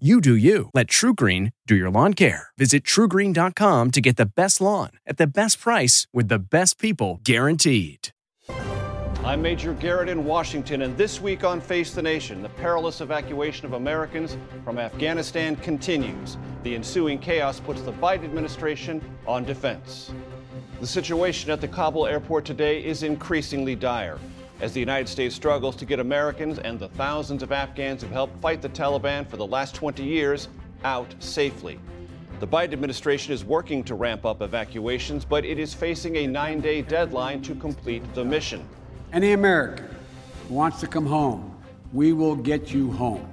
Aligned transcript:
You 0.00 0.20
do 0.20 0.34
you. 0.34 0.70
Let 0.74 0.88
TrueGreen 0.88 1.52
do 1.68 1.76
your 1.76 1.88
lawn 1.88 2.14
care. 2.14 2.48
Visit 2.58 2.82
truegreen.com 2.82 3.92
to 3.92 4.00
get 4.00 4.16
the 4.16 4.26
best 4.26 4.60
lawn 4.60 4.90
at 5.06 5.18
the 5.18 5.26
best 5.28 5.60
price 5.60 6.08
with 6.12 6.26
the 6.26 6.40
best 6.40 6.80
people 6.80 7.20
guaranteed. 7.22 8.08
I'm 9.22 9.40
Major 9.40 9.72
Garrett 9.74 10.08
in 10.08 10.24
Washington, 10.24 10.82
and 10.82 10.96
this 10.96 11.20
week 11.20 11.44
on 11.44 11.60
Face 11.60 11.94
the 11.94 12.02
Nation, 12.02 12.42
the 12.42 12.48
perilous 12.48 13.02
evacuation 13.02 13.66
of 13.66 13.74
Americans 13.74 14.36
from 14.64 14.80
Afghanistan 14.80 15.54
continues. 15.54 16.38
The 16.64 16.74
ensuing 16.74 17.20
chaos 17.20 17.60
puts 17.60 17.82
the 17.82 17.92
Biden 17.92 18.24
administration 18.24 19.00
on 19.28 19.44
defense. 19.44 20.12
The 20.80 20.88
situation 20.88 21.52
at 21.52 21.60
the 21.60 21.68
Kabul 21.68 22.08
airport 22.08 22.44
today 22.44 22.84
is 22.84 23.04
increasingly 23.04 23.76
dire 23.76 24.18
as 24.64 24.72
the 24.72 24.80
United 24.80 25.06
States 25.06 25.34
struggles 25.34 25.76
to 25.76 25.84
get 25.84 26.00
Americans 26.00 26.58
and 26.58 26.78
the 26.78 26.88
thousands 26.88 27.42
of 27.42 27.52
Afghans 27.52 28.00
who've 28.00 28.10
helped 28.10 28.40
fight 28.40 28.62
the 28.62 28.68
Taliban 28.70 29.28
for 29.28 29.36
the 29.36 29.46
last 29.46 29.74
20 29.74 30.02
years 30.02 30.48
out 30.84 31.14
safely. 31.18 31.78
The 32.40 32.46
Biden 32.46 32.72
administration 32.72 33.34
is 33.34 33.44
working 33.44 33.84
to 33.84 33.94
ramp 33.94 34.24
up 34.24 34.40
evacuations, 34.40 35.22
but 35.22 35.44
it 35.44 35.58
is 35.58 35.74
facing 35.74 36.16
a 36.16 36.26
nine 36.26 36.62
day 36.62 36.80
deadline 36.80 37.42
to 37.42 37.54
complete 37.54 38.02
the 38.14 38.24
mission. 38.24 38.66
Any 39.12 39.32
American 39.32 39.94
who 40.48 40.54
wants 40.54 40.80
to 40.80 40.86
come 40.86 41.04
home, 41.04 41.54
we 41.92 42.14
will 42.14 42.34
get 42.34 42.72
you 42.72 42.90
home. 42.90 43.28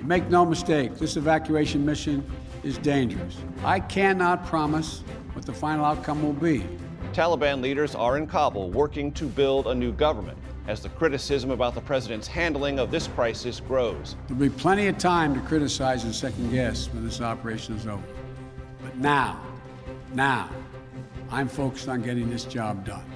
Make 0.00 0.30
no 0.30 0.46
mistake, 0.46 0.96
this 0.96 1.18
evacuation 1.18 1.84
mission 1.84 2.24
is 2.64 2.78
dangerous. 2.78 3.36
I 3.62 3.80
cannot 3.80 4.46
promise 4.46 5.02
what 5.34 5.44
the 5.44 5.52
final 5.52 5.84
outcome 5.84 6.22
will 6.22 6.32
be. 6.32 6.64
Taliban 7.16 7.62
leaders 7.62 7.94
are 7.94 8.18
in 8.18 8.26
Kabul 8.26 8.68
working 8.68 9.10
to 9.12 9.24
build 9.24 9.68
a 9.68 9.74
new 9.74 9.90
government 9.90 10.36
as 10.68 10.82
the 10.82 10.90
criticism 10.90 11.50
about 11.50 11.74
the 11.74 11.80
president's 11.80 12.28
handling 12.28 12.78
of 12.78 12.90
this 12.90 13.06
crisis 13.06 13.58
grows. 13.58 14.16
There'll 14.28 14.38
be 14.38 14.50
plenty 14.50 14.86
of 14.88 14.98
time 14.98 15.32
to 15.32 15.40
criticize 15.40 16.04
and 16.04 16.14
second 16.14 16.50
guess 16.50 16.92
when 16.92 17.06
this 17.06 17.22
operation 17.22 17.74
is 17.74 17.86
over. 17.86 18.02
But 18.82 18.98
now, 18.98 19.40
now, 20.12 20.50
I'm 21.30 21.48
focused 21.48 21.88
on 21.88 22.02
getting 22.02 22.28
this 22.28 22.44
job 22.44 22.84
done. 22.84 23.06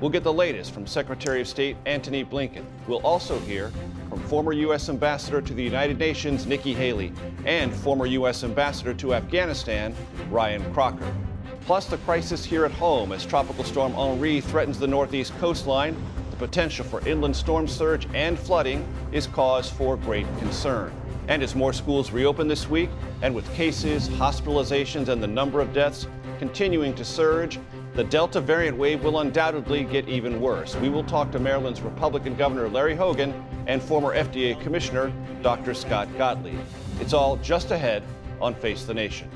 We'll 0.00 0.08
get 0.08 0.24
the 0.24 0.32
latest 0.32 0.72
from 0.72 0.86
Secretary 0.86 1.42
of 1.42 1.46
State 1.46 1.76
Antony 1.84 2.24
Blinken. 2.24 2.64
We'll 2.88 3.04
also 3.04 3.38
hear 3.40 3.70
from 4.08 4.20
former 4.20 4.54
U.S. 4.54 4.88
Ambassador 4.88 5.42
to 5.42 5.52
the 5.52 5.62
United 5.62 5.98
Nations 5.98 6.46
Nikki 6.46 6.72
Haley 6.72 7.12
and 7.44 7.74
former 7.74 8.06
U.S. 8.06 8.42
Ambassador 8.42 8.94
to 8.94 9.12
Afghanistan 9.12 9.94
Ryan 10.30 10.72
Crocker. 10.72 11.12
Plus, 11.66 11.86
the 11.86 11.96
crisis 11.98 12.44
here 12.44 12.66
at 12.66 12.72
home 12.72 13.10
as 13.10 13.24
Tropical 13.24 13.64
Storm 13.64 13.94
Henri 13.94 14.42
threatens 14.42 14.78
the 14.78 14.86
northeast 14.86 15.32
coastline. 15.38 15.96
The 16.30 16.36
potential 16.36 16.84
for 16.84 17.06
inland 17.08 17.34
storm 17.34 17.66
surge 17.66 18.06
and 18.12 18.38
flooding 18.38 18.86
is 19.12 19.26
cause 19.26 19.70
for 19.70 19.96
great 19.96 20.26
concern. 20.38 20.92
And 21.28 21.42
as 21.42 21.54
more 21.54 21.72
schools 21.72 22.10
reopen 22.10 22.48
this 22.48 22.68
week, 22.68 22.90
and 23.22 23.34
with 23.34 23.50
cases, 23.54 24.10
hospitalizations, 24.10 25.08
and 25.08 25.22
the 25.22 25.26
number 25.26 25.62
of 25.62 25.72
deaths 25.72 26.06
continuing 26.38 26.94
to 26.96 27.04
surge, 27.04 27.58
the 27.94 28.04
Delta 28.04 28.42
variant 28.42 28.76
wave 28.76 29.02
will 29.02 29.20
undoubtedly 29.20 29.84
get 29.84 30.06
even 30.06 30.42
worse. 30.42 30.76
We 30.76 30.90
will 30.90 31.04
talk 31.04 31.32
to 31.32 31.38
Maryland's 31.38 31.80
Republican 31.80 32.34
Governor 32.34 32.68
Larry 32.68 32.94
Hogan 32.94 33.32
and 33.66 33.82
former 33.82 34.14
FDA 34.14 34.60
Commissioner 34.60 35.10
Dr. 35.42 35.72
Scott 35.72 36.08
Gottlieb. 36.18 36.60
It's 37.00 37.14
all 37.14 37.36
just 37.38 37.70
ahead 37.70 38.02
on 38.38 38.54
Face 38.54 38.84
the 38.84 38.92
Nation. 38.92 39.30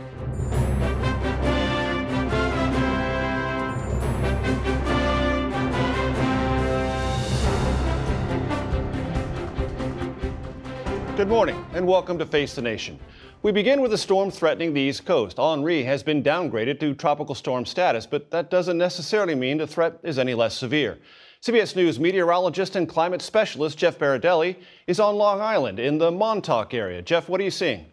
Good 11.19 11.27
morning 11.27 11.67
and 11.73 11.85
welcome 11.85 12.17
to 12.21 12.25
Face 12.25 12.55
the 12.55 12.63
Nation. 12.63 12.97
We 13.43 13.51
begin 13.51 13.81
with 13.81 13.93
a 13.93 13.99
storm 13.99 14.31
threatening 14.31 14.73
the 14.73 14.81
East 14.81 15.05
Coast. 15.05 15.37
Henri 15.41 15.83
has 15.83 16.01
been 16.05 16.23
downgraded 16.23 16.79
to 16.79 16.95
tropical 16.95 17.35
storm 17.35 17.67
status, 17.67 18.07
but 18.07 18.31
that 18.31 18.51
doesn't 18.51 18.79
necessarily 18.79 19.35
mean 19.35 19.59
the 19.59 19.67
threat 19.67 19.99
is 20.05 20.17
any 20.17 20.35
less 20.35 20.55
severe. 20.55 20.97
CBS 21.43 21.75
News 21.75 21.99
meteorologist 21.99 22.77
and 22.77 22.89
climate 22.89 23.21
specialist 23.21 23.77
Jeff 23.77 23.99
Berardelli 23.99 24.59
is 24.87 25.01
on 25.01 25.17
Long 25.17 25.41
Island 25.41 25.81
in 25.81 25.99
the 25.99 26.13
Montauk 26.13 26.73
area. 26.73 27.03
Jeff, 27.03 27.29
what 27.29 27.41
are 27.41 27.45
you 27.45 27.51
seeing? 27.51 27.87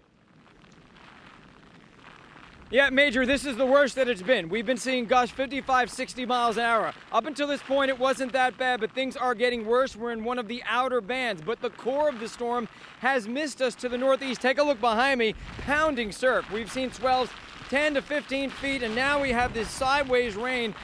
Yeah, 2.76 2.90
Major, 2.90 3.26
this 3.26 3.46
is 3.46 3.56
the 3.56 3.66
worst 3.66 3.96
that 3.96 4.10
it's 4.10 4.22
been. 4.22 4.50
We've 4.50 4.66
been 4.66 4.76
seeing 4.76 5.06
gusts 5.06 5.34
55, 5.34 5.90
60 5.90 6.26
miles 6.26 6.58
an 6.58 6.66
hour. 6.66 6.94
Up 7.10 7.26
until 7.26 7.48
this 7.48 7.62
point, 7.62 7.88
it 7.88 7.98
wasn't 7.98 8.34
that 8.34 8.58
bad, 8.58 8.82
but 8.82 8.92
things 8.92 9.16
are 9.16 9.34
getting 9.34 9.66
worse. 9.66 9.96
We're 9.96 10.12
in 10.12 10.26
one 10.26 10.38
of 10.38 10.50
the 10.50 10.62
outer 10.68 11.00
bands, 11.00 11.42
but 11.42 11.62
the 11.62 11.70
core 11.70 12.10
of 12.10 12.20
the 12.20 12.28
storm 12.28 12.68
has 13.00 13.30
missed 13.30 13.62
us 13.62 13.76
to 13.76 13.88
the 13.88 13.98
northeast. 13.98 14.42
Take 14.42 14.58
a 14.58 14.64
look 14.64 14.82
behind 14.82 15.20
me, 15.20 15.36
pounding 15.60 16.12
surf. 16.12 16.52
We've 16.52 16.70
seen 16.70 16.92
swells 16.92 17.30
10 17.70 17.94
to 17.94 18.02
15 18.02 18.50
feet, 18.50 18.84
and 18.84 18.94
now 18.94 19.22
we 19.22 19.32
have 19.32 19.54
this 19.54 19.70
sideways 19.70 20.36
rain 20.36 20.76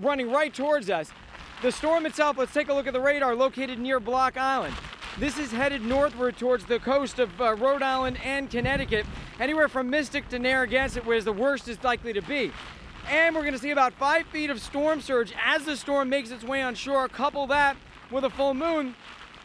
running 0.00 0.30
right 0.30 0.54
towards 0.54 0.90
us. 0.90 1.10
The 1.60 1.72
storm 1.72 2.06
itself, 2.06 2.38
let's 2.38 2.54
take 2.54 2.68
a 2.68 2.72
look 2.72 2.86
at 2.86 2.92
the 2.92 3.00
radar 3.00 3.34
located 3.34 3.80
near 3.80 3.98
Block 3.98 4.36
Island. 4.36 4.76
This 5.18 5.38
is 5.38 5.50
headed 5.50 5.82
northward 5.82 6.36
towards 6.36 6.66
the 6.66 6.78
coast 6.78 7.18
of 7.18 7.40
uh, 7.40 7.56
Rhode 7.56 7.82
Island 7.82 8.20
and 8.22 8.48
Connecticut, 8.48 9.06
anywhere 9.38 9.68
from 9.68 9.90
Mystic 9.90 10.28
to 10.30 10.38
Narragansett, 10.38 11.04
where 11.04 11.20
the 11.20 11.32
worst 11.32 11.68
is 11.68 11.82
likely 11.82 12.12
to 12.12 12.22
be. 12.22 12.52
And 13.08 13.34
we're 13.34 13.42
going 13.42 13.54
to 13.54 13.58
see 13.58 13.70
about 13.70 13.92
five 13.92 14.26
feet 14.26 14.50
of 14.50 14.60
storm 14.60 15.00
surge 15.00 15.32
as 15.44 15.64
the 15.64 15.76
storm 15.76 16.08
makes 16.08 16.30
its 16.30 16.42
way 16.42 16.62
on 16.62 16.74
shore. 16.74 17.08
Couple 17.08 17.46
that 17.48 17.76
with 18.10 18.24
a 18.24 18.30
full 18.30 18.54
moon, 18.54 18.94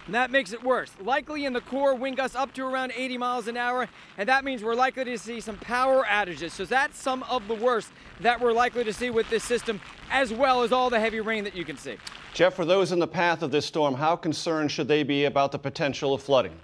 and 0.07 0.15
that 0.15 0.31
makes 0.31 0.51
it 0.51 0.63
worse. 0.63 0.91
Likely 0.99 1.45
in 1.45 1.53
the 1.53 1.61
core, 1.61 1.93
wind 1.93 2.17
gusts 2.17 2.35
up 2.35 2.53
to 2.53 2.65
around 2.65 2.91
80 2.95 3.17
miles 3.19 3.47
an 3.47 3.57
hour, 3.57 3.87
and 4.17 4.27
that 4.27 4.43
means 4.43 4.63
we're 4.63 4.73
likely 4.73 5.05
to 5.05 5.17
see 5.17 5.39
some 5.39 5.57
power 5.57 6.03
outages. 6.05 6.51
So 6.51 6.65
that's 6.65 6.97
some 6.97 7.21
of 7.23 7.47
the 7.47 7.53
worst 7.53 7.91
that 8.19 8.41
we're 8.41 8.53
likely 8.53 8.83
to 8.83 8.93
see 8.93 9.11
with 9.11 9.29
this 9.29 9.43
system, 9.43 9.79
as 10.09 10.33
well 10.33 10.63
as 10.63 10.71
all 10.71 10.89
the 10.89 10.99
heavy 10.99 11.19
rain 11.21 11.43
that 11.43 11.55
you 11.55 11.65
can 11.65 11.77
see. 11.77 11.97
Jeff, 12.33 12.55
for 12.55 12.65
those 12.65 12.91
in 12.91 12.99
the 12.99 13.07
path 13.07 13.43
of 13.43 13.51
this 13.51 13.65
storm, 13.65 13.93
how 13.93 14.15
concerned 14.15 14.71
should 14.71 14.87
they 14.87 15.03
be 15.03 15.25
about 15.25 15.51
the 15.51 15.59
potential 15.59 16.13
of 16.13 16.23
flooding? 16.23 16.57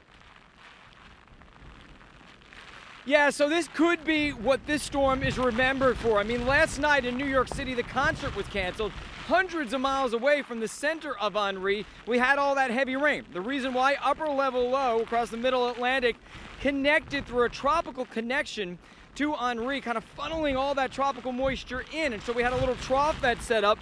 Yeah, 3.08 3.30
so 3.30 3.48
this 3.48 3.70
could 3.70 4.04
be 4.04 4.32
what 4.32 4.68
this 4.68 4.84
storm 4.84 5.24
is 5.24 5.38
remembered 5.38 5.96
for. 5.98 6.20
I 6.20 6.24
mean, 6.24 6.46
last 6.46 6.78
night 6.78 7.06
in 7.06 7.16
New 7.16 7.26
York 7.26 7.48
City, 7.48 7.74
the 7.74 7.84
concert 7.84 8.36
was 8.36 8.46
canceled. 8.48 8.92
Hundreds 9.28 9.74
of 9.74 9.80
miles 9.80 10.12
away 10.12 10.42
from 10.42 10.60
the 10.60 10.68
center 10.68 11.18
of 11.18 11.38
Henri, 11.38 11.86
we 12.06 12.18
had 12.18 12.38
all 12.38 12.54
that 12.56 12.70
heavy 12.70 12.98
rain. 12.98 13.24
The 13.32 13.40
reason 13.40 13.74
why 13.74 13.96
upper 14.04 14.28
level 14.28 14.70
low 14.72 15.00
across 15.00 15.30
the 15.30 15.38
middle 15.38 15.70
Atlantic 15.70 16.18
connected 16.60 17.26
through 17.26 17.44
a 17.44 17.50
tropical 17.50 18.04
connection 18.04 18.78
to 19.16 19.34
Henri, 19.36 19.80
kind 19.80 19.98
of 19.98 20.04
funneling 20.18 20.58
all 20.58 20.76
that 20.76 20.92
tropical 20.92 21.32
moisture 21.32 21.86
in. 21.94 22.12
And 22.12 22.22
so 22.22 22.34
we 22.34 22.44
had 22.44 22.52
a 22.52 22.58
little 22.58 22.76
trough 22.76 23.22
that 23.22 23.42
set 23.42 23.64
up 23.64 23.80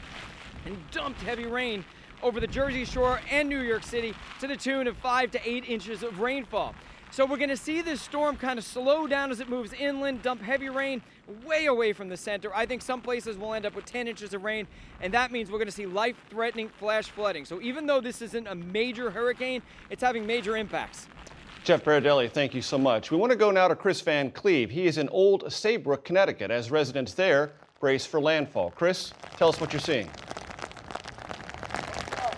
and 0.68 0.78
dumped 0.92 1.24
heavy 1.24 1.48
rain 1.48 1.84
over 2.22 2.40
the 2.40 2.48
Jersey 2.48 2.86
Shore 2.86 3.20
and 3.32 3.50
New 3.50 3.62
York 3.62 3.82
City 3.82 4.14
to 4.40 4.46
the 4.46 4.56
tune 4.56 4.86
of 4.86 4.96
five 4.98 5.32
to 5.32 5.50
eight 5.50 5.68
inches 5.68 6.04
of 6.04 6.20
rainfall. 6.20 6.76
So 7.12 7.26
we're 7.26 7.38
going 7.38 7.50
to 7.50 7.58
see 7.58 7.82
this 7.82 8.02
storm 8.02 8.36
kind 8.36 8.60
of 8.60 8.66
slow 8.66 9.08
down 9.08 9.32
as 9.32 9.40
it 9.40 9.48
moves 9.48 9.72
inland, 9.74 10.22
dump 10.22 10.42
heavy 10.42 10.70
rain 10.70 11.02
way 11.46 11.68
away 11.68 11.94
from 11.94 12.10
the 12.10 12.18
center. 12.18 12.54
I 12.54 12.66
think 12.66 12.82
some 12.82 13.02
places 13.02 13.38
will 13.38 13.54
end 13.54 13.66
up 13.66 13.76
with 13.76 13.86
10 13.86 14.08
inches 14.08 14.34
of 14.34 14.44
rain, 14.44 14.68
and 15.02 15.14
that 15.14 15.32
means 15.32 15.50
we're 15.50 15.58
going 15.58 15.68
to 15.68 15.72
see 15.72 15.86
life-threatening 15.86 16.70
flash 16.70 17.10
flooding. 17.10 17.46
So 17.46 17.62
even 17.62 17.86
though 17.86 18.02
this 18.02 18.22
isn't 18.22 18.48
a 18.48 18.56
major 18.56 19.10
hurricane, 19.10 19.62
it's 19.90 20.04
having 20.04 20.26
major 20.26 20.58
impacts. 20.58 21.08
Jeff 21.64 21.84
Berardelli, 21.84 22.30
thank 22.30 22.54
you 22.54 22.62
so 22.62 22.78
much. 22.78 23.10
We 23.10 23.18
want 23.18 23.32
to 23.32 23.38
go 23.38 23.50
now 23.50 23.68
to 23.68 23.76
Chris 23.76 24.02
Van 24.02 24.30
Cleave. 24.30 24.70
He 24.70 24.86
is 24.86 24.98
in 24.98 25.10
Old 25.10 25.52
Saybrook, 25.52 26.04
Connecticut, 26.04 26.52
as 26.52 26.70
residents 26.70 27.14
there 27.14 27.54
brace 27.80 28.06
for 28.06 28.20
landfall. 28.20 28.72
Chris, 28.72 29.14
tell 29.38 29.50
us 29.50 29.60
what 29.60 29.74
you're 29.74 29.80
seeing. 29.80 30.10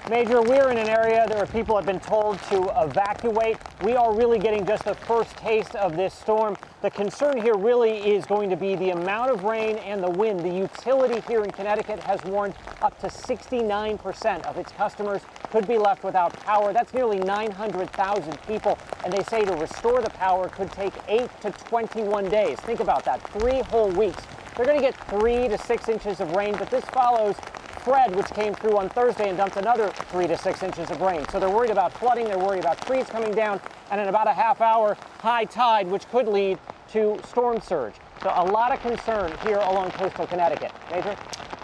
Major, 0.09 0.41
we're 0.41 0.69
in 0.69 0.77
an 0.77 0.87
area 0.87 1.25
where 1.31 1.45
people 1.47 1.75
have 1.75 1.85
been 1.85 1.99
told 1.99 2.41
to 2.43 2.71
evacuate 2.81 3.57
we 3.83 3.97
are 3.97 4.15
really 4.15 4.39
getting 4.39 4.65
just 4.65 4.85
the 4.85 4.95
first 4.95 5.35
taste 5.35 5.75
of 5.75 5.97
this 5.97 6.13
storm. 6.13 6.55
The 6.81 6.89
concern 6.89 7.41
here 7.41 7.57
really 7.57 7.97
is 8.15 8.25
going 8.25 8.49
to 8.49 8.55
be 8.55 8.75
the 8.75 8.91
amount 8.91 9.31
of 9.31 9.43
rain 9.43 9.75
and 9.79 10.01
the 10.01 10.09
wind. 10.09 10.39
The 10.39 10.49
utility 10.49 11.21
here 11.27 11.43
in 11.43 11.51
Connecticut 11.51 11.99
has 12.03 12.23
warned 12.23 12.53
up 12.81 12.97
to 13.01 13.07
69% 13.07 14.45
of 14.45 14.57
its 14.57 14.71
customers 14.71 15.21
could 15.49 15.67
be 15.67 15.77
left 15.77 16.05
without 16.05 16.31
power. 16.39 16.71
That's 16.71 16.93
nearly 16.93 17.19
900,000 17.19 18.41
people. 18.43 18.77
And 19.03 19.11
they 19.11 19.23
say 19.23 19.43
to 19.43 19.55
restore 19.57 20.01
the 20.01 20.09
power 20.11 20.47
could 20.47 20.71
take 20.71 20.93
8 21.09 21.29
to 21.41 21.51
21 21.51 22.29
days. 22.29 22.57
Think 22.61 22.79
about 22.79 23.03
that, 23.03 23.21
three 23.33 23.59
whole 23.59 23.89
weeks. 23.89 24.23
They're 24.55 24.65
going 24.65 24.79
to 24.79 24.83
get 24.83 24.95
3 25.09 25.49
to 25.49 25.57
6 25.57 25.89
inches 25.89 26.21
of 26.21 26.31
rain, 26.31 26.55
but 26.57 26.69
this 26.71 26.85
follows 26.85 27.35
Fred, 27.87 28.13
which 28.17 28.27
came 28.31 28.53
through 28.53 28.77
on 28.77 28.89
Thursday 28.89 29.29
and 29.29 29.37
dumped 29.37 29.55
another 29.55 29.87
three 30.11 30.27
to 30.27 30.37
six 30.37 30.61
inches 30.61 30.91
of 30.91 30.99
rain. 30.99 31.25
So 31.29 31.39
they're 31.39 31.49
worried 31.49 31.69
about 31.69 31.93
flooding, 31.93 32.25
they're 32.25 32.37
worried 32.37 32.59
about 32.59 32.85
trees 32.85 33.05
coming 33.05 33.31
down, 33.31 33.61
and 33.91 34.01
in 34.01 34.09
about 34.09 34.27
a 34.27 34.33
half 34.33 34.59
hour, 34.59 34.97
high 35.19 35.45
tide, 35.45 35.87
which 35.87 36.05
could 36.09 36.27
lead 36.27 36.59
to 36.89 37.17
storm 37.29 37.61
surge. 37.61 37.93
So 38.21 38.29
a 38.35 38.43
lot 38.43 38.73
of 38.73 38.81
concern 38.81 39.31
here 39.41 39.59
along 39.59 39.91
coastal 39.91 40.27
Connecticut. 40.27 40.73
Major? 40.91 41.15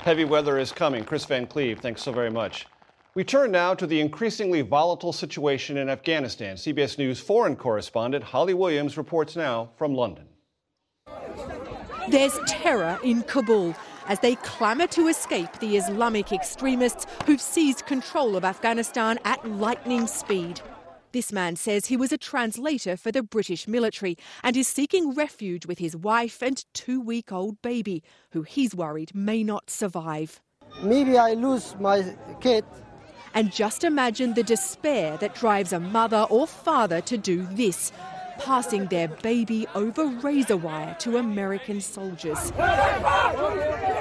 Heavy 0.04 0.24
weather 0.24 0.58
is 0.58 0.72
coming. 0.72 1.04
Chris 1.04 1.26
Van 1.26 1.46
Cleave, 1.46 1.82
thanks 1.82 2.02
so 2.02 2.14
very 2.14 2.32
much. 2.32 2.68
We 3.16 3.26
turn 3.26 3.52
now 3.52 3.74
to 3.74 3.86
the 3.86 4.00
increasingly 4.00 4.62
volatile 4.62 5.12
situation 5.12 5.76
in 5.76 5.90
Afghanistan. 5.90 6.56
CBS 6.56 6.98
News 6.98 7.20
foreign 7.20 7.58
correspondent 7.58 8.24
Holly 8.24 8.54
Williams 8.54 8.96
reports 8.96 9.36
now 9.36 9.72
from 9.76 9.94
London. 9.94 10.30
There's 12.08 12.40
terror 12.48 12.98
in 13.04 13.24
Kabul 13.24 13.76
as 14.08 14.20
they 14.20 14.36
clamour 14.36 14.88
to 14.88 15.08
escape 15.08 15.52
the 15.60 15.78
Islamic 15.78 16.32
extremists 16.32 17.06
who've 17.26 17.42
seized 17.42 17.86
control 17.86 18.36
of 18.36 18.44
Afghanistan 18.46 19.20
at 19.26 19.48
lightning 19.50 20.08
speed. 20.08 20.62
This 21.14 21.32
man 21.32 21.56
says 21.56 21.86
he 21.86 21.98
was 21.98 22.12
a 22.12 22.18
translator 22.18 22.98
for 22.98 23.12
the 23.12 23.22
British 23.22 23.68
military 23.68 24.18
and 24.44 24.58
is 24.58 24.68
seeking 24.68 25.14
refuge 25.14 25.68
with 25.68 25.78
his 25.78 25.96
wife 25.96 26.42
and 26.42 26.66
two 26.74 27.00
week 27.00 27.32
old 27.32 27.62
baby, 27.62 28.02
who 28.32 28.42
he's 28.42 28.74
worried 28.74 29.14
may 29.14 29.44
not 29.44 29.70
survive. 29.70 30.42
Maybe 30.82 31.18
I 31.18 31.34
lose 31.34 31.76
my 31.80 32.16
kid. 32.42 32.66
And 33.36 33.52
just 33.52 33.84
imagine 33.84 34.34
the 34.34 34.44
despair 34.44 35.18
that 35.18 35.36
drives 35.36 35.72
a 35.72 35.80
mother 35.80 36.26
or 36.30 36.48
father 36.48 37.00
to 37.02 37.18
do 37.18 37.48
this 37.52 37.92
passing 38.44 38.88
their 38.88 39.08
baby 39.08 39.66
over 39.74 40.06
razor 40.06 40.58
wire 40.58 40.96
to 41.00 41.18
American 41.18 41.82
soldiers. 41.82 42.52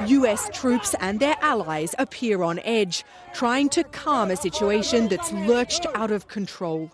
US 0.06 0.50
troops 0.52 0.94
and 1.00 1.20
their 1.20 1.36
allies 1.40 1.94
appear 1.98 2.42
on 2.42 2.58
edge, 2.60 3.04
trying 3.34 3.68
to 3.70 3.84
calm 3.84 4.30
a 4.30 4.36
situation 4.36 5.08
that's 5.08 5.32
lurched 5.32 5.86
out 5.94 6.10
of 6.10 6.28
control. 6.28 6.90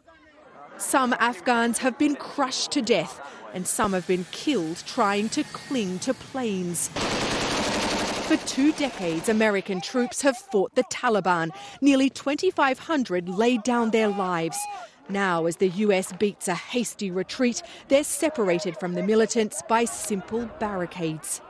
Some 0.76 1.14
Afghans 1.14 1.78
have 1.78 1.98
been 1.98 2.16
crushed 2.16 2.70
to 2.72 2.82
death, 2.82 3.20
and 3.54 3.66
some 3.66 3.92
have 3.94 4.06
been 4.06 4.26
killed 4.30 4.82
trying 4.86 5.28
to 5.30 5.42
cling 5.44 5.98
to 6.00 6.14
planes. 6.14 6.90
For 8.28 8.36
two 8.46 8.72
decades, 8.72 9.30
American 9.30 9.80
troops 9.80 10.20
have 10.20 10.36
fought 10.36 10.74
the 10.74 10.84
Taliban. 10.84 11.48
Nearly 11.80 12.10
2,500 12.10 13.26
laid 13.26 13.62
down 13.62 13.90
their 13.90 14.08
lives. 14.08 14.58
Now, 15.08 15.46
as 15.46 15.56
the 15.56 15.68
US 15.68 16.12
beats 16.12 16.48
a 16.48 16.54
hasty 16.54 17.10
retreat, 17.10 17.62
they're 17.88 18.04
separated 18.04 18.78
from 18.78 18.92
the 18.92 19.02
militants 19.02 19.62
by 19.66 19.86
simple 19.86 20.46
barricades. 20.58 21.40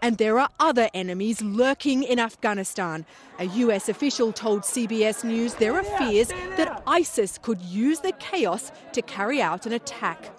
And 0.00 0.16
there 0.18 0.38
are 0.38 0.48
other 0.58 0.88
enemies 0.94 1.42
lurking 1.42 2.02
in 2.02 2.18
Afghanistan. 2.18 3.04
A 3.38 3.44
US 3.44 3.88
official 3.88 4.32
told 4.32 4.62
CBS 4.62 5.24
News 5.24 5.54
there 5.54 5.74
are 5.74 5.84
fears 5.84 6.28
that 6.56 6.82
ISIS 6.86 7.38
could 7.38 7.60
use 7.60 8.00
the 8.00 8.12
chaos 8.12 8.72
to 8.92 9.02
carry 9.02 9.42
out 9.42 9.66
an 9.66 9.72
attack. 9.72 10.32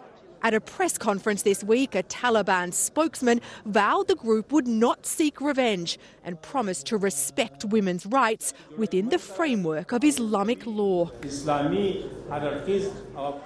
At 0.45 0.53
a 0.53 0.59
press 0.59 0.97
conference 0.97 1.43
this 1.43 1.63
week, 1.63 1.95
a 1.95 2.03
Taliban 2.03 2.73
spokesman 2.73 3.39
vowed 3.65 4.09
the 4.09 4.15
group 4.15 4.51
would 4.51 4.67
not 4.67 5.05
seek 5.05 5.39
revenge 5.39 5.97
and 6.25 6.41
promised 6.41 6.85
to 6.87 6.97
respect 6.97 7.63
women's 7.63 8.05
rights 8.05 8.53
within 8.77 9.07
the 9.07 9.19
framework 9.19 9.93
of 9.93 10.03
Islamic 10.03 10.65
law. 10.65 11.09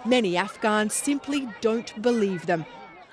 Many 0.05 0.37
Afghans 0.37 0.93
simply 0.95 1.47
don't 1.61 2.01
believe 2.01 2.47
them. 2.47 2.65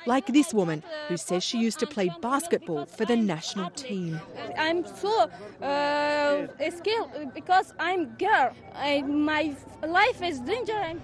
Like 0.07 0.27
this 0.29 0.55
woman 0.55 0.83
who 1.09 1.19
says 1.19 1.43
she 1.43 1.59
used 1.59 1.79
to 1.81 1.87
play 1.87 2.11
basketball 2.23 2.87
for 2.87 3.05
the 3.05 3.17
national 3.17 3.69
team. 3.71 4.19
I'm 4.59 4.87
so 4.87 5.31
uh, 5.63 6.47
scared 6.71 7.35
because 7.35 7.75
I'm 7.79 8.15
girl. 8.17 8.53
I, 8.75 9.03
my 9.03 9.55
life 9.87 10.23
is 10.23 10.41
dangerous. 10.41 10.97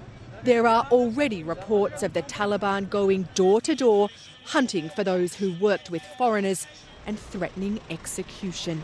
There 0.42 0.66
are 0.66 0.86
already 0.90 1.42
reports 1.42 2.02
of 2.02 2.14
the 2.14 2.22
Taliban 2.22 2.88
going 2.88 3.28
door 3.34 3.60
to 3.60 3.74
door, 3.74 4.08
hunting 4.44 4.88
for 4.88 5.04
those 5.04 5.34
who 5.34 5.54
worked 5.60 5.90
with 5.90 6.02
foreigners 6.16 6.66
and 7.06 7.18
threatening 7.18 7.78
execution. 7.90 8.82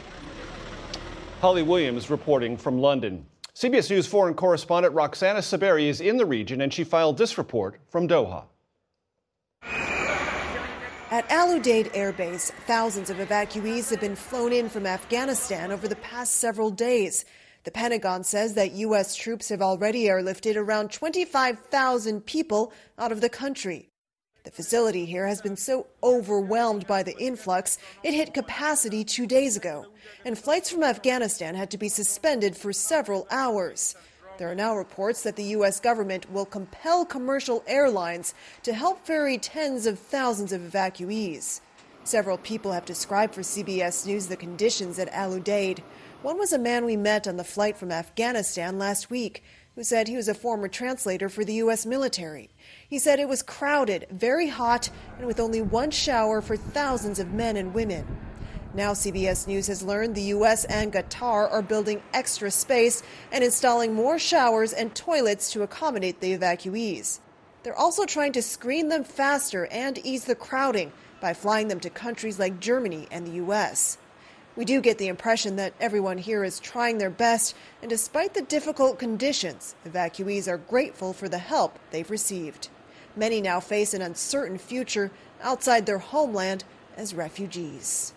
Holly 1.40 1.62
Williams 1.62 2.10
reporting 2.10 2.58
from 2.58 2.78
London. 2.78 3.24
CBS 3.54 3.88
News 3.88 4.06
foreign 4.06 4.34
correspondent 4.34 4.94
Roxana 4.94 5.38
Saberi 5.38 5.86
is 5.86 6.02
in 6.02 6.18
the 6.18 6.26
region 6.26 6.60
and 6.60 6.72
she 6.72 6.84
filed 6.84 7.16
this 7.16 7.38
report 7.38 7.80
from 7.88 8.06
Doha. 8.06 8.44
At 11.10 11.30
Al 11.30 11.58
Udeid 11.58 11.90
Air 11.94 12.12
Base, 12.12 12.50
thousands 12.66 13.08
of 13.08 13.16
evacuees 13.16 13.88
have 13.90 14.00
been 14.00 14.16
flown 14.16 14.52
in 14.52 14.68
from 14.68 14.86
Afghanistan 14.86 15.72
over 15.72 15.88
the 15.88 15.96
past 15.96 16.36
several 16.36 16.70
days. 16.70 17.24
The 17.66 17.72
Pentagon 17.72 18.22
says 18.22 18.54
that 18.54 18.76
U.S. 18.76 19.16
troops 19.16 19.48
have 19.48 19.60
already 19.60 20.04
airlifted 20.04 20.54
around 20.54 20.92
25,000 20.92 22.20
people 22.24 22.72
out 22.96 23.10
of 23.10 23.20
the 23.20 23.28
country. 23.28 23.88
The 24.44 24.52
facility 24.52 25.04
here 25.04 25.26
has 25.26 25.42
been 25.42 25.56
so 25.56 25.88
overwhelmed 26.00 26.86
by 26.86 27.02
the 27.02 27.18
influx, 27.18 27.78
it 28.04 28.14
hit 28.14 28.32
capacity 28.32 29.02
two 29.02 29.26
days 29.26 29.56
ago, 29.56 29.84
and 30.24 30.38
flights 30.38 30.70
from 30.70 30.84
Afghanistan 30.84 31.56
had 31.56 31.72
to 31.72 31.76
be 31.76 31.88
suspended 31.88 32.56
for 32.56 32.72
several 32.72 33.26
hours. 33.32 33.96
There 34.38 34.48
are 34.48 34.54
now 34.54 34.76
reports 34.76 35.24
that 35.24 35.34
the 35.34 35.56
U.S. 35.58 35.80
government 35.80 36.30
will 36.30 36.46
compel 36.46 37.04
commercial 37.04 37.64
airlines 37.66 38.32
to 38.62 38.74
help 38.74 39.04
ferry 39.04 39.38
tens 39.38 39.86
of 39.86 39.98
thousands 39.98 40.52
of 40.52 40.60
evacuees. 40.60 41.62
Several 42.06 42.38
people 42.38 42.70
have 42.70 42.84
described 42.84 43.34
for 43.34 43.40
CBS 43.40 44.06
News 44.06 44.28
the 44.28 44.36
conditions 44.36 45.00
at 45.00 45.08
Al 45.08 45.32
Udeid. 45.32 45.80
One 46.22 46.38
was 46.38 46.52
a 46.52 46.58
man 46.58 46.84
we 46.84 46.96
met 46.96 47.28
on 47.28 47.36
the 47.36 47.44
flight 47.44 47.76
from 47.76 47.92
Afghanistan 47.92 48.78
last 48.78 49.10
week 49.10 49.44
who 49.74 49.84
said 49.84 50.08
he 50.08 50.16
was 50.16 50.28
a 50.28 50.34
former 50.34 50.66
translator 50.66 51.28
for 51.28 51.44
the 51.44 51.54
U.S. 51.54 51.84
military. 51.84 52.48
He 52.88 52.98
said 52.98 53.20
it 53.20 53.28
was 53.28 53.42
crowded, 53.42 54.06
very 54.10 54.48
hot, 54.48 54.88
and 55.18 55.26
with 55.26 55.38
only 55.38 55.60
one 55.60 55.90
shower 55.90 56.40
for 56.40 56.56
thousands 56.56 57.18
of 57.18 57.34
men 57.34 57.58
and 57.58 57.74
women. 57.74 58.06
Now, 58.72 58.92
CBS 58.92 59.46
News 59.46 59.66
has 59.66 59.82
learned 59.82 60.14
the 60.14 60.22
U.S. 60.22 60.64
and 60.64 60.92
Qatar 60.92 61.52
are 61.52 61.62
building 61.62 62.02
extra 62.14 62.50
space 62.50 63.02
and 63.30 63.44
installing 63.44 63.92
more 63.92 64.18
showers 64.18 64.72
and 64.72 64.94
toilets 64.94 65.52
to 65.52 65.62
accommodate 65.62 66.20
the 66.20 66.36
evacuees. 66.36 67.20
They're 67.62 67.78
also 67.78 68.06
trying 68.06 68.32
to 68.32 68.42
screen 68.42 68.88
them 68.88 69.04
faster 69.04 69.66
and 69.66 69.98
ease 69.98 70.24
the 70.24 70.34
crowding 70.34 70.92
by 71.20 71.34
flying 71.34 71.68
them 71.68 71.80
to 71.80 71.90
countries 71.90 72.38
like 72.38 72.58
Germany 72.58 73.06
and 73.10 73.26
the 73.26 73.32
U.S. 73.32 73.98
We 74.56 74.64
do 74.64 74.80
get 74.80 74.96
the 74.96 75.08
impression 75.08 75.56
that 75.56 75.74
everyone 75.78 76.16
here 76.16 76.42
is 76.42 76.58
trying 76.58 76.96
their 76.96 77.10
best, 77.10 77.54
and 77.82 77.90
despite 77.90 78.32
the 78.32 78.40
difficult 78.40 78.98
conditions, 78.98 79.74
evacuees 79.86 80.48
are 80.48 80.56
grateful 80.56 81.12
for 81.12 81.28
the 81.28 81.36
help 81.36 81.78
they've 81.90 82.10
received. 82.10 82.70
Many 83.14 83.42
now 83.42 83.60
face 83.60 83.92
an 83.92 84.00
uncertain 84.00 84.56
future 84.56 85.10
outside 85.42 85.84
their 85.84 85.98
homeland 85.98 86.64
as 86.96 87.12
refugees. 87.12 88.14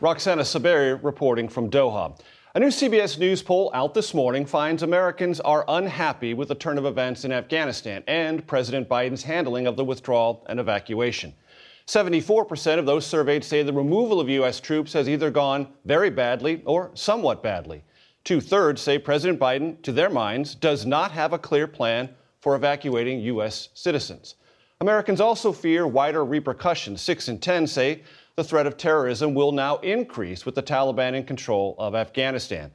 Roxana 0.00 0.42
Saberi 0.42 1.02
reporting 1.02 1.48
from 1.48 1.68
Doha. 1.68 2.16
A 2.54 2.60
new 2.60 2.68
CBS 2.68 3.18
News 3.18 3.42
poll 3.42 3.72
out 3.74 3.94
this 3.94 4.14
morning 4.14 4.46
finds 4.46 4.84
Americans 4.84 5.40
are 5.40 5.64
unhappy 5.66 6.34
with 6.34 6.46
the 6.46 6.54
turn 6.54 6.78
of 6.78 6.84
events 6.84 7.24
in 7.24 7.32
Afghanistan 7.32 8.04
and 8.06 8.46
President 8.46 8.88
Biden's 8.88 9.24
handling 9.24 9.66
of 9.66 9.76
the 9.76 9.84
withdrawal 9.84 10.44
and 10.48 10.60
evacuation. 10.60 11.34
74% 11.86 12.78
of 12.78 12.86
those 12.86 13.06
surveyed 13.06 13.44
say 13.44 13.62
the 13.62 13.72
removal 13.72 14.18
of 14.18 14.30
U.S. 14.30 14.58
troops 14.58 14.94
has 14.94 15.08
either 15.08 15.30
gone 15.30 15.68
very 15.84 16.08
badly 16.08 16.62
or 16.64 16.90
somewhat 16.94 17.42
badly. 17.42 17.84
Two 18.24 18.40
thirds 18.40 18.80
say 18.80 18.98
President 18.98 19.38
Biden, 19.38 19.80
to 19.82 19.92
their 19.92 20.08
minds, 20.08 20.54
does 20.54 20.86
not 20.86 21.10
have 21.10 21.34
a 21.34 21.38
clear 21.38 21.66
plan 21.66 22.08
for 22.40 22.56
evacuating 22.56 23.20
U.S. 23.20 23.68
citizens. 23.74 24.36
Americans 24.80 25.20
also 25.20 25.52
fear 25.52 25.86
wider 25.86 26.24
repercussions. 26.24 27.02
Six 27.02 27.28
in 27.28 27.38
10 27.38 27.66
say 27.66 28.02
the 28.36 28.44
threat 28.44 28.66
of 28.66 28.78
terrorism 28.78 29.34
will 29.34 29.52
now 29.52 29.76
increase 29.78 30.46
with 30.46 30.54
the 30.54 30.62
Taliban 30.62 31.14
in 31.14 31.24
control 31.24 31.74
of 31.78 31.94
Afghanistan. 31.94 32.70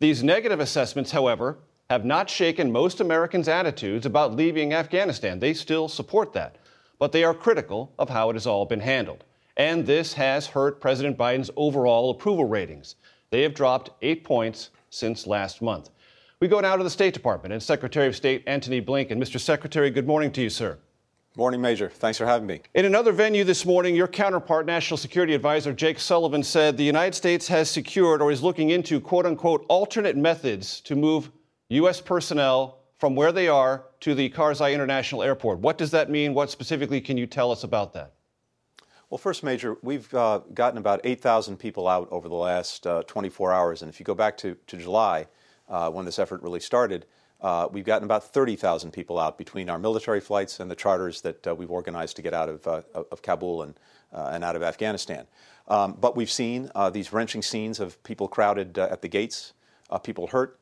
These 0.00 0.22
negative 0.22 0.60
assessments, 0.60 1.10
however, 1.10 1.58
have 1.88 2.04
not 2.04 2.30
shaken 2.30 2.70
most 2.70 3.00
Americans' 3.00 3.48
attitudes 3.48 4.06
about 4.06 4.36
leaving 4.36 4.74
Afghanistan. 4.74 5.38
They 5.38 5.54
still 5.54 5.88
support 5.88 6.32
that 6.34 6.56
but 7.00 7.10
they 7.10 7.24
are 7.24 7.34
critical 7.34 7.92
of 7.98 8.08
how 8.08 8.30
it 8.30 8.34
has 8.34 8.46
all 8.46 8.64
been 8.64 8.78
handled. 8.78 9.24
And 9.56 9.84
this 9.84 10.12
has 10.12 10.46
hurt 10.46 10.80
President 10.80 11.18
Biden's 11.18 11.50
overall 11.56 12.10
approval 12.10 12.44
ratings. 12.44 12.94
They 13.30 13.42
have 13.42 13.54
dropped 13.54 13.90
eight 14.02 14.22
points 14.22 14.70
since 14.90 15.26
last 15.26 15.60
month. 15.60 15.90
We 16.40 16.46
go 16.46 16.60
now 16.60 16.76
to 16.76 16.84
the 16.84 16.90
State 16.90 17.14
Department 17.14 17.52
and 17.52 17.62
Secretary 17.62 18.06
of 18.06 18.14
State 18.14 18.44
Antony 18.46 18.80
Blinken. 18.80 19.18
Mr. 19.18 19.40
Secretary, 19.40 19.90
good 19.90 20.06
morning 20.06 20.30
to 20.32 20.42
you, 20.42 20.50
sir. 20.50 20.78
Morning, 21.36 21.60
Major. 21.60 21.88
Thanks 21.88 22.18
for 22.18 22.26
having 22.26 22.46
me. 22.46 22.60
In 22.74 22.84
another 22.84 23.12
venue 23.12 23.44
this 23.44 23.64
morning, 23.64 23.94
your 23.94 24.08
counterpart, 24.08 24.66
National 24.66 24.96
Security 24.98 25.34
Advisor 25.34 25.72
Jake 25.72 25.98
Sullivan, 26.00 26.42
said 26.42 26.76
the 26.76 26.84
United 26.84 27.14
States 27.14 27.46
has 27.48 27.70
secured 27.70 28.20
or 28.20 28.32
is 28.32 28.42
looking 28.42 28.70
into 28.70 29.00
quote 29.00 29.26
unquote 29.26 29.64
alternate 29.68 30.16
methods 30.16 30.80
to 30.82 30.96
move 30.96 31.30
U.S. 31.68 32.00
personnel 32.00 32.78
from 32.98 33.14
where 33.14 33.32
they 33.32 33.48
are 33.48 33.84
to 34.00 34.14
the 34.14 34.30
Karzai 34.30 34.72
International 34.72 35.22
Airport. 35.22 35.58
What 35.58 35.76
does 35.76 35.90
that 35.90 36.10
mean? 36.10 36.34
What 36.34 36.50
specifically 36.50 37.00
can 37.00 37.16
you 37.16 37.26
tell 37.26 37.52
us 37.52 37.64
about 37.64 37.92
that? 37.92 38.12
Well, 39.10 39.18
first, 39.18 39.42
Major, 39.42 39.76
we've 39.82 40.12
uh, 40.14 40.40
gotten 40.54 40.78
about 40.78 41.00
8,000 41.02 41.58
people 41.58 41.88
out 41.88 42.08
over 42.12 42.28
the 42.28 42.34
last 42.34 42.86
uh, 42.86 43.02
24 43.02 43.52
hours. 43.52 43.82
And 43.82 43.90
if 43.90 43.98
you 43.98 44.04
go 44.04 44.14
back 44.14 44.36
to, 44.38 44.56
to 44.68 44.76
July, 44.76 45.26
uh, 45.68 45.90
when 45.90 46.04
this 46.04 46.18
effort 46.18 46.42
really 46.42 46.60
started, 46.60 47.06
uh, 47.40 47.66
we've 47.72 47.84
gotten 47.84 48.04
about 48.04 48.22
30,000 48.24 48.92
people 48.92 49.18
out 49.18 49.36
between 49.36 49.68
our 49.68 49.78
military 49.78 50.20
flights 50.20 50.60
and 50.60 50.70
the 50.70 50.76
charters 50.76 51.20
that 51.22 51.44
uh, 51.46 51.54
we've 51.54 51.70
organized 51.70 52.16
to 52.16 52.22
get 52.22 52.32
out 52.32 52.48
of, 52.48 52.66
uh, 52.66 52.82
of 52.94 53.20
Kabul 53.22 53.62
and, 53.62 53.74
and 54.12 54.44
out 54.44 54.56
of 54.56 54.62
Afghanistan. 54.62 55.26
Um, 55.66 55.96
but 56.00 56.16
we've 56.16 56.30
seen 56.30 56.70
these 56.92 57.12
wrenching 57.12 57.42
scenes 57.42 57.80
of 57.80 58.02
people 58.02 58.28
crowded 58.28 58.76
at 58.78 59.02
the 59.02 59.08
gates, 59.08 59.54
people 60.02 60.28
hurt, 60.28 60.58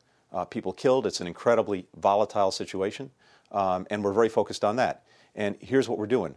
people 0.51 0.73
killed. 0.73 1.07
It's 1.07 1.21
an 1.21 1.27
incredibly 1.27 1.87
volatile 1.97 2.51
situation, 2.51 3.11
um, 3.53 3.87
and 3.91 4.03
we're 4.03 4.13
very 4.13 4.29
focused 4.29 4.65
on 4.65 4.77
that. 4.77 5.05
And 5.35 5.57
here's 5.61 5.89
what 5.89 5.99
we're 5.99 6.07
doing. 6.07 6.35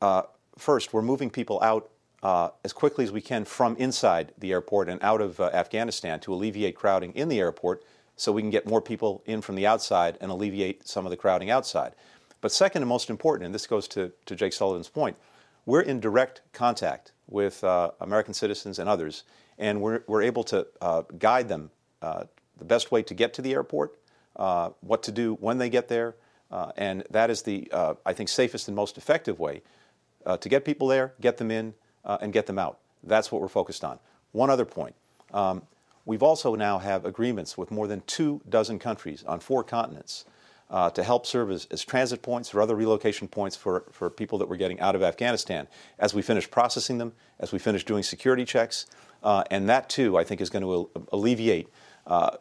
Uh, 0.00 0.22
first, 0.58 0.92
we're 0.92 1.02
moving 1.02 1.30
people 1.30 1.60
out 1.62 1.90
uh, 2.22 2.50
as 2.64 2.72
quickly 2.72 3.04
as 3.04 3.12
we 3.12 3.20
can 3.20 3.44
from 3.44 3.76
inside 3.76 4.32
the 4.38 4.52
airport 4.52 4.88
and 4.88 5.02
out 5.02 5.20
of 5.20 5.40
uh, 5.40 5.50
Afghanistan 5.52 6.20
to 6.20 6.32
alleviate 6.32 6.76
crowding 6.76 7.12
in 7.12 7.28
the 7.28 7.40
airport 7.40 7.82
so 8.16 8.30
we 8.30 8.42
can 8.42 8.50
get 8.50 8.66
more 8.66 8.80
people 8.80 9.22
in 9.26 9.40
from 9.40 9.54
the 9.54 9.66
outside 9.66 10.18
and 10.20 10.30
alleviate 10.30 10.86
some 10.86 11.06
of 11.06 11.10
the 11.10 11.16
crowding 11.16 11.50
outside. 11.50 11.92
But 12.40 12.52
second 12.52 12.82
and 12.82 12.88
most 12.88 13.10
important, 13.10 13.46
and 13.46 13.54
this 13.54 13.66
goes 13.66 13.88
to, 13.88 14.12
to 14.26 14.36
Jake 14.36 14.52
Sullivan's 14.52 14.88
point, 14.88 15.16
we're 15.64 15.80
in 15.80 16.00
direct 16.00 16.42
contact 16.52 17.12
with 17.28 17.62
uh, 17.64 17.92
American 18.00 18.34
citizens 18.34 18.78
and 18.78 18.88
others, 18.88 19.24
and 19.58 19.80
we're, 19.80 20.02
we're 20.06 20.22
able 20.22 20.44
to 20.44 20.66
uh, 20.80 21.02
guide 21.18 21.48
them 21.48 21.70
the 22.62 22.68
best 22.68 22.92
way 22.92 23.02
to 23.02 23.14
get 23.14 23.34
to 23.34 23.42
the 23.42 23.52
airport, 23.52 23.98
uh, 24.36 24.70
what 24.80 25.02
to 25.02 25.12
do 25.12 25.34
when 25.40 25.58
they 25.58 25.68
get 25.68 25.88
there, 25.88 26.14
uh, 26.52 26.70
and 26.76 27.02
that 27.10 27.30
is 27.30 27.42
the, 27.42 27.68
uh, 27.72 27.94
I 28.04 28.12
think, 28.12 28.28
safest 28.28 28.68
and 28.68 28.76
most 28.76 28.98
effective 28.98 29.40
way 29.40 29.62
uh, 30.26 30.36
to 30.36 30.48
get 30.48 30.64
people 30.64 30.86
there, 30.86 31.14
get 31.20 31.38
them 31.38 31.50
in, 31.50 31.74
uh, 32.04 32.18
and 32.20 32.32
get 32.32 32.46
them 32.46 32.58
out. 32.58 32.78
That's 33.02 33.32
what 33.32 33.40
we're 33.40 33.48
focused 33.48 33.82
on. 33.82 33.98
One 34.32 34.50
other 34.50 34.66
point. 34.66 34.94
Um, 35.32 35.62
we've 36.04 36.22
also 36.22 36.54
now 36.54 36.78
have 36.78 37.04
agreements 37.04 37.56
with 37.56 37.70
more 37.70 37.86
than 37.86 38.02
two 38.06 38.42
dozen 38.48 38.78
countries 38.78 39.24
on 39.26 39.40
four 39.40 39.64
continents 39.64 40.26
uh, 40.70 40.90
to 40.90 41.02
help 41.02 41.26
serve 41.26 41.50
as, 41.50 41.66
as, 41.70 41.84
transit 41.84 42.22
points 42.22 42.54
or 42.54 42.60
other 42.60 42.74
relocation 42.74 43.28
points 43.28 43.56
for, 43.56 43.84
for 43.90 44.08
people 44.08 44.38
that 44.38 44.48
we're 44.48 44.56
getting 44.56 44.80
out 44.80 44.94
of 44.94 45.02
Afghanistan 45.02 45.68
as 45.98 46.14
we 46.14 46.22
finish 46.22 46.50
processing 46.50 46.98
them, 46.98 47.12
as 47.40 47.52
we 47.52 47.58
finish 47.58 47.84
doing 47.84 48.02
security 48.02 48.44
checks. 48.44 48.86
Uh, 49.22 49.44
and 49.50 49.68
that, 49.68 49.88
too, 49.88 50.16
I 50.16 50.24
think, 50.24 50.40
is 50.40 50.50
going 50.50 50.62
to 50.62 50.90
alleviate 51.12 51.68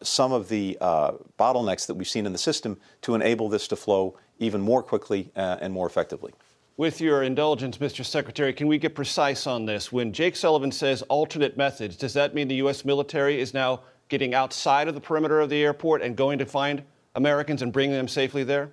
some 0.02 0.32
of 0.32 0.50
the 0.50 0.78
uh, 0.82 1.12
bottlenecks 1.40 1.88
that 1.88 1.96
we've 1.96 2.08
seen 2.08 2.26
in 2.26 2.32
the 2.32 2.38
system 2.38 2.80
to 3.02 3.16
enable 3.16 3.50
this 3.50 3.68
to 3.70 3.76
flow 3.76 4.18
even 4.40 4.62
more 4.62 4.84
quickly 4.84 5.32
uh, 5.36 5.58
and 5.62 5.74
more 5.74 5.88
effectively. 5.88 6.34
With 6.78 7.00
your 7.00 7.22
indulgence, 7.22 7.78
Mr. 7.78 8.04
Secretary, 8.04 8.54
can 8.54 8.68
we 8.68 8.80
get 8.80 8.96
precise 8.96 9.46
on 9.46 9.66
this? 9.66 9.92
When 9.92 10.12
Jake 10.12 10.36
Sullivan 10.36 10.72
says 10.72 11.04
alternate 11.04 11.56
methods, 11.56 11.96
does 11.96 12.14
that 12.14 12.34
mean 12.34 12.48
the 12.48 12.56
U.S. 12.56 12.84
military 12.84 13.40
is 13.40 13.54
now 13.54 13.82
getting 14.10 14.34
outside 14.34 14.88
of 14.88 14.96
the 14.96 15.02
perimeter 15.02 15.40
of 15.40 15.50
the 15.50 15.62
airport 15.64 16.02
and 16.02 16.16
going 16.16 16.40
to 16.40 16.46
find 16.46 16.82
Americans 17.14 17.62
and 17.62 17.72
bringing 17.72 17.96
them 17.96 18.08
safely 18.08 18.44
there? 18.44 18.72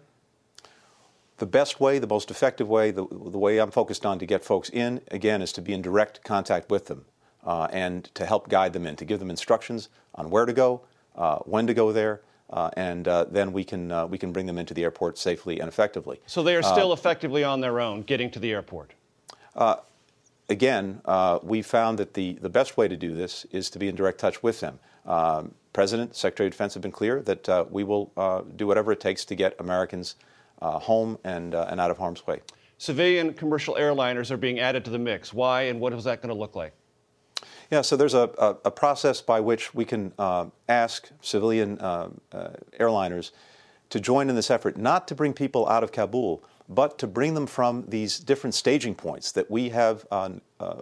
The 1.37 1.47
best 1.47 1.81
way, 1.81 1.99
the 1.99 2.07
most 2.07 2.31
effective 2.31 2.69
way, 2.69 2.91
the, 2.91 3.07
the 3.07 3.39
way 3.39 3.59
I'm 3.59 3.71
focused 3.71 4.07
on 4.07 4.19
to 4.21 4.27
get 4.27 4.45
folks 4.45 4.71
in, 4.71 5.03
again, 5.11 5.43
is 5.43 5.53
to 5.53 5.61
be 5.61 5.73
in 5.73 5.83
direct 5.83 6.25
contact 6.25 6.71
with 6.71 6.87
them 6.87 7.05
uh, 7.45 7.69
and 7.73 8.05
to 8.15 8.27
help 8.27 8.49
guide 8.49 8.73
them 8.73 8.87
in, 8.87 8.97
to 8.97 9.05
give 9.05 9.19
them 9.19 9.31
instructions 9.31 9.89
on 10.15 10.31
where 10.31 10.47
to 10.47 10.53
go, 10.53 10.83
uh, 11.17 11.39
when 11.39 11.67
to 11.67 11.75
go 11.75 11.93
there, 11.93 12.21
uh, 12.51 12.71
and 12.77 13.09
uh, 13.09 13.25
then 13.25 13.53
we 13.53 13.65
can 13.65 13.93
uh, 13.93 14.07
we 14.07 14.17
can 14.17 14.33
bring 14.33 14.47
them 14.47 14.59
into 14.59 14.73
the 14.73 14.83
airport 14.83 15.19
safely 15.19 15.61
and 15.61 15.69
effectively. 15.69 16.21
So 16.27 16.43
they 16.43 16.57
are 16.57 16.63
still 16.63 16.91
uh, 16.91 16.95
effectively 16.95 17.45
on 17.45 17.61
their 17.61 17.81
own 17.81 18.03
getting 18.03 18.31
to 18.31 18.39
the 18.39 18.53
airport. 18.53 18.93
again, 20.49 21.01
we 21.43 21.61
found 21.63 21.99
that 21.99 22.15
the, 22.15 22.35
the 22.35 22.49
best 22.49 22.77
way 22.77 22.89
to 22.89 22.97
do 22.97 23.15
this 23.15 23.45
is 23.51 23.69
to 23.71 23.79
be 23.79 23.89
in 23.89 23.97
direct 23.97 24.19
touch 24.19 24.43
with 24.43 24.61
them. 24.61 24.79
Um, 25.05 25.55
President, 25.75 26.17
Secretary 26.17 26.47
of 26.47 26.53
Defense 26.53 26.75
have 26.75 26.83
been 26.83 26.93
clear 26.93 27.21
that 27.23 27.71
we 27.71 27.85
will 27.85 28.13
do 28.57 28.67
whatever 28.67 28.93
it 28.93 29.01
takes 29.01 29.25
to 29.27 29.35
get 29.35 29.55
Americans 29.59 30.17
home 30.61 31.19
and 31.25 31.55
and 31.55 31.81
out 31.81 31.91
of 31.91 31.99
harm's 31.99 32.27
way. 32.27 32.41
Civilian 32.79 33.35
commercial 33.35 33.75
airliners 33.75 34.31
are 34.31 34.37
being 34.37 34.61
added 34.61 34.85
to 34.85 34.91
the 34.91 34.99
mix. 34.99 35.35
Why, 35.35 35.63
and 35.63 35.81
what 35.81 35.93
is 35.93 36.05
that 36.05 36.23
going 36.23 36.33
to 36.33 36.39
look 36.39 36.55
like? 36.55 36.73
Yeah, 37.71 37.83
so 37.83 37.97
there's 37.97 38.15
a, 38.15 38.31
a, 38.39 38.57
a 38.67 38.71
process 38.71 39.21
by 39.21 39.41
which 39.41 39.75
we 39.75 39.85
can 39.85 40.13
uh, 40.19 40.47
ask 40.69 41.11
civilian 41.21 41.79
uh, 41.79 42.09
uh, 42.33 42.49
airliners 42.81 43.33
to 43.91 44.01
join 44.01 44.31
in 44.31 44.37
this 44.37 44.51
effort, 44.51 44.79
not 44.79 45.07
to 45.09 45.15
bring 45.15 45.35
people 45.35 45.69
out 45.69 45.83
of 45.83 45.93
Kabul, 45.93 46.43
but 46.69 46.99
to 46.99 47.07
bring 47.07 47.35
them 47.35 47.47
from 47.47 47.85
these 47.89 48.19
different 48.19 48.55
staging 48.55 48.95
points 48.95 49.33
that 49.33 49.51
we 49.51 49.69
have 49.71 50.07
uh, 50.11 50.31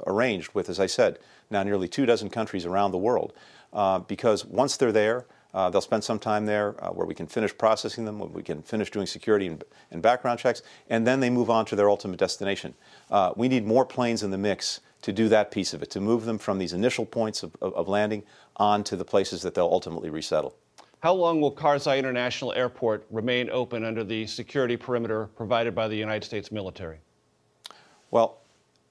arranged 0.06 0.50
with, 0.54 0.68
as 0.68 0.78
I 0.78 0.86
said, 0.86 1.18
now 1.50 1.62
nearly 1.62 1.88
two 1.88 2.06
dozen 2.06 2.30
countries 2.30 2.66
around 2.66 2.92
the 2.92 2.98
world. 2.98 3.32
Uh, 3.72 3.98
because 4.00 4.44
once 4.44 4.76
they're 4.76 4.92
there, 4.92 5.26
uh, 5.54 5.70
they'll 5.70 5.80
spend 5.80 6.04
some 6.04 6.18
time 6.18 6.46
there 6.46 6.76
uh, 6.84 6.90
where 6.90 7.06
we 7.06 7.14
can 7.14 7.26
finish 7.26 7.56
processing 7.56 8.04
them, 8.04 8.18
where 8.18 8.28
we 8.28 8.42
can 8.42 8.62
finish 8.62 8.90
doing 8.90 9.06
security 9.06 9.46
and, 9.46 9.64
and 9.90 10.02
background 10.02 10.38
checks, 10.38 10.62
and 10.90 11.06
then 11.06 11.20
they 11.20 11.30
move 11.30 11.50
on 11.50 11.64
to 11.64 11.74
their 11.74 11.88
ultimate 11.88 12.18
destination. 12.18 12.74
Uh, 13.10 13.32
we 13.36 13.48
need 13.48 13.64
more 13.66 13.84
planes 13.84 14.22
in 14.22 14.30
the 14.30 14.38
mix 14.38 14.80
to 15.02 15.12
do 15.12 15.28
that 15.28 15.50
piece 15.50 15.74
of 15.74 15.82
it, 15.82 15.90
to 15.90 16.00
move 16.00 16.24
them 16.24 16.38
from 16.38 16.58
these 16.58 16.72
initial 16.72 17.06
points 17.06 17.42
of, 17.42 17.56
of, 17.60 17.74
of 17.74 17.88
landing 17.88 18.22
on 18.56 18.82
to 18.84 18.96
the 18.96 19.04
places 19.04 19.42
that 19.42 19.54
they'll 19.54 19.64
ultimately 19.66 20.10
resettle. 20.10 20.56
How 21.00 21.12
long 21.12 21.40
will 21.40 21.52
Karzai 21.52 21.98
International 21.98 22.52
Airport 22.54 23.06
remain 23.10 23.50
open 23.50 23.84
under 23.84 24.02
the 24.02 24.26
security 24.26 24.76
perimeter 24.76 25.26
provided 25.36 25.74
by 25.74 25.88
the 25.88 25.96
United 25.96 26.24
States 26.24 26.50
military? 26.50 26.98
Well, 28.10 28.38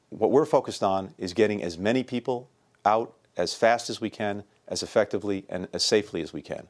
what 0.10 0.32
we're 0.32 0.46
focused 0.46 0.84
on 0.84 1.14
is 1.18 1.34
getting 1.34 1.64
as 1.64 1.78
many 1.78 2.04
people 2.04 2.50
out 2.86 3.14
as 3.38 3.54
fast 3.54 3.90
as 3.90 4.00
we 4.00 4.10
can, 4.10 4.44
as 4.68 4.84
effectively 4.84 5.46
and 5.50 5.68
as 5.74 5.84
safely 5.84 6.22
as 6.22 6.32
we 6.32 6.42
can. 6.42 6.68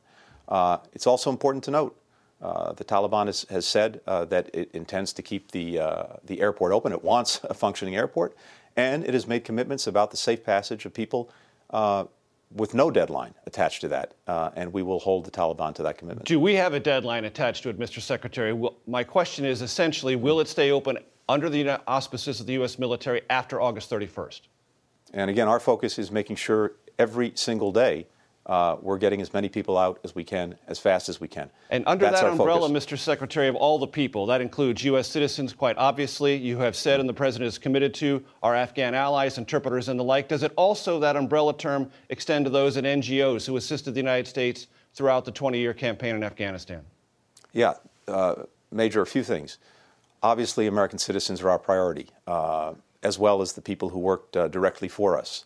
Uh, 0.47 0.77
it's 0.93 1.05
also 1.05 1.29
important 1.29 1.63
to 1.65 1.71
note 1.71 1.99
uh, 2.41 2.73
the 2.73 2.83
Taliban 2.83 3.27
has, 3.27 3.45
has 3.49 3.65
said 3.65 4.01
uh, 4.07 4.25
that 4.25 4.49
it 4.53 4.69
intends 4.73 5.13
to 5.13 5.21
keep 5.21 5.51
the, 5.51 5.79
uh, 5.79 6.03
the 6.23 6.41
airport 6.41 6.71
open. 6.71 6.91
It 6.91 7.03
wants 7.03 7.41
a 7.43 7.53
functioning 7.53 7.95
airport, 7.95 8.35
and 8.75 9.03
it 9.03 9.13
has 9.13 9.27
made 9.27 9.43
commitments 9.43 9.87
about 9.87 10.11
the 10.11 10.17
safe 10.17 10.43
passage 10.43 10.85
of 10.85 10.93
people 10.93 11.29
uh, 11.69 12.05
with 12.53 12.73
no 12.73 12.91
deadline 12.91 13.33
attached 13.45 13.81
to 13.81 13.87
that, 13.89 14.13
uh, 14.27 14.51
and 14.55 14.71
we 14.71 14.83
will 14.83 14.99
hold 14.99 15.25
the 15.25 15.31
Taliban 15.31 15.73
to 15.75 15.83
that 15.83 15.97
commitment. 15.97 16.27
Do 16.27 16.39
we 16.39 16.55
have 16.55 16.73
a 16.73 16.79
deadline 16.79 17.25
attached 17.25 17.63
to 17.63 17.69
it, 17.69 17.79
Mr. 17.79 18.01
Secretary? 18.01 18.53
Well, 18.53 18.75
my 18.87 19.03
question 19.03 19.45
is 19.45 19.61
essentially 19.61 20.15
will 20.15 20.39
it 20.39 20.47
stay 20.47 20.71
open 20.71 20.97
under 21.27 21.49
the 21.49 21.81
auspices 21.87 22.39
of 22.39 22.45
the 22.45 22.53
U.S. 22.53 22.77
military 22.77 23.21
after 23.29 23.59
August 23.59 23.89
31st? 23.89 24.41
And 25.13 25.29
again, 25.29 25.47
our 25.47 25.59
focus 25.59 25.97
is 25.97 26.11
making 26.11 26.35
sure 26.35 26.73
every 26.99 27.31
single 27.35 27.71
day 27.71 28.07
uh, 28.45 28.77
we're 28.81 28.97
getting 28.97 29.21
as 29.21 29.33
many 29.33 29.49
people 29.49 29.77
out 29.77 29.99
as 30.03 30.13
we 30.13 30.23
can, 30.23 30.55
as 30.67 30.77
fast 30.77 31.09
as 31.09 31.19
we 31.19 31.27
can. 31.27 31.49
And 31.71 31.83
under 31.87 32.05
That's 32.05 32.21
that 32.21 32.31
umbrella, 32.31 32.67
focus. 32.67 32.85
Mr. 32.85 32.97
Secretary, 32.97 33.47
of 33.47 33.55
all 33.55 33.79
the 33.79 33.87
people, 33.87 34.27
that 34.27 34.39
includes 34.39 34.83
U.S. 34.83 35.07
citizens, 35.07 35.51
quite 35.51 35.77
obviously, 35.77 36.35
you 36.35 36.59
have 36.59 36.75
said 36.75 36.99
and 36.99 37.09
the 37.09 37.13
President 37.13 37.47
is 37.47 37.57
committed 37.57 37.93
to, 37.95 38.23
our 38.43 38.53
Afghan 38.53 38.93
allies, 38.93 39.39
interpreters, 39.39 39.89
and 39.89 39.99
the 39.99 40.03
like. 40.03 40.27
Does 40.27 40.43
it 40.43 40.53
also, 40.55 40.99
that 40.99 41.15
umbrella 41.15 41.57
term, 41.57 41.89
extend 42.09 42.45
to 42.45 42.51
those 42.51 42.77
at 42.77 42.83
NGOs 42.83 43.47
who 43.47 43.57
assisted 43.57 43.95
the 43.95 43.99
United 43.99 44.27
States 44.27 44.67
throughout 44.93 45.25
the 45.25 45.31
20 45.31 45.57
year 45.57 45.73
campaign 45.73 46.15
in 46.15 46.23
Afghanistan? 46.23 46.81
Yeah, 47.51 47.73
uh, 48.07 48.43
Major, 48.71 49.01
a 49.01 49.07
few 49.07 49.23
things. 49.23 49.57
Obviously, 50.21 50.67
American 50.67 50.99
citizens 50.99 51.41
are 51.41 51.49
our 51.49 51.59
priority, 51.59 52.09
uh, 52.27 52.73
as 53.01 53.17
well 53.17 53.41
as 53.41 53.53
the 53.53 53.61
people 53.61 53.89
who 53.89 53.99
worked 53.99 54.37
uh, 54.37 54.47
directly 54.49 54.87
for 54.87 55.17
us 55.17 55.45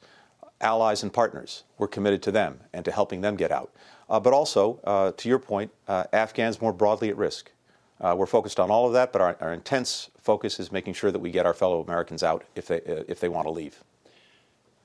allies 0.61 1.03
and 1.03 1.13
partners. 1.13 1.63
We're 1.77 1.87
committed 1.87 2.21
to 2.23 2.31
them 2.31 2.59
and 2.73 2.83
to 2.85 2.91
helping 2.91 3.21
them 3.21 3.35
get 3.35 3.51
out. 3.51 3.73
Uh, 4.09 4.19
but 4.19 4.33
also, 4.33 4.79
uh, 4.83 5.11
to 5.17 5.29
your 5.29 5.39
point, 5.39 5.71
uh, 5.87 6.05
Afghans 6.13 6.61
more 6.61 6.73
broadly 6.73 7.09
at 7.09 7.17
risk. 7.17 7.51
Uh, 8.01 8.15
we're 8.17 8.25
focused 8.25 8.59
on 8.59 8.71
all 8.71 8.87
of 8.87 8.93
that, 8.93 9.11
but 9.11 9.21
our, 9.21 9.37
our, 9.41 9.53
intense 9.53 10.09
focus 10.21 10.59
is 10.59 10.71
making 10.71 10.93
sure 10.93 11.11
that 11.11 11.19
we 11.19 11.31
get 11.31 11.45
our 11.45 11.53
fellow 11.53 11.81
Americans 11.81 12.23
out 12.23 12.45
if 12.55 12.67
they, 12.67 12.77
uh, 12.77 13.03
if 13.09 13.19
they 13.19 13.27
want 13.27 13.45
to 13.45 13.51
leave. 13.51 13.83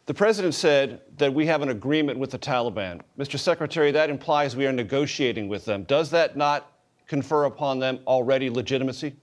The 0.06 0.14
president 0.14 0.54
said 0.54 1.00
that 1.16 1.32
we 1.32 1.46
have 1.46 1.62
an 1.62 1.68
agreement 1.68 2.18
with 2.18 2.30
the 2.30 2.38
Taliban. 2.38 3.00
Mr. 3.18 3.38
Secretary, 3.38 3.90
that 3.92 4.10
implies 4.10 4.56
we 4.56 4.66
are 4.66 4.72
negotiating 4.72 5.48
with 5.48 5.64
them. 5.64 5.84
Does 5.84 6.10
that 6.10 6.36
not 6.36 6.72
confer 7.06 7.44
upon 7.44 7.78
them 7.78 8.00
already 8.06 8.50
legitimacy? 8.50 9.14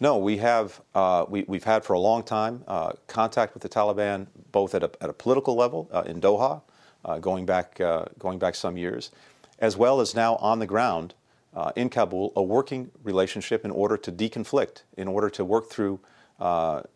No, 0.00 0.16
we 0.18 0.36
have 0.36 0.80
uh, 0.94 1.24
we, 1.28 1.44
have 1.50 1.64
had 1.64 1.84
for 1.84 1.92
a 1.94 1.98
long 1.98 2.22
time 2.22 2.62
uh, 2.68 2.92
contact 3.08 3.54
with 3.54 3.64
the 3.64 3.68
Taliban, 3.68 4.28
both 4.52 4.74
at 4.74 4.84
a, 4.84 4.90
at 5.00 5.10
a 5.10 5.12
political 5.12 5.56
level 5.56 5.88
uh, 5.92 6.04
in 6.06 6.20
Doha, 6.20 6.62
uh, 7.04 7.18
going 7.18 7.46
back 7.46 7.80
uh, 7.80 8.04
going 8.18 8.38
back 8.38 8.54
some 8.54 8.76
years, 8.76 9.10
as 9.58 9.76
well 9.76 10.00
as 10.00 10.14
now 10.14 10.36
on 10.36 10.60
the 10.60 10.66
ground 10.66 11.14
uh, 11.52 11.72
in 11.74 11.90
Kabul, 11.90 12.32
a 12.36 12.42
working 12.42 12.92
relationship 13.02 13.64
in 13.64 13.72
order 13.72 13.96
to 13.96 14.12
deconflict, 14.12 14.82
in 14.96 15.08
order 15.08 15.28
to 15.30 15.44
work 15.44 15.68
through 15.68 15.98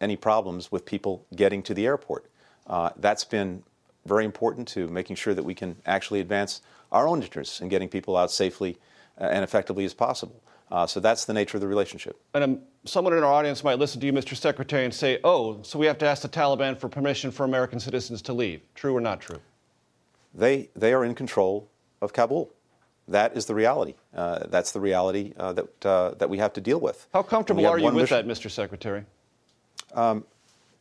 any 0.01 0.15
problems 0.15 0.71
with 0.71 0.85
people 0.85 1.27
getting 1.35 1.65
to 1.65 1.75
the 1.75 1.85
airport. 1.85 2.27
That's 2.97 3.25
been 3.25 3.65
very 4.07 4.25
important 4.25 4.69
to 4.69 4.87
making 4.87 5.17
sure 5.17 5.35
that 5.35 5.43
we 5.43 5.55
can 5.55 5.77
actually 5.87 6.21
advance 6.21 6.63
our 6.93 7.09
own 7.09 7.23
interests 7.23 7.61
in 7.61 7.69
getting 7.69 7.89
people 7.89 8.17
out 8.17 8.31
safely 8.31 8.79
and 9.17 9.43
effectively 9.43 9.85
as 9.85 9.95
possible. 9.95 10.41
Uh, 10.73 10.87
so 10.87 11.01
that's 11.01 11.27
the 11.27 11.35
nature 11.35 11.59
of 11.59 11.61
the 11.61 11.69
relationship. 11.69 12.19
And 12.33 12.43
um, 12.43 12.61
someone 12.87 13.13
in 13.13 13.23
our 13.23 13.31
audience 13.31 13.63
might 13.63 13.79
listen 13.79 14.01
to 14.01 14.07
you, 14.07 14.13
Mr. 14.13 14.35
Secretary, 14.35 14.87
and 14.87 14.95
say, 14.95 15.21
oh, 15.23 15.61
so 15.63 15.79
we 15.79 15.85
have 15.85 15.99
to 15.99 16.07
ask 16.07 16.23
the 16.23 16.31
Taliban 16.31 16.79
for 16.79 16.89
permission 16.89 17.31
for 17.31 17.45
American 17.45 17.79
citizens 17.79 18.23
to 18.23 18.33
leave. 18.33 18.63
True 18.75 18.97
or 18.97 19.01
not 19.03 19.21
true? 19.21 19.37
They, 20.33 20.71
they 20.75 20.95
are 20.95 21.05
in 21.05 21.15
control 21.15 21.69
of 22.01 22.15
Kabul. 22.15 22.51
That 23.07 23.37
is 23.37 23.45
the 23.45 23.55
reality. 23.55 23.97
Uh, 24.17 24.47
that's 24.47 24.73
the 24.73 24.81
reality 24.81 25.35
uh, 25.37 25.53
that, 25.53 25.87
uh, 25.87 26.15
that 26.15 26.31
we 26.31 26.39
have 26.39 26.55
to 26.55 26.63
deal 26.63 26.81
with. 26.81 27.07
How 27.13 27.23
comfortable 27.23 27.67
are 27.67 27.79
you 27.79 27.85
with 27.85 27.95
mission. 27.95 28.27
that, 28.27 28.33
Mr. 28.33 28.51
Secretary? 28.51 29.05
Um, 29.93 30.25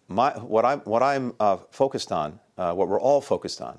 my, 0.08 0.32
what 0.32 0.64
I'm, 0.64 0.80
what 0.82 1.04
I'm 1.04 1.34
uh, 1.38 1.58
focused 1.70 2.14
on, 2.14 2.40
uh, 2.58 2.74
what 2.74 2.88
we're 2.88 3.02
all 3.02 3.20
focused 3.20 3.60
on, 3.60 3.78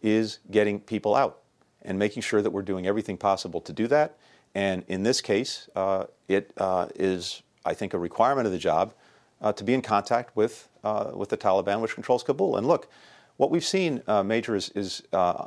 is 0.00 0.38
getting 0.48 0.78
people 0.78 1.16
out 1.16 1.40
and 1.82 1.98
making 1.98 2.22
sure 2.22 2.40
that 2.40 2.50
we're 2.50 2.62
doing 2.62 2.86
everything 2.86 3.16
possible 3.16 3.60
to 3.62 3.72
do 3.72 3.88
that 3.88 4.16
and 4.54 4.84
in 4.88 5.02
this 5.02 5.20
case, 5.20 5.68
uh, 5.76 6.06
it 6.28 6.52
uh, 6.56 6.88
is, 6.94 7.42
I 7.64 7.74
think, 7.74 7.94
a 7.94 7.98
requirement 7.98 8.46
of 8.46 8.52
the 8.52 8.58
job 8.58 8.94
uh, 9.40 9.52
to 9.52 9.64
be 9.64 9.74
in 9.74 9.82
contact 9.82 10.36
with, 10.36 10.68
uh, 10.82 11.12
with 11.14 11.28
the 11.28 11.36
Taliban, 11.36 11.80
which 11.80 11.94
controls 11.94 12.22
Kabul. 12.22 12.56
And 12.56 12.66
look, 12.66 12.88
what 13.36 13.50
we've 13.50 13.64
seen, 13.64 14.02
uh, 14.06 14.22
Major, 14.22 14.56
is, 14.56 14.70
is, 14.70 15.02
uh, 15.12 15.46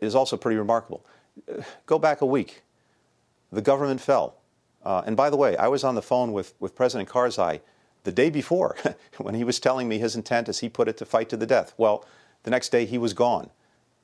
is 0.00 0.14
also 0.14 0.36
pretty 0.36 0.58
remarkable. 0.58 1.04
Go 1.86 1.98
back 1.98 2.20
a 2.20 2.26
week. 2.26 2.62
The 3.50 3.62
government 3.62 4.00
fell. 4.00 4.36
and 4.84 5.16
by 5.16 5.30
the 5.30 5.36
way, 5.36 5.56
I 5.56 5.68
was 5.68 5.82
on 5.82 5.94
the 5.94 6.02
phone 6.02 6.32
with, 6.32 6.54
with 6.60 6.74
President 6.74 7.08
Karzai 7.08 7.60
the 8.04 8.12
day 8.12 8.30
before 8.30 8.76
when 9.18 9.34
he 9.34 9.44
was 9.44 9.58
telling 9.58 9.88
me 9.88 9.98
his 9.98 10.14
intent, 10.14 10.48
as 10.48 10.60
he 10.60 10.68
put 10.68 10.88
it, 10.88 10.96
to 10.98 11.04
fight 11.04 11.28
to 11.30 11.36
the 11.36 11.46
death. 11.46 11.74
Well, 11.76 12.04
the 12.44 12.50
next 12.50 12.68
day 12.68 12.84
he 12.84 12.98
was 12.98 13.12
gone. 13.12 13.50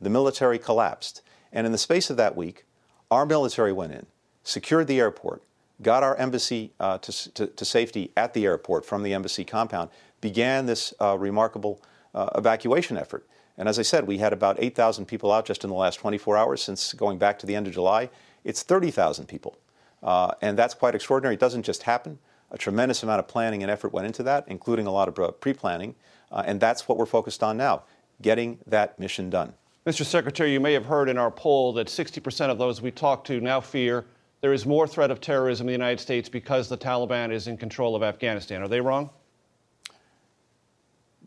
The 0.00 0.10
military 0.10 0.58
collapsed. 0.58 1.22
And 1.52 1.66
in 1.66 1.72
the 1.72 1.78
space 1.78 2.10
of 2.10 2.16
that 2.16 2.34
week, 2.34 2.64
our 3.10 3.24
military 3.24 3.72
went 3.72 3.92
in 3.92 4.06
secured 4.44 4.86
the 4.86 5.00
airport, 5.00 5.42
got 5.82 6.02
our 6.02 6.16
embassy 6.16 6.72
uh, 6.80 6.98
to, 6.98 7.32
to, 7.32 7.46
to, 7.46 7.64
safety 7.64 8.10
at 8.16 8.34
the 8.34 8.44
airport 8.44 8.84
from 8.84 9.02
the 9.02 9.12
embassy 9.14 9.44
compound, 9.44 9.90
began 10.20 10.66
this 10.66 10.94
uh, 11.00 11.16
remarkable 11.18 11.80
uh, 12.14 12.28
evacuation 12.34 12.96
effort. 12.96 13.26
And 13.58 13.68
as 13.68 13.78
I 13.78 13.82
said, 13.82 14.06
we 14.06 14.18
had 14.18 14.32
about 14.32 14.56
8,000 14.58 15.06
people 15.06 15.30
out 15.32 15.44
just 15.44 15.64
in 15.64 15.70
the 15.70 15.76
last 15.76 15.96
24 15.96 16.36
hours 16.36 16.62
since 16.62 16.92
going 16.94 17.18
back 17.18 17.38
to 17.40 17.46
the 17.46 17.54
end 17.54 17.66
of 17.66 17.72
July. 17.72 18.10
It's 18.44 18.62
30,000 18.62 19.26
people. 19.26 19.58
Uh, 20.02 20.32
and 20.40 20.58
that's 20.58 20.74
quite 20.74 20.94
extraordinary. 20.94 21.34
It 21.34 21.40
doesn't 21.40 21.62
just 21.62 21.82
happen. 21.84 22.18
A 22.50 22.58
tremendous 22.58 23.02
amount 23.02 23.20
of 23.20 23.28
planning 23.28 23.62
and 23.62 23.70
effort 23.70 23.92
went 23.92 24.06
into 24.06 24.22
that, 24.24 24.44
including 24.48 24.86
a 24.86 24.90
lot 24.90 25.08
of 25.08 25.18
uh, 25.18 25.30
pre 25.32 25.52
planning. 25.52 25.94
Uh, 26.30 26.42
and 26.46 26.60
that's 26.60 26.88
what 26.88 26.98
we're 26.98 27.06
focused 27.06 27.42
on 27.42 27.56
now 27.56 27.82
getting 28.20 28.58
that 28.66 28.98
mission 28.98 29.28
done. 29.28 29.52
Mr. 29.84 30.04
Secretary, 30.04 30.52
you 30.52 30.60
may 30.60 30.72
have 30.72 30.86
heard 30.86 31.08
in 31.08 31.18
our 31.18 31.30
poll 31.30 31.72
that 31.72 31.88
60% 31.88 32.50
of 32.50 32.58
those 32.58 32.80
we 32.80 32.90
talked 32.90 33.26
to 33.26 33.40
now 33.40 33.60
fear 33.60 34.04
there 34.42 34.52
is 34.52 34.66
more 34.66 34.86
threat 34.86 35.10
of 35.10 35.20
terrorism 35.20 35.64
in 35.64 35.66
the 35.68 35.72
United 35.72 36.00
States 36.00 36.28
because 36.28 36.68
the 36.68 36.76
Taliban 36.76 37.32
is 37.32 37.46
in 37.46 37.56
control 37.56 37.96
of 37.96 38.02
Afghanistan. 38.02 38.60
Are 38.60 38.68
they 38.68 38.80
wrong? 38.80 39.08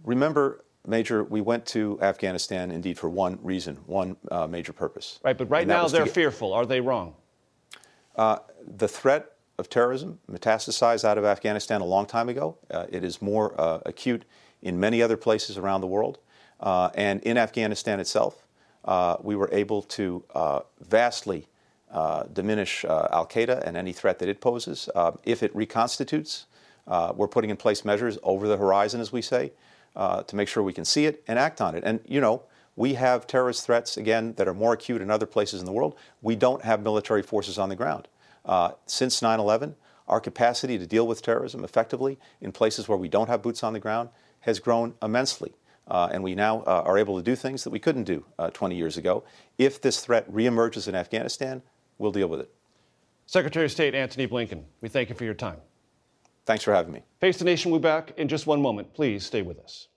Remember, 0.03 0.63
Major, 0.85 1.23
we 1.23 1.41
went 1.41 1.65
to 1.67 1.97
Afghanistan 2.01 2.69
indeed 2.69 2.99
for 2.99 3.09
one 3.09 3.39
reason, 3.41 3.77
one 3.87 4.17
uh, 4.29 4.45
major 4.45 4.73
purpose. 4.73 5.19
Right, 5.23 5.37
but 5.37 5.49
right 5.49 5.65
now 5.65 5.87
they're 5.87 6.05
get... 6.05 6.13
fearful. 6.13 6.53
Are 6.53 6.65
they 6.65 6.81
wrong? 6.81 7.15
Uh, 8.15 8.39
the 8.77 8.87
threat 8.87 9.31
of 9.57 9.69
terrorism 9.69 10.19
metastasized 10.29 11.05
out 11.05 11.17
of 11.17 11.23
Afghanistan 11.23 11.81
a 11.81 11.85
long 11.85 12.05
time 12.05 12.27
ago. 12.27 12.57
Uh, 12.69 12.85
it 12.89 13.03
is 13.03 13.21
more 13.21 13.59
uh, 13.59 13.79
acute 13.85 14.25
in 14.61 14.79
many 14.79 15.01
other 15.01 15.17
places 15.17 15.57
around 15.57 15.81
the 15.81 15.87
world. 15.87 16.19
Uh, 16.59 16.89
and 16.95 17.21
in 17.23 17.37
Afghanistan 17.37 17.99
itself, 17.99 18.45
uh, 18.83 19.15
we 19.21 19.35
were 19.35 19.49
able 19.53 19.81
to 19.81 20.23
vastly 20.81 21.47
uh, 21.95 22.23
diminish 22.33 22.83
uh, 22.83 23.07
Al 23.11 23.25
Qaeda 23.25 23.65
and 23.65 23.77
any 23.77 23.93
threat 23.93 24.19
that 24.19 24.27
it 24.27 24.41
poses. 24.41 24.89
Uh, 24.93 25.13
if 25.23 25.41
it 25.41 25.55
reconstitutes, 25.55 26.45
we're 27.15 27.29
putting 27.29 27.49
in 27.49 27.55
place 27.55 27.85
measures 27.85 28.17
over 28.21 28.49
the 28.49 28.57
horizon, 28.57 28.99
as 28.99 29.13
we 29.13 29.21
say, 29.21 29.53
to 29.95 30.35
make 30.35 30.49
sure 30.49 30.61
we 30.61 30.73
can 30.73 30.83
see 30.83 31.05
it 31.05 31.23
and 31.25 31.39
act 31.39 31.61
on 31.61 31.73
it. 31.73 31.83
And, 31.85 32.01
you 32.05 32.19
know, 32.19 32.43
we 32.75 32.95
have 32.95 33.25
terrorist 33.27 33.65
threats, 33.65 33.95
again, 33.95 34.33
that 34.33 34.45
are 34.45 34.53
more 34.53 34.73
acute 34.73 35.01
in 35.01 35.09
other 35.09 35.25
places 35.25 35.61
in 35.61 35.65
the 35.65 35.71
world. 35.71 35.95
We 36.21 36.35
don't 36.35 36.63
have 36.63 36.83
military 36.83 37.23
forces 37.23 37.57
on 37.57 37.69
the 37.69 37.77
ground. 37.77 38.09
Uh, 38.43 38.71
since 38.85 39.21
9 39.21 39.39
11, 39.39 39.75
our 40.09 40.19
capacity 40.19 40.77
to 40.77 40.85
deal 40.85 41.07
with 41.07 41.21
terrorism 41.21 41.63
effectively 41.63 42.19
in 42.41 42.51
places 42.51 42.89
where 42.89 42.97
we 42.97 43.07
don't 43.07 43.29
have 43.29 43.41
boots 43.41 43.63
on 43.63 43.71
the 43.71 43.79
ground 43.79 44.09
has 44.41 44.59
grown 44.59 44.95
immensely. 45.01 45.53
Uh, 45.87 46.09
and 46.11 46.23
we 46.23 46.35
now 46.35 46.61
uh, 46.61 46.83
are 46.85 46.97
able 46.97 47.15
to 47.15 47.23
do 47.23 47.35
things 47.35 47.63
that 47.63 47.69
we 47.69 47.79
couldn't 47.79 48.03
do 48.03 48.25
20 48.53 48.75
years 48.75 48.97
ago. 48.97 49.23
If 49.57 49.81
this 49.81 50.03
threat 50.03 50.29
reemerges 50.29 50.87
in 50.87 50.95
Afghanistan, 50.95 51.61
we'll 51.97 52.11
deal 52.11 52.27
with 52.27 52.41
it. 52.41 52.51
Secretary 53.25 53.65
of 53.65 53.71
State 53.71 53.95
Antony 53.95 54.27
Blinken, 54.27 54.63
we 54.81 54.89
thank 54.89 55.09
you 55.09 55.15
for 55.15 55.23
your 55.23 55.33
time. 55.33 55.57
Thanks 56.45 56.63
for 56.63 56.73
having 56.73 56.93
me. 56.93 57.01
Face 57.19 57.37
the 57.37 57.45
Nation 57.45 57.71
will 57.71 57.79
be 57.79 57.83
back 57.83 58.13
in 58.17 58.27
just 58.27 58.45
one 58.45 58.61
moment. 58.61 58.93
Please 58.93 59.25
stay 59.25 59.41
with 59.41 59.59
us. 59.59 59.87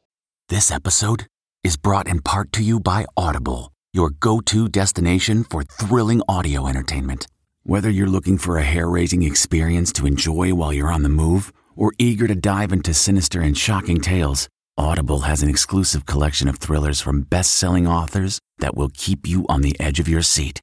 This 0.48 0.70
episode 0.70 1.26
is 1.62 1.76
brought 1.76 2.08
in 2.08 2.22
part 2.22 2.52
to 2.52 2.62
you 2.62 2.80
by 2.80 3.04
Audible, 3.16 3.70
your 3.92 4.10
go 4.10 4.40
to 4.40 4.68
destination 4.68 5.44
for 5.44 5.62
thrilling 5.62 6.22
audio 6.26 6.66
entertainment. 6.66 7.26
Whether 7.64 7.90
you're 7.90 8.06
looking 8.06 8.38
for 8.38 8.56
a 8.56 8.62
hair 8.62 8.88
raising 8.88 9.22
experience 9.22 9.92
to 9.94 10.06
enjoy 10.06 10.54
while 10.54 10.72
you're 10.72 10.92
on 10.92 11.02
the 11.02 11.10
move 11.10 11.52
or 11.76 11.92
eager 11.98 12.26
to 12.26 12.34
dive 12.34 12.72
into 12.72 12.94
sinister 12.94 13.42
and 13.42 13.56
shocking 13.56 14.00
tales, 14.00 14.48
Audible 14.78 15.20
has 15.20 15.42
an 15.42 15.50
exclusive 15.50 16.06
collection 16.06 16.48
of 16.48 16.56
thrillers 16.56 17.02
from 17.02 17.22
best 17.22 17.54
selling 17.54 17.86
authors 17.86 18.38
that 18.58 18.74
will 18.74 18.90
keep 18.94 19.28
you 19.28 19.44
on 19.50 19.60
the 19.60 19.78
edge 19.78 20.00
of 20.00 20.08
your 20.08 20.22
seat 20.22 20.62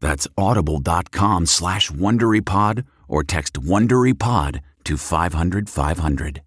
That's 0.00 0.28
audible.com 0.36 1.46
slash 1.46 1.90
WonderyPod 1.90 2.84
or 3.08 3.24
text 3.24 3.54
WonderyPod 3.54 4.60
to 4.84 4.96
500 4.96 5.68
500. 5.68 6.42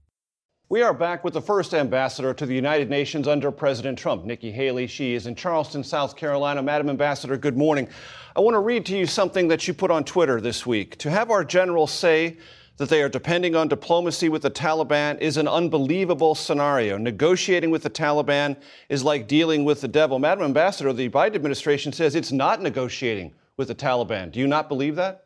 We 0.71 0.83
are 0.83 0.93
back 0.93 1.23
with 1.23 1.33
the 1.33 1.41
first 1.41 1.73
ambassador 1.73 2.31
to 2.31 2.45
the 2.45 2.53
United 2.53 2.91
Nations 2.91 3.27
under 3.27 3.51
President 3.51 3.97
Trump, 3.97 4.23
Nikki 4.23 4.51
Haley. 4.51 4.85
She 4.85 5.15
is 5.15 5.25
in 5.25 5.33
Charleston, 5.33 5.83
South 5.83 6.15
Carolina. 6.15 6.61
Madam 6.61 6.89
Ambassador, 6.89 7.37
good 7.37 7.57
morning. 7.57 7.87
I 8.35 8.41
want 8.41 8.53
to 8.53 8.59
read 8.59 8.85
to 8.85 8.95
you 8.95 9.07
something 9.07 9.47
that 9.47 9.67
you 9.67 9.73
put 9.73 9.89
on 9.89 10.03
Twitter 10.03 10.39
this 10.39 10.67
week. 10.67 10.95
To 10.99 11.09
have 11.09 11.31
our 11.31 11.43
generals 11.43 11.91
say 11.91 12.37
that 12.77 12.87
they 12.87 13.01
are 13.01 13.09
depending 13.09 13.55
on 13.55 13.67
diplomacy 13.67 14.29
with 14.29 14.43
the 14.43 14.51
Taliban 14.51 15.19
is 15.19 15.37
an 15.37 15.47
unbelievable 15.47 16.35
scenario. 16.35 16.99
Negotiating 16.99 17.71
with 17.71 17.81
the 17.81 17.89
Taliban 17.89 18.55
is 18.89 19.03
like 19.03 19.27
dealing 19.27 19.65
with 19.65 19.81
the 19.81 19.87
devil. 19.87 20.19
Madam 20.19 20.45
Ambassador, 20.45 20.93
the 20.93 21.09
Biden 21.09 21.33
administration 21.33 21.91
says 21.91 22.13
it's 22.13 22.31
not 22.31 22.61
negotiating 22.61 23.33
with 23.59 23.67
the 23.67 23.75
Taliban. 23.75 24.31
Do 24.31 24.39
you 24.39 24.47
not 24.47 24.69
believe 24.69 24.95
that? 24.95 25.25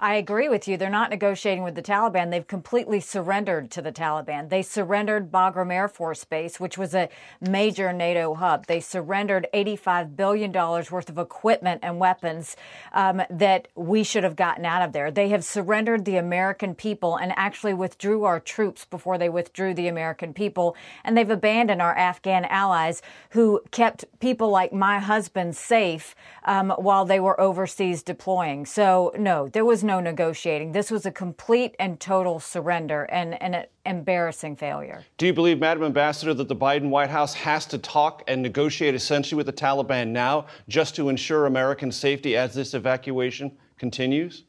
I 0.00 0.14
agree 0.14 0.48
with 0.48 0.68
you. 0.68 0.76
They're 0.76 0.90
not 0.90 1.10
negotiating 1.10 1.64
with 1.64 1.74
the 1.74 1.82
Taliban. 1.82 2.30
They've 2.30 2.46
completely 2.46 3.00
surrendered 3.00 3.68
to 3.72 3.82
the 3.82 3.90
Taliban. 3.90 4.48
They 4.48 4.62
surrendered 4.62 5.32
Bagram 5.32 5.72
Air 5.72 5.88
Force 5.88 6.24
Base, 6.24 6.60
which 6.60 6.78
was 6.78 6.94
a 6.94 7.08
major 7.40 7.92
NATO 7.92 8.34
hub. 8.34 8.66
They 8.66 8.78
surrendered 8.78 9.48
$85 9.52 10.14
billion 10.14 10.52
worth 10.52 11.08
of 11.08 11.18
equipment 11.18 11.80
and 11.82 11.98
weapons 11.98 12.54
um, 12.92 13.22
that 13.28 13.66
we 13.74 14.04
should 14.04 14.22
have 14.22 14.36
gotten 14.36 14.64
out 14.64 14.82
of 14.82 14.92
there. 14.92 15.10
They 15.10 15.30
have 15.30 15.44
surrendered 15.44 16.04
the 16.04 16.16
American 16.16 16.76
people 16.76 17.16
and 17.16 17.32
actually 17.34 17.74
withdrew 17.74 18.22
our 18.22 18.38
troops 18.38 18.84
before 18.84 19.18
they 19.18 19.28
withdrew 19.28 19.74
the 19.74 19.88
American 19.88 20.32
people. 20.32 20.76
And 21.02 21.18
they've 21.18 21.28
abandoned 21.28 21.82
our 21.82 21.96
Afghan 21.96 22.44
allies 22.44 23.02
who 23.30 23.62
kept 23.72 24.04
people 24.20 24.48
like 24.48 24.72
my 24.72 25.00
husband 25.00 25.56
safe 25.56 26.14
um, 26.44 26.70
while 26.78 27.04
they 27.04 27.18
were 27.18 27.40
overseas 27.40 28.04
deploying. 28.04 28.64
So, 28.64 29.12
no, 29.18 29.48
there 29.48 29.64
was 29.64 29.87
no 29.88 29.98
negotiating. 29.98 30.70
This 30.70 30.90
was 30.90 31.04
a 31.06 31.10
complete 31.10 31.74
and 31.80 31.98
total 31.98 32.38
surrender 32.38 33.04
and, 33.04 33.42
and 33.42 33.56
an 33.56 33.64
embarrassing 33.84 34.54
failure. 34.54 35.02
Do 35.16 35.26
you 35.26 35.32
believe, 35.32 35.58
Madam 35.58 35.82
Ambassador, 35.82 36.34
that 36.34 36.46
the 36.46 36.54
Biden 36.54 36.90
White 36.90 37.10
House 37.10 37.34
has 37.34 37.66
to 37.66 37.78
talk 37.78 38.22
and 38.28 38.40
negotiate 38.40 38.94
essentially 38.94 39.36
with 39.36 39.46
the 39.46 39.52
Taliban 39.52 40.08
now 40.08 40.46
just 40.68 40.94
to 40.96 41.08
ensure 41.08 41.46
American 41.46 41.90
safety 41.90 42.36
as 42.36 42.54
this 42.54 42.74
evacuation 42.74 43.50
continues? 43.78 44.44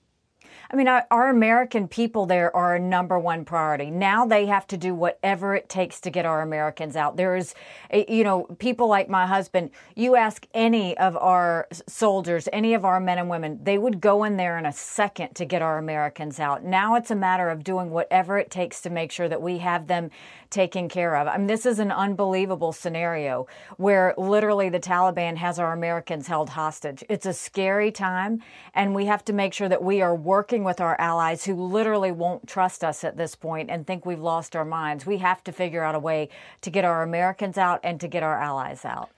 I 0.71 0.75
mean, 0.75 0.87
our, 0.87 1.29
American 1.29 1.87
people 1.87 2.27
there 2.27 2.55
are 2.55 2.75
a 2.75 2.79
number 2.79 3.17
one 3.17 3.43
priority. 3.43 3.89
Now 3.89 4.25
they 4.25 4.45
have 4.45 4.67
to 4.67 4.77
do 4.77 4.93
whatever 4.93 5.55
it 5.55 5.67
takes 5.67 5.99
to 6.01 6.11
get 6.11 6.27
our 6.27 6.41
Americans 6.41 6.95
out. 6.95 7.17
There 7.17 7.35
is, 7.35 7.55
eh, 7.89 8.05
you 8.07 8.23
know, 8.23 8.43
people 8.59 8.87
like 8.87 9.09
my 9.09 9.25
husband, 9.25 9.71
you 9.95 10.15
ask 10.15 10.45
any 10.53 10.95
of 10.97 11.17
our 11.17 11.67
soldiers, 11.87 12.47
any 12.53 12.75
of 12.75 12.85
our 12.85 12.99
men 12.99 13.17
and 13.17 13.29
women, 13.29 13.59
they 13.63 13.79
would 13.79 13.99
go 13.99 14.23
in 14.23 14.37
there 14.37 14.59
in 14.59 14.65
a 14.67 14.73
second 14.73 15.35
to 15.35 15.45
get 15.45 15.63
our 15.63 15.79
Americans 15.79 16.39
out. 16.39 16.63
Now 16.63 16.95
it's 16.95 17.09
a 17.09 17.15
matter 17.15 17.49
of 17.49 17.63
doing 17.63 17.89
whatever 17.89 18.37
it 18.37 18.51
takes 18.51 18.81
to 18.81 18.91
make 18.91 19.11
sure 19.11 19.27
that 19.27 19.41
we 19.41 19.59
have 19.59 19.87
them 19.87 20.11
taken 20.49 20.89
care 20.89 21.15
of. 21.15 21.27
I 21.27 21.37
mean, 21.37 21.47
this 21.47 21.65
is 21.65 21.79
an 21.79 21.91
unbelievable 21.91 22.73
scenario 22.73 23.47
where 23.77 24.13
literally 24.17 24.69
the 24.69 24.79
Taliban 24.79 25.37
has 25.37 25.59
our 25.59 25.73
Americans 25.73 26.27
held 26.27 26.49
hostage. 26.49 27.03
It's 27.09 27.25
a 27.25 27.33
scary 27.33 27.91
time, 27.91 28.41
and 28.73 28.95
we 28.95 29.05
have 29.05 29.23
to 29.25 29.33
make 29.33 29.53
sure 29.53 29.69
that 29.69 29.83
we 29.83 30.01
are 30.01 30.15
working 30.15 30.58
with 30.63 30.81
our 30.81 30.95
allies 30.99 31.45
who 31.45 31.55
literally 31.55 32.11
won't 32.11 32.47
trust 32.47 32.83
us 32.83 33.03
at 33.03 33.17
this 33.17 33.35
point 33.35 33.69
and 33.69 33.85
think 33.85 34.05
we've 34.05 34.19
lost 34.19 34.55
our 34.55 34.65
minds. 34.65 35.05
We 35.05 35.17
have 35.17 35.43
to 35.45 35.51
figure 35.51 35.83
out 35.83 35.95
a 35.95 35.99
way 35.99 36.29
to 36.61 36.69
get 36.69 36.85
our 36.85 37.03
Americans 37.03 37.57
out 37.57 37.79
and 37.83 37.99
to 37.99 38.07
get 38.07 38.23
our 38.23 38.39
allies 38.39 38.85
out. 38.85 39.09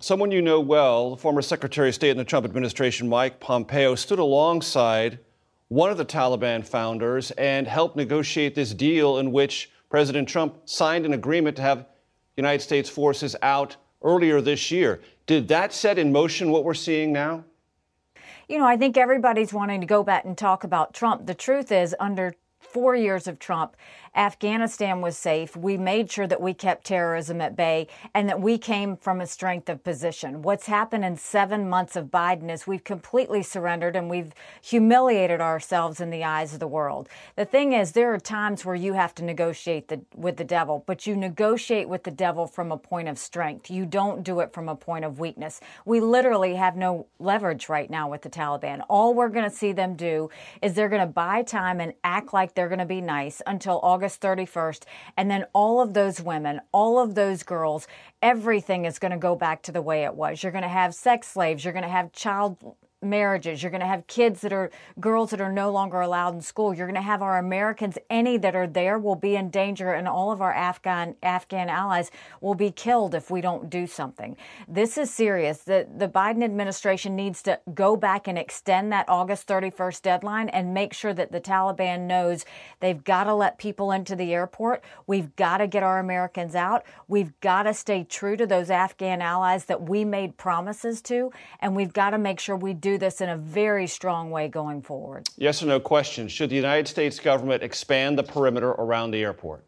Someone 0.00 0.30
you 0.30 0.42
know 0.42 0.60
well, 0.60 1.10
the 1.10 1.16
former 1.16 1.42
Secretary 1.42 1.88
of 1.88 1.94
State 1.94 2.10
in 2.10 2.16
the 2.16 2.24
Trump 2.24 2.46
administration, 2.46 3.08
Mike 3.08 3.40
Pompeo, 3.40 3.94
stood 3.94 4.20
alongside 4.20 5.18
one 5.68 5.90
of 5.90 5.98
the 5.98 6.04
Taliban 6.04 6.66
founders 6.66 7.30
and 7.32 7.66
helped 7.66 7.96
negotiate 7.96 8.54
this 8.54 8.72
deal 8.72 9.18
in 9.18 9.32
which 9.32 9.70
President 9.90 10.28
Trump 10.28 10.54
signed 10.66 11.04
an 11.04 11.14
agreement 11.14 11.56
to 11.56 11.62
have 11.62 11.86
United 12.36 12.62
States 12.62 12.88
forces 12.88 13.34
out 13.42 13.76
earlier 14.02 14.40
this 14.40 14.70
year. 14.70 15.00
Did 15.26 15.48
that 15.48 15.72
set 15.72 15.98
in 15.98 16.12
motion 16.12 16.50
what 16.50 16.64
we're 16.64 16.74
seeing 16.74 17.12
now? 17.12 17.44
You 18.48 18.56
know, 18.56 18.66
I 18.66 18.78
think 18.78 18.96
everybody's 18.96 19.52
wanting 19.52 19.82
to 19.82 19.86
go 19.86 20.02
back 20.02 20.24
and 20.24 20.36
talk 20.36 20.64
about 20.64 20.94
Trump. 20.94 21.26
The 21.26 21.34
truth 21.34 21.70
is, 21.70 21.94
under 22.00 22.34
four 22.60 22.94
years 22.94 23.26
of 23.26 23.38
Trump, 23.38 23.76
Afghanistan 24.14 25.00
was 25.00 25.16
safe. 25.16 25.56
We 25.56 25.76
made 25.76 26.10
sure 26.10 26.26
that 26.26 26.40
we 26.40 26.54
kept 26.54 26.84
terrorism 26.84 27.40
at 27.40 27.56
bay 27.56 27.86
and 28.14 28.28
that 28.28 28.40
we 28.40 28.58
came 28.58 28.96
from 28.96 29.20
a 29.20 29.26
strength 29.26 29.68
of 29.68 29.84
position. 29.84 30.42
What's 30.42 30.66
happened 30.66 31.04
in 31.04 31.16
seven 31.16 31.68
months 31.68 31.96
of 31.96 32.06
Biden 32.06 32.50
is 32.50 32.66
we've 32.66 32.84
completely 32.84 33.42
surrendered 33.42 33.96
and 33.96 34.10
we've 34.10 34.32
humiliated 34.62 35.40
ourselves 35.40 36.00
in 36.00 36.10
the 36.10 36.24
eyes 36.24 36.54
of 36.54 36.60
the 36.60 36.66
world. 36.66 37.08
The 37.36 37.44
thing 37.44 37.72
is, 37.72 37.92
there 37.92 38.12
are 38.12 38.18
times 38.18 38.64
where 38.64 38.74
you 38.74 38.94
have 38.94 39.14
to 39.16 39.24
negotiate 39.24 39.88
the, 39.88 40.00
with 40.14 40.36
the 40.36 40.44
devil, 40.44 40.84
but 40.86 41.06
you 41.06 41.14
negotiate 41.14 41.88
with 41.88 42.04
the 42.04 42.10
devil 42.10 42.46
from 42.46 42.72
a 42.72 42.76
point 42.76 43.08
of 43.08 43.18
strength. 43.18 43.70
You 43.70 43.86
don't 43.86 44.22
do 44.22 44.40
it 44.40 44.52
from 44.52 44.68
a 44.68 44.74
point 44.74 45.04
of 45.04 45.20
weakness. 45.20 45.60
We 45.84 46.00
literally 46.00 46.54
have 46.56 46.76
no 46.76 47.06
leverage 47.18 47.68
right 47.68 47.90
now 47.90 48.08
with 48.10 48.22
the 48.22 48.30
Taliban. 48.30 48.84
All 48.88 49.14
we're 49.14 49.28
going 49.28 49.48
to 49.48 49.56
see 49.56 49.72
them 49.72 49.94
do 49.94 50.30
is 50.62 50.74
they're 50.74 50.88
going 50.88 51.06
to 51.06 51.12
buy 51.12 51.42
time 51.42 51.80
and 51.80 51.92
act 52.04 52.32
like 52.32 52.54
they're 52.54 52.68
going 52.68 52.78
to 52.78 52.84
be 52.84 53.00
nice 53.00 53.42
until 53.46 53.80
August 53.82 53.97
August 53.98 54.20
31st. 54.20 54.82
And 55.16 55.28
then 55.28 55.44
all 55.52 55.80
of 55.80 55.92
those 55.92 56.20
women, 56.20 56.60
all 56.70 57.00
of 57.00 57.16
those 57.16 57.42
girls, 57.42 57.88
everything 58.22 58.84
is 58.84 59.00
going 59.00 59.10
to 59.10 59.18
go 59.18 59.34
back 59.34 59.60
to 59.62 59.72
the 59.72 59.82
way 59.82 60.04
it 60.04 60.14
was. 60.14 60.40
You're 60.40 60.52
going 60.52 60.62
to 60.62 60.68
have 60.68 60.94
sex 60.94 61.26
slaves. 61.26 61.64
You're 61.64 61.72
going 61.72 61.82
to 61.82 61.88
have 61.88 62.12
child 62.12 62.76
marriages. 63.02 63.62
You're 63.62 63.70
going 63.70 63.80
to 63.80 63.86
have 63.86 64.06
kids 64.06 64.40
that 64.40 64.52
are 64.52 64.70
girls 64.98 65.30
that 65.30 65.40
are 65.40 65.52
no 65.52 65.70
longer 65.70 66.00
allowed 66.00 66.34
in 66.34 66.40
school. 66.40 66.74
You're 66.74 66.86
going 66.86 66.96
to 66.96 67.02
have 67.02 67.22
our 67.22 67.38
Americans, 67.38 67.96
any 68.10 68.36
that 68.38 68.56
are 68.56 68.66
there 68.66 68.98
will 68.98 69.14
be 69.14 69.36
in 69.36 69.50
danger 69.50 69.92
and 69.92 70.08
all 70.08 70.32
of 70.32 70.40
our 70.40 70.52
Afghan 70.52 71.14
Afghan 71.22 71.68
allies 71.68 72.10
will 72.40 72.54
be 72.54 72.70
killed 72.70 73.14
if 73.14 73.30
we 73.30 73.40
don't 73.40 73.70
do 73.70 73.86
something. 73.86 74.36
This 74.66 74.98
is 74.98 75.12
serious. 75.12 75.58
The 75.58 75.86
the 75.96 76.08
Biden 76.08 76.42
administration 76.42 77.14
needs 77.14 77.42
to 77.42 77.60
go 77.74 77.96
back 77.96 78.26
and 78.26 78.38
extend 78.38 78.92
that 78.92 79.08
August 79.08 79.46
31st 79.46 80.02
deadline 80.02 80.48
and 80.48 80.74
make 80.74 80.92
sure 80.92 81.14
that 81.14 81.32
the 81.32 81.40
Taliban 81.40 82.06
knows 82.06 82.44
they've 82.80 83.04
got 83.04 83.24
to 83.24 83.34
let 83.34 83.58
people 83.58 83.92
into 83.92 84.16
the 84.16 84.32
airport. 84.34 84.82
We've 85.06 85.34
got 85.36 85.58
to 85.58 85.66
get 85.66 85.82
our 85.82 85.98
Americans 85.98 86.54
out. 86.54 86.84
We've 87.06 87.38
got 87.40 87.64
to 87.64 87.74
stay 87.74 88.04
true 88.04 88.36
to 88.36 88.46
those 88.46 88.70
Afghan 88.70 89.22
allies 89.22 89.66
that 89.66 89.88
we 89.88 90.04
made 90.04 90.36
promises 90.36 91.00
to 91.02 91.30
and 91.60 91.76
we've 91.76 91.92
got 91.92 92.10
to 92.10 92.18
make 92.18 92.40
sure 92.40 92.56
we 92.56 92.74
do 92.74 92.87
do 92.88 92.98
this 92.98 93.20
in 93.20 93.28
a 93.28 93.36
very 93.36 93.86
strong 93.86 94.30
way 94.30 94.48
going 94.48 94.80
forward. 94.80 95.28
Yes 95.36 95.62
or 95.62 95.66
no 95.66 95.80
question. 95.80 96.28
Should 96.28 96.50
the 96.50 96.56
United 96.56 96.88
States 96.88 97.20
government 97.20 97.62
expand 97.62 98.18
the 98.18 98.22
perimeter 98.22 98.70
around 98.70 99.10
the 99.10 99.22
airport? 99.22 99.64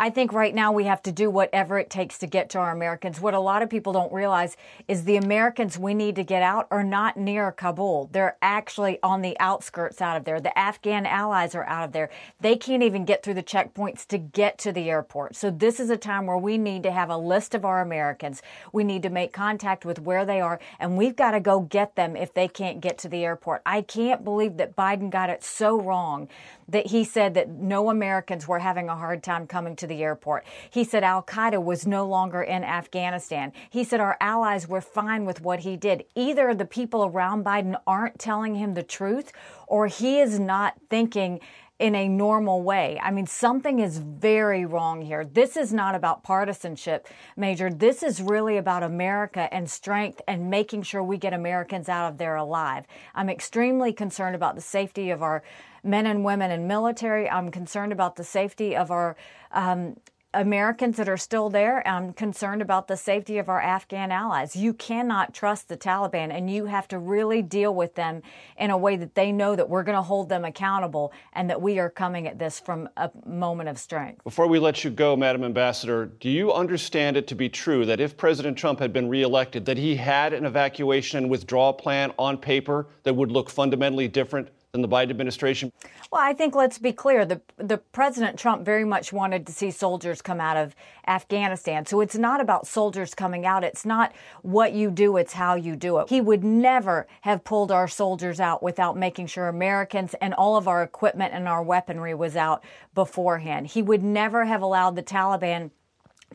I 0.00 0.08
think 0.08 0.32
right 0.32 0.54
now 0.54 0.72
we 0.72 0.84
have 0.84 1.02
to 1.02 1.12
do 1.12 1.28
whatever 1.28 1.78
it 1.78 1.90
takes 1.90 2.16
to 2.20 2.26
get 2.26 2.48
to 2.50 2.58
our 2.58 2.72
Americans. 2.72 3.20
What 3.20 3.34
a 3.34 3.38
lot 3.38 3.60
of 3.60 3.68
people 3.68 3.92
don't 3.92 4.10
realize 4.10 4.56
is 4.88 5.04
the 5.04 5.18
Americans 5.18 5.78
we 5.78 5.92
need 5.92 6.16
to 6.16 6.24
get 6.24 6.42
out 6.42 6.66
are 6.70 6.82
not 6.82 7.18
near 7.18 7.52
Kabul. 7.52 8.08
They're 8.10 8.38
actually 8.40 8.98
on 9.02 9.20
the 9.20 9.38
outskirts 9.38 10.00
out 10.00 10.16
of 10.16 10.24
there. 10.24 10.40
The 10.40 10.58
Afghan 10.58 11.04
allies 11.04 11.54
are 11.54 11.66
out 11.66 11.84
of 11.84 11.92
there. 11.92 12.08
They 12.40 12.56
can't 12.56 12.82
even 12.82 13.04
get 13.04 13.22
through 13.22 13.34
the 13.34 13.42
checkpoints 13.42 14.06
to 14.06 14.16
get 14.16 14.56
to 14.60 14.72
the 14.72 14.88
airport. 14.88 15.36
So 15.36 15.50
this 15.50 15.78
is 15.78 15.90
a 15.90 15.98
time 15.98 16.24
where 16.24 16.38
we 16.38 16.56
need 16.56 16.82
to 16.84 16.92
have 16.92 17.10
a 17.10 17.18
list 17.18 17.54
of 17.54 17.66
our 17.66 17.82
Americans. 17.82 18.40
We 18.72 18.84
need 18.84 19.02
to 19.02 19.10
make 19.10 19.34
contact 19.34 19.84
with 19.84 19.98
where 19.98 20.24
they 20.24 20.40
are 20.40 20.60
and 20.78 20.96
we've 20.96 21.14
got 21.14 21.32
to 21.32 21.40
go 21.40 21.60
get 21.60 21.96
them 21.96 22.16
if 22.16 22.32
they 22.32 22.48
can't 22.48 22.80
get 22.80 22.96
to 23.00 23.08
the 23.10 23.22
airport. 23.22 23.60
I 23.66 23.82
can't 23.82 24.24
believe 24.24 24.56
that 24.56 24.74
Biden 24.74 25.10
got 25.10 25.28
it 25.28 25.44
so 25.44 25.78
wrong 25.78 26.30
that 26.70 26.86
he 26.86 27.04
said 27.04 27.34
that 27.34 27.50
no 27.50 27.90
Americans 27.90 28.48
were 28.48 28.60
having 28.60 28.88
a 28.88 28.96
hard 28.96 29.22
time 29.22 29.46
coming 29.46 29.76
to 29.76 29.89
the 29.90 30.02
airport. 30.02 30.46
He 30.70 30.84
said 30.84 31.04
Al 31.04 31.22
Qaeda 31.22 31.62
was 31.62 31.86
no 31.86 32.06
longer 32.06 32.42
in 32.42 32.64
Afghanistan. 32.64 33.52
He 33.68 33.84
said 33.84 34.00
our 34.00 34.16
allies 34.20 34.66
were 34.66 34.80
fine 34.80 35.26
with 35.26 35.42
what 35.42 35.60
he 35.60 35.76
did. 35.76 36.04
Either 36.14 36.54
the 36.54 36.64
people 36.64 37.04
around 37.04 37.44
Biden 37.44 37.78
aren't 37.86 38.18
telling 38.18 38.54
him 38.54 38.72
the 38.72 38.82
truth 38.82 39.32
or 39.66 39.86
he 39.86 40.18
is 40.18 40.40
not 40.40 40.74
thinking 40.88 41.40
in 41.80 41.94
a 41.94 42.06
normal 42.06 42.62
way. 42.62 43.00
I 43.02 43.10
mean, 43.10 43.26
something 43.26 43.80
is 43.80 43.96
very 43.98 44.66
wrong 44.66 45.00
here. 45.00 45.24
This 45.24 45.56
is 45.56 45.72
not 45.72 45.94
about 45.94 46.22
partisanship, 46.22 47.08
Major. 47.38 47.70
This 47.70 48.02
is 48.02 48.20
really 48.20 48.58
about 48.58 48.82
America 48.82 49.52
and 49.52 49.68
strength 49.68 50.20
and 50.28 50.50
making 50.50 50.82
sure 50.82 51.02
we 51.02 51.16
get 51.16 51.32
Americans 51.32 51.88
out 51.88 52.10
of 52.10 52.18
there 52.18 52.36
alive. 52.36 52.84
I'm 53.14 53.30
extremely 53.30 53.94
concerned 53.94 54.36
about 54.36 54.56
the 54.56 54.60
safety 54.60 55.08
of 55.08 55.22
our 55.22 55.42
men 55.82 56.04
and 56.04 56.22
women 56.22 56.50
in 56.50 56.66
military. 56.66 57.28
I'm 57.30 57.50
concerned 57.50 57.92
about 57.92 58.16
the 58.16 58.24
safety 58.24 58.76
of 58.76 58.90
our 58.90 59.16
um, 59.50 59.96
Americans 60.32 60.96
that 60.96 61.08
are 61.08 61.16
still 61.16 61.50
there. 61.50 61.86
I'm 61.86 62.12
concerned 62.12 62.62
about 62.62 62.86
the 62.86 62.96
safety 62.96 63.38
of 63.38 63.48
our 63.48 63.60
Afghan 63.60 64.12
allies. 64.12 64.54
You 64.54 64.72
cannot 64.72 65.34
trust 65.34 65.68
the 65.68 65.76
Taliban, 65.76 66.32
and 66.32 66.48
you 66.48 66.66
have 66.66 66.86
to 66.88 66.98
really 66.98 67.42
deal 67.42 67.74
with 67.74 67.96
them 67.96 68.22
in 68.56 68.70
a 68.70 68.78
way 68.78 68.96
that 68.96 69.16
they 69.16 69.32
know 69.32 69.56
that 69.56 69.68
we're 69.68 69.82
going 69.82 69.96
to 69.96 70.02
hold 70.02 70.28
them 70.28 70.44
accountable 70.44 71.12
and 71.32 71.50
that 71.50 71.60
we 71.60 71.80
are 71.80 71.90
coming 71.90 72.28
at 72.28 72.38
this 72.38 72.60
from 72.60 72.88
a 72.96 73.10
moment 73.26 73.68
of 73.68 73.78
strength. 73.78 74.22
Before 74.22 74.46
we 74.46 74.60
let 74.60 74.84
you 74.84 74.90
go, 74.90 75.16
Madam 75.16 75.42
Ambassador, 75.42 76.06
do 76.06 76.30
you 76.30 76.52
understand 76.52 77.16
it 77.16 77.26
to 77.26 77.34
be 77.34 77.48
true 77.48 77.84
that 77.86 78.00
if 78.00 78.16
President 78.16 78.56
Trump 78.56 78.78
had 78.78 78.92
been 78.92 79.08
reelected, 79.08 79.64
that 79.64 79.78
he 79.78 79.96
had 79.96 80.32
an 80.32 80.44
evacuation 80.44 81.18
and 81.18 81.28
withdrawal 81.28 81.72
plan 81.72 82.12
on 82.18 82.38
paper 82.38 82.86
that 83.02 83.14
would 83.14 83.32
look 83.32 83.50
fundamentally 83.50 84.06
different 84.06 84.48
than 84.72 84.82
the 84.82 84.88
Biden 84.88 85.10
administration? 85.10 85.72
Well, 86.12 86.20
I 86.20 86.32
think 86.32 86.54
let's 86.54 86.78
be 86.78 86.92
clear. 86.92 87.24
The, 87.24 87.40
the 87.56 87.78
President 87.78 88.38
Trump 88.38 88.64
very 88.64 88.84
much 88.84 89.12
wanted 89.12 89.46
to 89.46 89.52
see 89.52 89.70
soldiers 89.70 90.22
come 90.22 90.40
out 90.40 90.56
of 90.56 90.76
Afghanistan. 91.06 91.86
So 91.86 92.00
it's 92.00 92.16
not 92.16 92.40
about 92.40 92.66
soldiers 92.66 93.14
coming 93.14 93.46
out. 93.46 93.64
It's 93.64 93.84
not 93.84 94.12
what 94.42 94.72
you 94.72 94.90
do, 94.90 95.16
it's 95.16 95.32
how 95.32 95.54
you 95.54 95.76
do 95.76 95.98
it. 95.98 96.08
He 96.08 96.20
would 96.20 96.44
never 96.44 97.06
have 97.22 97.44
pulled 97.44 97.72
our 97.72 97.88
soldiers 97.88 98.40
out 98.40 98.62
without 98.62 98.96
making 98.96 99.26
sure 99.26 99.48
Americans 99.48 100.14
and 100.20 100.34
all 100.34 100.56
of 100.56 100.68
our 100.68 100.82
equipment 100.82 101.34
and 101.34 101.48
our 101.48 101.62
weaponry 101.62 102.14
was 102.14 102.36
out 102.36 102.64
beforehand. 102.94 103.68
He 103.68 103.82
would 103.82 104.02
never 104.02 104.44
have 104.44 104.62
allowed 104.62 104.96
the 104.96 105.02
Taliban 105.02 105.70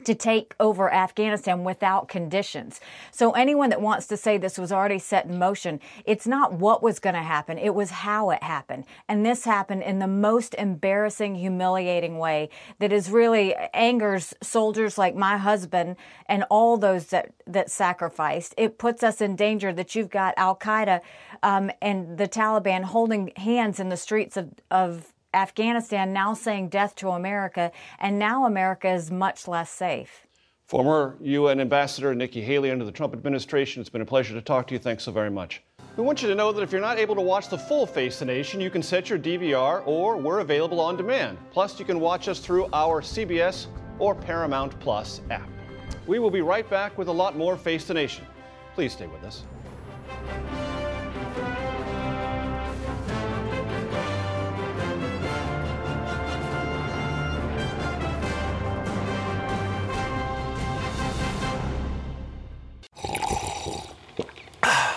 to 0.05 0.15
take 0.15 0.55
over 0.59 0.91
Afghanistan 0.93 1.63
without 1.63 2.07
conditions. 2.07 2.79
So 3.11 3.31
anyone 3.31 3.69
that 3.69 3.81
wants 3.81 4.07
to 4.07 4.17
say 4.17 4.37
this 4.37 4.57
was 4.57 4.71
already 4.71 4.99
set 4.99 5.25
in 5.25 5.39
motion, 5.39 5.79
it's 6.05 6.27
not 6.27 6.53
what 6.53 6.83
was 6.83 6.99
going 6.99 7.15
to 7.15 7.21
happen. 7.21 7.57
It 7.57 7.73
was 7.73 7.89
how 7.89 8.29
it 8.29 8.43
happened. 8.43 8.85
And 9.07 9.25
this 9.25 9.45
happened 9.45 9.83
in 9.83 9.99
the 9.99 10.07
most 10.07 10.53
embarrassing, 10.55 11.35
humiliating 11.35 12.17
way 12.17 12.49
that 12.79 12.91
is 12.91 13.09
really 13.09 13.55
angers 13.73 14.33
soldiers 14.41 14.97
like 14.97 15.15
my 15.15 15.37
husband 15.37 15.95
and 16.27 16.43
all 16.49 16.77
those 16.77 17.07
that, 17.07 17.31
that 17.47 17.69
sacrificed. 17.71 18.53
It 18.57 18.77
puts 18.77 19.03
us 19.03 19.21
in 19.21 19.35
danger 19.35 19.73
that 19.73 19.95
you've 19.95 20.09
got 20.09 20.33
Al 20.37 20.55
Qaeda 20.55 21.01
um, 21.43 21.71
and 21.81 22.17
the 22.17 22.27
Taliban 22.27 22.83
holding 22.83 23.31
hands 23.35 23.79
in 23.79 23.89
the 23.89 23.97
streets 23.97 24.37
of, 24.37 24.51
of 24.69 25.13
Afghanistan 25.35 26.13
now 26.13 26.33
saying 26.33 26.69
death 26.69 26.95
to 26.95 27.09
America, 27.09 27.71
and 27.99 28.17
now 28.17 28.45
America 28.45 28.89
is 28.89 29.11
much 29.11 29.47
less 29.47 29.69
safe. 29.69 30.25
Former 30.65 31.15
UN 31.21 31.59
Ambassador 31.59 32.15
Nikki 32.15 32.41
Haley 32.41 32.71
under 32.71 32.85
the 32.85 32.91
Trump 32.91 33.13
administration, 33.13 33.81
it's 33.81 33.89
been 33.89 34.01
a 34.01 34.05
pleasure 34.05 34.33
to 34.33 34.41
talk 34.41 34.65
to 34.67 34.73
you. 34.73 34.79
Thanks 34.79 35.03
so 35.03 35.11
very 35.11 35.29
much. 35.29 35.61
We 35.95 36.03
want 36.03 36.21
you 36.21 36.27
to 36.27 36.35
know 36.35 36.51
that 36.51 36.61
if 36.61 36.71
you're 36.71 36.81
not 36.81 36.97
able 36.97 37.15
to 37.15 37.21
watch 37.21 37.49
the 37.49 37.57
full 37.57 37.85
Face 37.85 38.19
the 38.19 38.25
Nation, 38.25 38.59
you 38.59 38.69
can 38.69 38.81
set 38.81 39.09
your 39.09 39.19
DVR 39.19 39.85
or 39.85 40.17
we're 40.17 40.39
available 40.39 40.79
on 40.79 40.97
demand. 40.97 41.37
Plus, 41.51 41.79
you 41.79 41.85
can 41.85 41.99
watch 41.99 42.27
us 42.27 42.39
through 42.39 42.67
our 42.73 43.01
CBS 43.01 43.67
or 43.99 44.15
Paramount 44.15 44.77
Plus 44.79 45.21
app. 45.29 45.47
We 46.07 46.19
will 46.19 46.31
be 46.31 46.41
right 46.41 46.69
back 46.69 46.97
with 46.97 47.07
a 47.07 47.13
lot 47.13 47.37
more 47.37 47.55
Face 47.55 47.85
the 47.85 47.93
Nation. 47.93 48.25
Please 48.73 48.91
stay 48.91 49.07
with 49.07 49.23
us. 49.23 49.43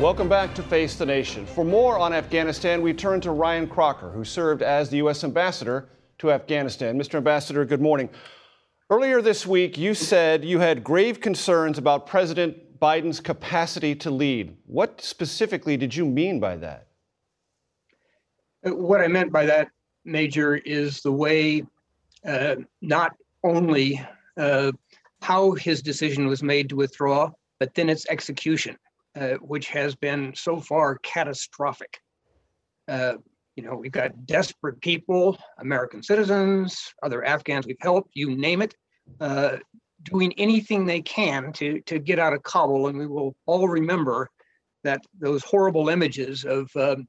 Welcome 0.00 0.28
back 0.28 0.56
to 0.56 0.62
Face 0.64 0.96
the 0.96 1.06
Nation. 1.06 1.46
For 1.46 1.64
more 1.64 2.00
on 2.00 2.12
Afghanistan, 2.12 2.82
we 2.82 2.92
turn 2.92 3.20
to 3.20 3.30
Ryan 3.30 3.68
Crocker, 3.68 4.10
who 4.10 4.24
served 4.24 4.60
as 4.60 4.90
the 4.90 4.96
U.S. 4.96 5.22
ambassador 5.22 5.88
to 6.18 6.32
Afghanistan. 6.32 6.98
Mr. 6.98 7.14
Ambassador, 7.14 7.64
good 7.64 7.80
morning. 7.80 8.10
Earlier 8.90 9.22
this 9.22 9.46
week, 9.46 9.78
you 9.78 9.94
said 9.94 10.44
you 10.44 10.58
had 10.58 10.82
grave 10.82 11.20
concerns 11.20 11.78
about 11.78 12.08
President 12.08 12.80
Biden's 12.80 13.20
capacity 13.20 13.94
to 13.94 14.10
lead. 14.10 14.56
What 14.66 15.00
specifically 15.00 15.76
did 15.76 15.94
you 15.94 16.04
mean 16.04 16.40
by 16.40 16.56
that? 16.56 16.88
What 18.64 19.00
I 19.00 19.06
meant 19.06 19.30
by 19.30 19.46
that, 19.46 19.68
Major, 20.04 20.56
is 20.56 21.02
the 21.02 21.12
way 21.12 21.62
uh, 22.26 22.56
not 22.82 23.12
only 23.44 24.04
uh, 24.36 24.72
how 25.22 25.52
his 25.52 25.82
decision 25.82 26.26
was 26.26 26.42
made 26.42 26.68
to 26.70 26.76
withdraw, 26.76 27.30
but 27.60 27.72
then 27.76 27.88
its 27.88 28.06
execution. 28.10 28.76
Uh, 29.16 29.34
which 29.34 29.68
has 29.68 29.94
been 29.94 30.32
so 30.34 30.58
far 30.58 30.98
catastrophic. 31.04 32.00
Uh, 32.88 33.12
you 33.54 33.62
know, 33.62 33.76
we've 33.76 33.92
got 33.92 34.26
desperate 34.26 34.80
people, 34.80 35.38
American 35.58 36.02
citizens, 36.02 36.92
other 37.00 37.24
Afghans 37.24 37.64
we've 37.64 37.76
helped, 37.80 38.10
you 38.14 38.34
name 38.34 38.60
it, 38.60 38.74
uh, 39.20 39.58
doing 40.02 40.32
anything 40.36 40.84
they 40.84 41.00
can 41.00 41.52
to 41.52 41.80
to 41.82 42.00
get 42.00 42.18
out 42.18 42.32
of 42.32 42.42
Kabul, 42.42 42.88
and 42.88 42.98
we 42.98 43.06
will 43.06 43.36
all 43.46 43.68
remember 43.68 44.30
that 44.82 45.00
those 45.16 45.44
horrible 45.44 45.90
images 45.90 46.44
of 46.44 46.68
um, 46.74 47.06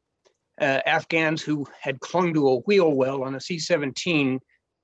uh, 0.62 0.82
Afghans 0.86 1.42
who 1.42 1.66
had 1.82 2.00
clung 2.02 2.36
to 2.36 2.50
a 2.50 2.60
wheel 2.60 2.94
well 2.94 3.24
on 3.24 3.34
a 3.34 3.42
C-17 3.42 4.38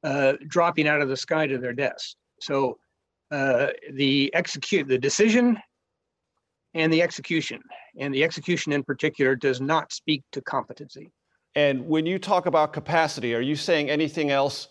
uh, 0.04 0.34
dropping 0.48 0.88
out 0.88 1.04
of 1.04 1.08
the 1.08 1.16
sky 1.16 1.46
to 1.46 1.60
their 1.60 1.74
deaths. 1.74 2.16
So 2.42 2.80
the 3.30 4.32
execute 4.34 4.88
the 4.88 4.98
decision 4.98 5.60
and 6.74 6.92
the 6.92 7.02
execution. 7.02 7.62
And 8.00 8.14
the 8.14 8.24
execution 8.24 8.72
in 8.72 8.84
particular 8.84 9.36
does 9.36 9.62
not 9.62 9.92
speak 9.92 10.24
to 10.32 10.42
competency. 10.42 11.12
And 11.56 11.88
when 11.88 12.06
you 12.06 12.18
talk 12.18 12.46
about 12.46 12.72
capacity, 12.72 13.36
are 13.36 13.42
you 13.42 13.56
saying 13.56 13.90
anything 13.90 14.32
else 14.32 14.70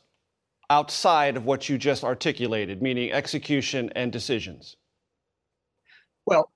outside 0.70 1.36
of 1.36 1.44
what 1.44 1.68
you 1.68 1.76
just 1.76 2.04
articulated, 2.04 2.80
meaning 2.80 3.12
execution 3.12 3.90
and 3.94 4.10
decisions? 4.10 4.76
Well, 6.24 6.50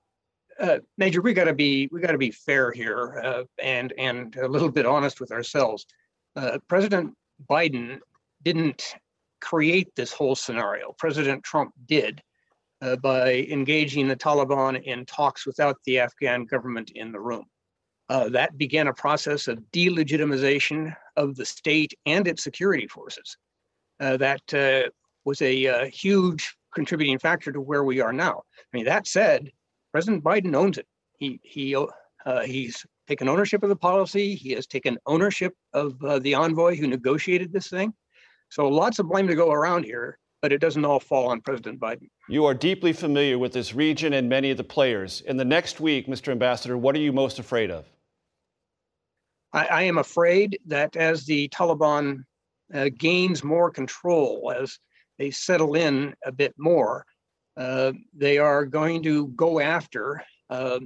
uh, 0.59 0.79
Major, 0.97 1.21
we 1.21 1.33
got 1.33 1.45
to 1.45 1.53
be 1.53 1.89
we 1.91 1.99
got 1.99 2.13
to 2.13 2.17
be 2.17 2.31
fair 2.31 2.71
here 2.71 3.19
uh, 3.23 3.43
and 3.61 3.93
and 3.97 4.35
a 4.37 4.47
little 4.47 4.71
bit 4.71 4.85
honest 4.85 5.19
with 5.19 5.31
ourselves. 5.31 5.85
Uh, 6.35 6.59
President 6.67 7.13
Biden 7.49 7.99
didn't 8.41 8.95
create 9.41 9.93
this 9.95 10.13
whole 10.13 10.35
scenario. 10.35 10.95
President 10.97 11.43
Trump 11.43 11.73
did, 11.85 12.21
uh, 12.85 12.95
by 12.97 13.47
engaging 13.49 14.07
the 14.07 14.15
Taliban 14.15 14.81
in 14.83 15.05
talks 15.05 15.45
without 15.45 15.77
the 15.85 15.99
Afghan 15.99 16.45
government 16.45 16.91
in 16.93 17.11
the 17.11 17.19
room. 17.19 17.45
Uh, 18.09 18.29
that 18.29 18.57
began 18.57 18.87
a 18.87 18.93
process 18.93 19.47
of 19.47 19.57
delegitimization 19.73 20.95
of 21.17 21.35
the 21.35 21.45
state 21.45 21.93
and 22.05 22.27
its 22.27 22.43
security 22.43 22.85
forces. 22.87 23.37
Uh, 23.99 24.17
that 24.17 24.53
uh, 24.53 24.87
was 25.23 25.41
a 25.41 25.65
uh, 25.65 25.85
huge 25.85 26.55
contributing 26.75 27.17
factor 27.17 27.51
to 27.51 27.59
where 27.59 27.83
we 27.83 28.01
are 28.01 28.13
now. 28.13 28.43
I 28.57 28.77
mean, 28.77 28.85
that 28.85 29.07
said, 29.07 29.49
President 29.91 30.23
Biden 30.23 30.55
owns 30.55 30.77
it. 30.77 30.85
He 31.17 31.39
he 31.41 31.75
uh, 31.75 32.41
he's 32.41 32.85
taken 33.07 33.29
ownership 33.29 33.63
of 33.63 33.69
the 33.69 33.75
policy. 33.75 34.35
He 34.35 34.51
has 34.51 34.67
taken 34.67 34.97
ownership 35.07 35.53
of 35.73 35.97
the 36.21 36.35
envoy 36.35 36.75
who 36.75 36.87
negotiated 36.87 37.51
this 37.51 37.69
thing. 37.69 37.93
So 38.49 38.67
lots 38.67 38.99
of 38.99 39.07
blame 39.07 39.27
to 39.27 39.35
go 39.35 39.51
around 39.51 39.85
here 39.85 40.19
but 40.41 40.51
it 40.51 40.59
doesn't 40.59 40.85
all 40.85 40.99
fall 40.99 41.27
on 41.29 41.41
President 41.41 41.79
Biden. 41.79 42.09
You 42.29 42.45
are 42.45 42.53
deeply 42.53 42.93
familiar 42.93 43.37
with 43.39 43.53
this 43.53 43.73
region 43.73 44.13
and 44.13 44.29
many 44.29 44.51
of 44.51 44.57
the 44.57 44.63
players. 44.63 45.21
In 45.21 45.37
the 45.37 45.45
next 45.45 45.79
week, 45.79 46.07
Mr. 46.07 46.31
Ambassador, 46.31 46.77
what 46.77 46.95
are 46.95 46.99
you 46.99 47.13
most 47.13 47.39
afraid 47.39 47.71
of? 47.71 47.85
I, 49.53 49.65
I 49.65 49.81
am 49.83 49.97
afraid 49.97 50.59
that 50.67 50.95
as 50.95 51.25
the 51.25 51.49
Taliban 51.49 52.23
uh, 52.73 52.89
gains 52.97 53.43
more 53.43 53.71
control, 53.71 54.53
as 54.55 54.79
they 55.17 55.31
settle 55.31 55.75
in 55.75 56.13
a 56.25 56.31
bit 56.31 56.53
more, 56.57 57.05
uh, 57.57 57.93
they 58.13 58.37
are 58.37 58.65
going 58.65 59.01
to 59.03 59.27
go 59.29 59.59
after 59.59 60.23
uh, 60.49 60.79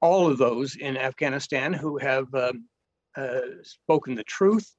all 0.00 0.30
of 0.30 0.38
those 0.38 0.76
in 0.76 0.96
Afghanistan 0.96 1.72
who 1.72 1.98
have 1.98 2.32
um, 2.34 2.64
uh, 3.16 3.40
spoken 3.62 4.14
the 4.14 4.24
truth, 4.24 4.74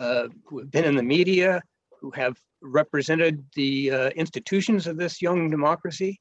uh, 0.00 0.28
who 0.44 0.60
have 0.60 0.70
been 0.70 0.84
in 0.84 0.96
the 0.96 1.02
media, 1.02 1.62
who 2.04 2.10
have 2.10 2.36
represented 2.60 3.42
the 3.54 3.90
uh, 3.90 4.08
institutions 4.10 4.86
of 4.86 4.98
this 4.98 5.22
young 5.22 5.48
democracy, 5.48 6.20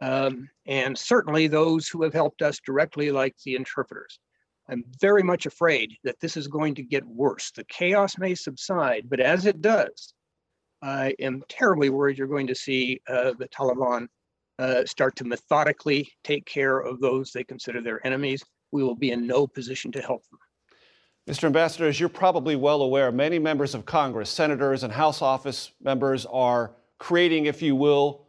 um, 0.00 0.50
and 0.66 0.98
certainly 0.98 1.46
those 1.46 1.86
who 1.86 2.02
have 2.02 2.12
helped 2.12 2.42
us 2.42 2.58
directly, 2.66 3.12
like 3.12 3.36
the 3.44 3.54
interpreters. 3.54 4.18
I'm 4.68 4.82
very 5.00 5.22
much 5.22 5.46
afraid 5.46 5.92
that 6.02 6.18
this 6.20 6.36
is 6.36 6.48
going 6.48 6.74
to 6.74 6.82
get 6.82 7.06
worse. 7.06 7.52
The 7.52 7.62
chaos 7.62 8.18
may 8.18 8.34
subside, 8.34 9.08
but 9.08 9.20
as 9.20 9.46
it 9.46 9.62
does, 9.62 10.14
I 10.82 11.14
am 11.20 11.44
terribly 11.48 11.90
worried 11.90 12.18
you're 12.18 12.26
going 12.26 12.48
to 12.48 12.54
see 12.56 13.00
uh, 13.08 13.34
the 13.38 13.48
Taliban 13.48 14.08
uh, 14.58 14.84
start 14.84 15.14
to 15.16 15.24
methodically 15.24 16.10
take 16.24 16.44
care 16.44 16.80
of 16.80 16.98
those 16.98 17.30
they 17.30 17.44
consider 17.44 17.80
their 17.80 18.04
enemies. 18.04 18.42
We 18.72 18.82
will 18.82 18.96
be 18.96 19.12
in 19.12 19.28
no 19.28 19.46
position 19.46 19.92
to 19.92 20.02
help 20.02 20.24
them. 20.28 20.40
Mr. 21.30 21.44
Ambassador, 21.44 21.86
as 21.86 22.00
you're 22.00 22.08
probably 22.08 22.56
well 22.56 22.82
aware, 22.82 23.12
many 23.12 23.38
members 23.38 23.76
of 23.76 23.86
Congress, 23.86 24.28
senators, 24.28 24.82
and 24.82 24.92
House 24.92 25.22
office 25.22 25.70
members 25.80 26.26
are 26.26 26.72
creating, 26.98 27.46
if 27.46 27.62
you 27.62 27.76
will, 27.76 28.26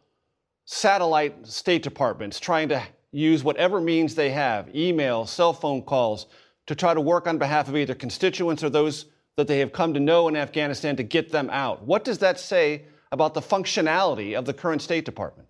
satellite 0.65 1.47
State 1.47 1.81
Departments, 1.81 2.39
trying 2.39 2.69
to 2.69 2.79
use 3.11 3.43
whatever 3.43 3.81
means 3.81 4.13
they 4.13 4.29
have 4.29 4.69
email, 4.75 5.25
cell 5.25 5.51
phone 5.51 5.81
calls 5.81 6.27
to 6.67 6.75
try 6.75 6.93
to 6.93 7.01
work 7.01 7.25
on 7.25 7.39
behalf 7.39 7.67
of 7.67 7.75
either 7.75 7.95
constituents 7.95 8.63
or 8.63 8.69
those 8.69 9.07
that 9.35 9.47
they 9.47 9.57
have 9.57 9.73
come 9.73 9.95
to 9.95 9.99
know 9.99 10.27
in 10.27 10.35
Afghanistan 10.35 10.95
to 10.95 11.01
get 11.01 11.31
them 11.31 11.49
out. 11.49 11.81
What 11.81 12.03
does 12.03 12.19
that 12.19 12.39
say 12.39 12.83
about 13.11 13.33
the 13.33 13.41
functionality 13.41 14.37
of 14.37 14.45
the 14.45 14.53
current 14.53 14.83
State 14.83 15.05
Department? 15.05 15.49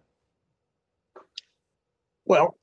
Well, 2.23 2.55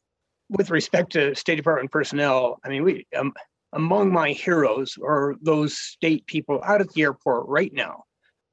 with 0.48 0.70
respect 0.70 1.12
to 1.12 1.34
State 1.34 1.56
Department 1.56 1.90
personnel, 1.90 2.58
I 2.64 2.70
mean, 2.70 2.84
we 2.84 3.06
um, 3.14 3.34
among 3.72 4.12
my 4.12 4.32
heroes 4.32 4.96
are 5.02 5.34
those 5.42 5.78
state 5.78 6.26
people 6.26 6.60
out 6.64 6.80
at 6.80 6.90
the 6.92 7.02
airport 7.02 7.46
right 7.48 7.72
now, 7.72 8.04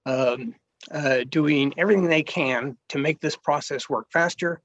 um, 0.06 0.56
uh, 0.92 1.22
doing 1.30 1.74
everything 1.78 2.06
they 2.06 2.24
can 2.24 2.78
to 2.90 2.98
make 2.98 3.22
this 3.22 3.36
process 3.36 3.90
work 3.90 4.08
faster 4.12 4.62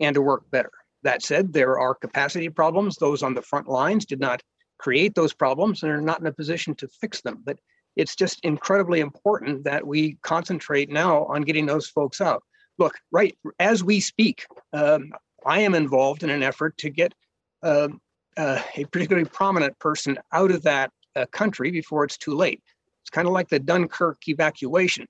and 0.00 0.14
to 0.14 0.22
work 0.22 0.50
better. 0.50 0.70
That 1.02 1.22
said, 1.22 1.52
there 1.52 1.78
are 1.78 1.94
capacity 1.94 2.48
problems. 2.48 2.96
Those 2.96 3.22
on 3.22 3.34
the 3.34 3.42
front 3.42 3.68
lines 3.68 4.04
did 4.04 4.20
not 4.20 4.42
create 4.78 5.14
those 5.14 5.32
problems 5.32 5.82
and 5.82 5.92
are 5.92 6.00
not 6.00 6.20
in 6.20 6.26
a 6.26 6.32
position 6.32 6.74
to 6.76 6.88
fix 7.00 7.20
them. 7.20 7.42
But 7.44 7.58
it's 7.96 8.16
just 8.16 8.40
incredibly 8.42 9.00
important 9.00 9.64
that 9.64 9.86
we 9.86 10.18
concentrate 10.22 10.90
now 10.90 11.24
on 11.26 11.42
getting 11.42 11.66
those 11.66 11.88
folks 11.88 12.20
out. 12.20 12.42
Look, 12.78 12.98
right 13.12 13.36
as 13.60 13.84
we 13.84 14.00
speak, 14.00 14.46
um, 14.72 15.12
I 15.46 15.60
am 15.60 15.74
involved 15.74 16.22
in 16.22 16.30
an 16.30 16.42
effort 16.42 16.76
to 16.78 16.90
get 16.90 17.14
um, 17.62 18.00
uh, 18.36 18.60
a 18.76 18.84
particularly 18.84 19.28
prominent 19.28 19.78
person 19.78 20.18
out 20.32 20.50
of 20.50 20.62
that 20.62 20.90
uh, 21.16 21.26
country 21.26 21.70
before 21.70 22.04
it's 22.04 22.18
too 22.18 22.34
late. 22.34 22.62
It's 23.02 23.10
kind 23.10 23.26
of 23.26 23.32
like 23.32 23.48
the 23.48 23.58
Dunkirk 23.58 24.26
evacuation. 24.28 25.06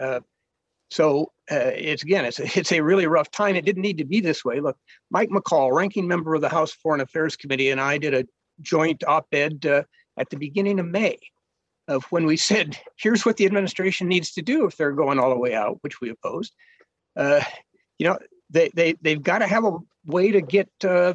Uh, 0.00 0.20
So 0.90 1.32
uh, 1.50 1.72
it's 1.74 2.02
again, 2.02 2.24
it's 2.24 2.40
a, 2.40 2.44
it's 2.58 2.72
a 2.72 2.80
really 2.80 3.06
rough 3.06 3.30
time. 3.30 3.56
It 3.56 3.64
didn't 3.64 3.82
need 3.82 3.98
to 3.98 4.04
be 4.04 4.20
this 4.20 4.44
way. 4.44 4.60
Look, 4.60 4.76
Mike 5.10 5.30
McCaul, 5.30 5.74
ranking 5.74 6.08
member 6.08 6.34
of 6.34 6.40
the 6.40 6.48
House 6.48 6.72
Foreign 6.72 7.00
Affairs 7.00 7.36
Committee, 7.36 7.70
and 7.70 7.80
I 7.80 7.98
did 7.98 8.14
a 8.14 8.24
joint 8.62 9.04
op-ed 9.04 9.64
uh, 9.66 9.82
at 10.18 10.30
the 10.30 10.36
beginning 10.36 10.80
of 10.80 10.86
May 10.86 11.18
of 11.86 12.04
when 12.10 12.26
we 12.26 12.36
said, 12.50 12.78
here's 12.96 13.24
what 13.24 13.36
the 13.36 13.46
administration 13.46 14.08
needs 14.08 14.32
to 14.32 14.42
do 14.42 14.66
if 14.66 14.76
they're 14.76 14.92
going 14.92 15.18
all 15.18 15.30
the 15.30 15.38
way 15.38 15.54
out, 15.54 15.78
which 15.82 16.00
we 16.00 16.10
opposed. 16.10 16.54
Uh, 17.16 17.40
you 17.98 18.06
know, 18.06 18.18
they, 18.50 18.70
they, 18.74 18.94
they've 19.02 19.22
got 19.22 19.38
to 19.38 19.46
have 19.46 19.64
a 19.64 19.76
way 20.06 20.30
to 20.30 20.40
get 20.40 20.70
uh, 20.84 21.12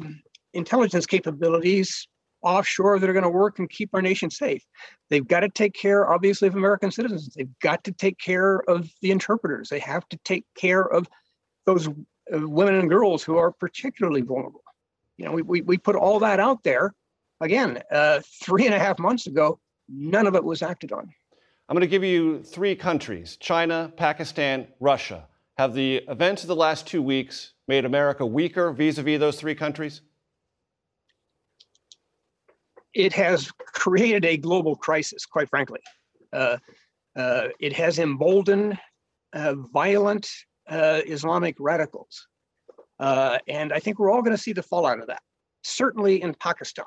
intelligence 0.54 1.06
capabilities 1.06 2.08
offshore 2.44 2.98
that 2.98 3.08
are 3.08 3.12
going 3.12 3.24
to 3.24 3.30
work 3.30 3.58
and 3.58 3.68
keep 3.70 3.90
our 3.94 4.02
nation 4.02 4.30
safe. 4.30 4.62
They've 5.10 5.26
got 5.26 5.40
to 5.40 5.48
take 5.48 5.74
care, 5.74 6.10
obviously, 6.10 6.46
of 6.46 6.54
American 6.54 6.90
citizens. 6.90 7.34
They've 7.34 7.58
got 7.60 7.82
to 7.84 7.92
take 7.92 8.18
care 8.18 8.58
of 8.68 8.88
the 9.00 9.10
interpreters. 9.10 9.70
They 9.70 9.78
have 9.80 10.06
to 10.10 10.18
take 10.24 10.44
care 10.56 10.82
of 10.82 11.08
those 11.64 11.88
uh, 11.88 11.92
women 12.48 12.74
and 12.74 12.88
girls 12.88 13.22
who 13.22 13.36
are 13.38 13.50
particularly 13.50 14.20
vulnerable. 14.20 14.62
You 15.16 15.24
know, 15.24 15.32
we, 15.32 15.42
we, 15.42 15.60
we 15.62 15.78
put 15.78 15.96
all 15.96 16.18
that 16.20 16.38
out 16.38 16.62
there. 16.62 16.94
Again, 17.40 17.82
uh, 17.90 18.20
three 18.42 18.66
and 18.66 18.74
a 18.74 18.78
half 18.78 18.98
months 18.98 19.26
ago, 19.26 19.58
none 19.88 20.26
of 20.26 20.34
it 20.34 20.44
was 20.44 20.62
acted 20.62 20.92
on. 20.92 21.10
I'm 21.68 21.74
going 21.74 21.80
to 21.80 21.86
give 21.86 22.04
you 22.04 22.42
three 22.42 22.76
countries 22.76 23.36
China, 23.38 23.92
Pakistan, 23.96 24.66
Russia. 24.80 25.26
Have 25.56 25.72
the 25.72 26.02
events 26.08 26.42
of 26.42 26.48
the 26.48 26.56
last 26.56 26.86
two 26.86 27.00
weeks 27.00 27.54
made 27.68 27.84
America 27.84 28.26
weaker 28.26 28.72
vis 28.72 28.98
a 28.98 29.02
vis 29.02 29.18
those 29.18 29.38
three 29.38 29.54
countries? 29.54 30.02
It 32.94 33.12
has 33.14 33.50
created 33.74 34.24
a 34.24 34.36
global 34.36 34.76
crisis, 34.76 35.26
quite 35.26 35.48
frankly. 35.48 35.80
Uh, 36.32 36.58
uh, 37.16 37.48
it 37.60 37.72
has 37.72 37.98
emboldened 37.98 38.78
uh, 39.32 39.54
violent 39.72 40.28
uh, 40.68 41.00
Islamic 41.06 41.56
radicals. 41.58 42.26
Uh, 43.00 43.38
and 43.48 43.72
I 43.72 43.80
think 43.80 43.98
we're 43.98 44.10
all 44.10 44.22
going 44.22 44.36
to 44.36 44.42
see 44.42 44.52
the 44.52 44.62
fallout 44.62 45.00
of 45.00 45.08
that. 45.08 45.22
Certainly 45.62 46.22
in 46.22 46.34
Pakistan. 46.34 46.86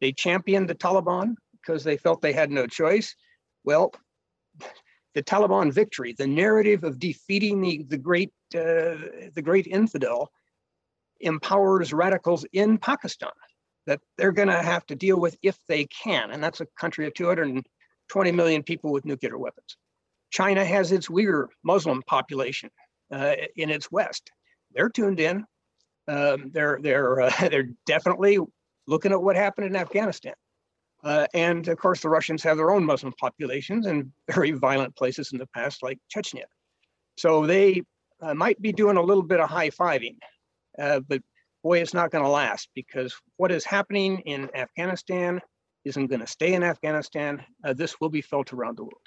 They 0.00 0.12
championed 0.12 0.68
the 0.68 0.74
Taliban 0.74 1.34
because 1.52 1.84
they 1.84 1.96
felt 1.96 2.22
they 2.22 2.32
had 2.32 2.50
no 2.50 2.66
choice. 2.66 3.14
Well, 3.64 3.92
the 5.14 5.22
Taliban 5.22 5.72
victory, 5.72 6.14
the 6.16 6.26
narrative 6.26 6.84
of 6.84 6.98
defeating 6.98 7.60
the, 7.60 7.84
the 7.88 7.98
great 7.98 8.32
uh, 8.54 8.96
the 9.34 9.42
great 9.42 9.66
infidel, 9.66 10.30
empowers 11.20 11.92
radicals 11.92 12.44
in 12.52 12.78
Pakistan 12.78 13.30
that 13.86 14.00
they're 14.16 14.32
going 14.32 14.48
to 14.48 14.62
have 14.62 14.86
to 14.86 14.94
deal 14.94 15.18
with 15.18 15.36
if 15.42 15.58
they 15.68 15.86
can, 15.86 16.30
and 16.30 16.42
that's 16.42 16.60
a 16.60 16.66
country 16.78 17.06
of 17.06 17.14
220 17.14 18.32
million 18.32 18.62
people 18.62 18.92
with 18.92 19.04
nuclear 19.04 19.38
weapons. 19.38 19.76
China 20.30 20.64
has 20.64 20.92
its 20.92 21.08
Uyghur 21.08 21.48
Muslim 21.62 22.02
population 22.06 22.70
uh, 23.12 23.34
in 23.56 23.70
its 23.70 23.90
west. 23.90 24.30
They're 24.74 24.88
tuned 24.88 25.20
in. 25.20 25.44
Um, 26.08 26.50
they're 26.52 26.78
they're 26.82 27.20
uh, 27.20 27.32
they're 27.50 27.70
definitely 27.86 28.38
looking 28.86 29.12
at 29.12 29.22
what 29.22 29.36
happened 29.36 29.66
in 29.66 29.76
Afghanistan. 29.76 30.34
Uh, 31.04 31.26
and 31.34 31.66
of 31.68 31.78
course, 31.78 32.00
the 32.00 32.08
Russians 32.08 32.42
have 32.44 32.56
their 32.56 32.70
own 32.70 32.84
Muslim 32.84 33.12
populations 33.20 33.86
in 33.86 34.12
very 34.32 34.52
violent 34.52 34.96
places 34.96 35.32
in 35.32 35.38
the 35.38 35.48
past, 35.54 35.82
like 35.82 35.98
Chechnya. 36.14 36.44
So 37.18 37.46
they 37.46 37.82
uh, 38.20 38.34
might 38.34 38.60
be 38.62 38.72
doing 38.72 38.96
a 38.96 39.02
little 39.02 39.22
bit 39.22 39.40
of 39.40 39.50
high 39.50 39.70
fiving, 39.70 40.16
uh, 40.78 41.00
but 41.00 41.20
boy, 41.62 41.80
it's 41.80 41.94
not 41.94 42.10
going 42.10 42.24
to 42.24 42.30
last 42.30 42.68
because 42.74 43.14
what 43.36 43.52
is 43.52 43.64
happening 43.64 44.20
in 44.20 44.48
Afghanistan 44.54 45.40
isn't 45.84 46.06
going 46.06 46.20
to 46.20 46.26
stay 46.26 46.54
in 46.54 46.62
Afghanistan. 46.62 47.42
Uh, 47.64 47.72
this 47.72 48.00
will 48.00 48.08
be 48.08 48.20
felt 48.20 48.52
around 48.52 48.78
the 48.78 48.84
world. 48.84 49.06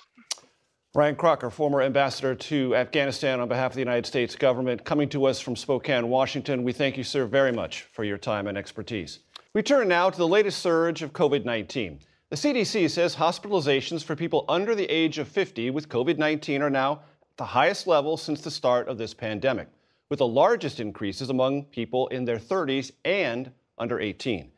Ryan 0.94 1.16
Crocker, 1.18 1.50
former 1.50 1.82
ambassador 1.82 2.36
to 2.36 2.74
Afghanistan 2.74 3.42
on 3.42 3.50
behalf 3.50 3.72
of 3.72 3.76
the 3.76 3.82
United 3.82 4.06
States 4.06 4.34
government, 4.36 4.86
coming 4.86 5.10
to 5.10 5.26
us 5.26 5.42
from 5.42 5.58
Spokane, 5.58 6.08
Washington. 6.08 6.64
We 6.64 6.72
thank 6.72 6.96
you, 6.96 7.04
sir, 7.04 7.26
very 7.26 7.52
much 7.52 7.82
for 7.92 8.06
your 8.06 8.18
time 8.18 8.48
and 8.48 8.58
expertise. 8.58 9.20
We 9.54 9.62
turn 9.62 9.90
now 9.90 10.10
to 10.10 10.18
the 10.18 10.28
latest 10.28 10.60
surge 10.60 11.02
of 11.02 11.12
COVID 11.12 11.44
19. 11.44 12.00
The 12.30 12.36
CDC 12.38 12.90
says 12.90 13.16
hospitalizations 13.16 14.04
for 14.04 14.16
people 14.16 14.46
under 14.48 14.74
the 14.74 14.86
age 14.86 15.18
of 15.18 15.28
50 15.28 15.70
with 15.70 15.90
COVID 15.90 16.18
19 16.18 16.62
are 16.62 16.70
now 16.70 16.94
at 16.94 17.38
the 17.38 17.46
highest 17.46 17.88
level 17.88 18.16
since 18.16 18.40
the 18.42 18.50
start 18.50 18.88
of 18.88 18.98
this 18.98 19.14
pandemic, 19.14 19.68
with 20.10 20.20
the 20.20 20.28
largest 20.28 20.80
increases 20.80 21.30
among 21.30 21.64
people 21.64 22.08
in 22.08 22.26
their 22.26 22.38
30s 22.38 22.92
and 23.04 23.52
under 23.78 24.00
18. 24.00 24.52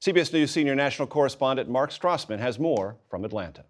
CBS 0.00 0.32
News 0.32 0.50
senior 0.50 0.74
national 0.74 1.08
correspondent 1.08 1.68
Mark 1.68 1.90
Strassmann 1.90 2.38
has 2.38 2.58
more 2.58 2.96
from 3.08 3.24
Atlanta. 3.24 3.64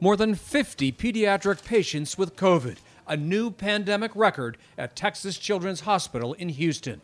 More 0.00 0.16
than 0.16 0.34
50 0.34 0.92
pediatric 0.92 1.64
patients 1.64 2.18
with 2.18 2.36
COVID, 2.36 2.76
a 3.06 3.16
new 3.16 3.50
pandemic 3.50 4.10
record 4.14 4.56
at 4.76 4.96
Texas 4.96 5.38
Children's 5.38 5.80
Hospital 5.80 6.32
in 6.34 6.48
Houston 6.48 7.00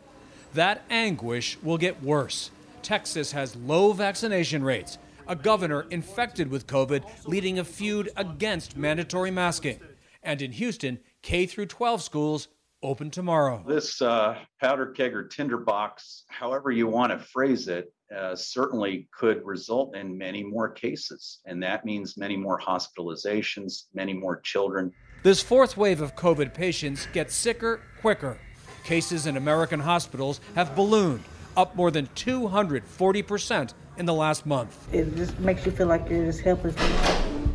that 0.53 0.81
anguish 0.89 1.57
will 1.61 1.77
get 1.77 2.01
worse. 2.01 2.51
Texas 2.81 3.31
has 3.31 3.55
low 3.55 3.93
vaccination 3.93 4.63
rates, 4.63 4.97
a 5.27 5.35
governor 5.35 5.85
infected 5.91 6.49
with 6.49 6.67
COVID 6.67 7.03
leading 7.27 7.59
a 7.59 7.63
feud 7.63 8.09
against 8.15 8.75
mandatory 8.75 9.31
masking. 9.31 9.79
And 10.23 10.41
in 10.41 10.51
Houston, 10.53 10.99
K 11.21 11.45
through 11.45 11.67
12 11.67 12.01
schools 12.01 12.47
open 12.81 13.11
tomorrow. 13.11 13.63
This 13.67 14.01
uh, 14.01 14.37
powder 14.61 14.87
keg 14.87 15.13
or 15.13 15.27
tinderbox, 15.27 16.23
however 16.29 16.71
you 16.71 16.87
want 16.87 17.11
to 17.11 17.19
phrase 17.19 17.67
it, 17.67 17.91
uh, 18.15 18.35
certainly 18.35 19.07
could 19.11 19.45
result 19.45 19.95
in 19.95 20.17
many 20.17 20.43
more 20.43 20.69
cases. 20.69 21.39
And 21.45 21.61
that 21.61 21.85
means 21.85 22.17
many 22.17 22.37
more 22.37 22.59
hospitalizations, 22.59 23.83
many 23.93 24.13
more 24.13 24.39
children. 24.41 24.91
This 25.23 25.41
fourth 25.41 25.75
wave 25.75 26.01
of 26.01 26.15
COVID 26.15 26.53
patients 26.53 27.07
gets 27.07 27.35
sicker 27.35 27.81
quicker. 27.99 28.39
Cases 28.85 29.27
in 29.27 29.35
American 29.35 29.81
hospitals 29.81 30.39
have 30.55 30.75
ballooned, 30.75 31.23
up 31.57 31.75
more 31.75 31.91
than 31.91 32.07
240% 32.15 33.73
in 33.97 34.05
the 34.05 34.13
last 34.13 34.45
month. 34.45 34.87
It 34.93 35.13
just 35.17 35.37
makes 35.39 35.65
you 35.65 35.73
feel 35.73 35.87
like 35.87 36.09
you're 36.09 36.25
just 36.25 36.39
helpless. 36.39 36.75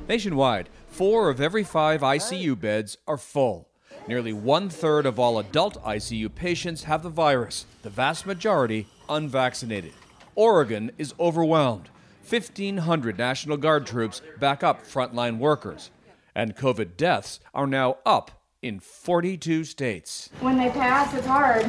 Nationwide, 0.06 0.68
four 0.88 1.30
of 1.30 1.40
every 1.40 1.64
five 1.64 2.02
ICU 2.02 2.60
beds 2.60 2.98
are 3.08 3.16
full. 3.16 3.68
Nearly 4.06 4.34
one 4.34 4.68
third 4.68 5.06
of 5.06 5.18
all 5.18 5.38
adult 5.38 5.82
ICU 5.82 6.34
patients 6.34 6.84
have 6.84 7.02
the 7.02 7.08
virus, 7.08 7.64
the 7.82 7.88
vast 7.88 8.26
majority 8.26 8.86
unvaccinated. 9.08 9.94
Oregon 10.34 10.90
is 10.98 11.14
overwhelmed. 11.18 11.88
1,500 12.28 13.16
National 13.16 13.56
Guard 13.56 13.86
troops 13.86 14.20
back 14.38 14.62
up 14.62 14.86
frontline 14.86 15.38
workers. 15.38 15.90
And 16.34 16.54
COVID 16.54 16.98
deaths 16.98 17.40
are 17.54 17.66
now 17.66 17.96
up 18.04 18.30
in 18.60 18.80
42 18.80 19.64
states. 19.64 20.28
When 20.40 20.58
they 20.58 20.68
pass, 20.68 21.14
it's 21.14 21.26
hard. 21.26 21.64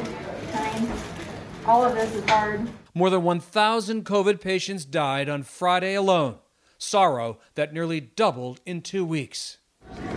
I 0.52 0.80
mean, 0.80 0.92
all 1.64 1.84
of 1.84 1.94
this 1.94 2.14
is 2.14 2.28
hard. 2.28 2.68
More 2.92 3.08
than 3.08 3.22
1,000 3.22 4.04
COVID 4.04 4.40
patients 4.42 4.84
died 4.84 5.30
on 5.30 5.42
Friday 5.42 5.94
alone. 5.94 6.36
Sorrow 6.78 7.38
that 7.54 7.72
nearly 7.72 8.00
doubled 8.00 8.60
in 8.66 8.82
two 8.82 9.04
weeks. 9.04 9.58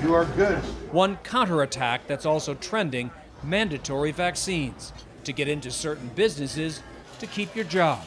You 0.04 0.14
are 0.14 0.26
good. 0.26 0.58
One 0.92 1.18
counterattack 1.18 2.08
that's 2.08 2.26
also 2.26 2.56
trending 2.56 3.12
mandatory 3.44 4.12
vaccines 4.12 4.94
to 5.24 5.34
get 5.34 5.48
into 5.48 5.72
certain 5.72 6.10
businesses 6.16 6.82
to 7.20 7.28
keep 7.28 7.56
your 7.56 7.66
job. 7.66 8.06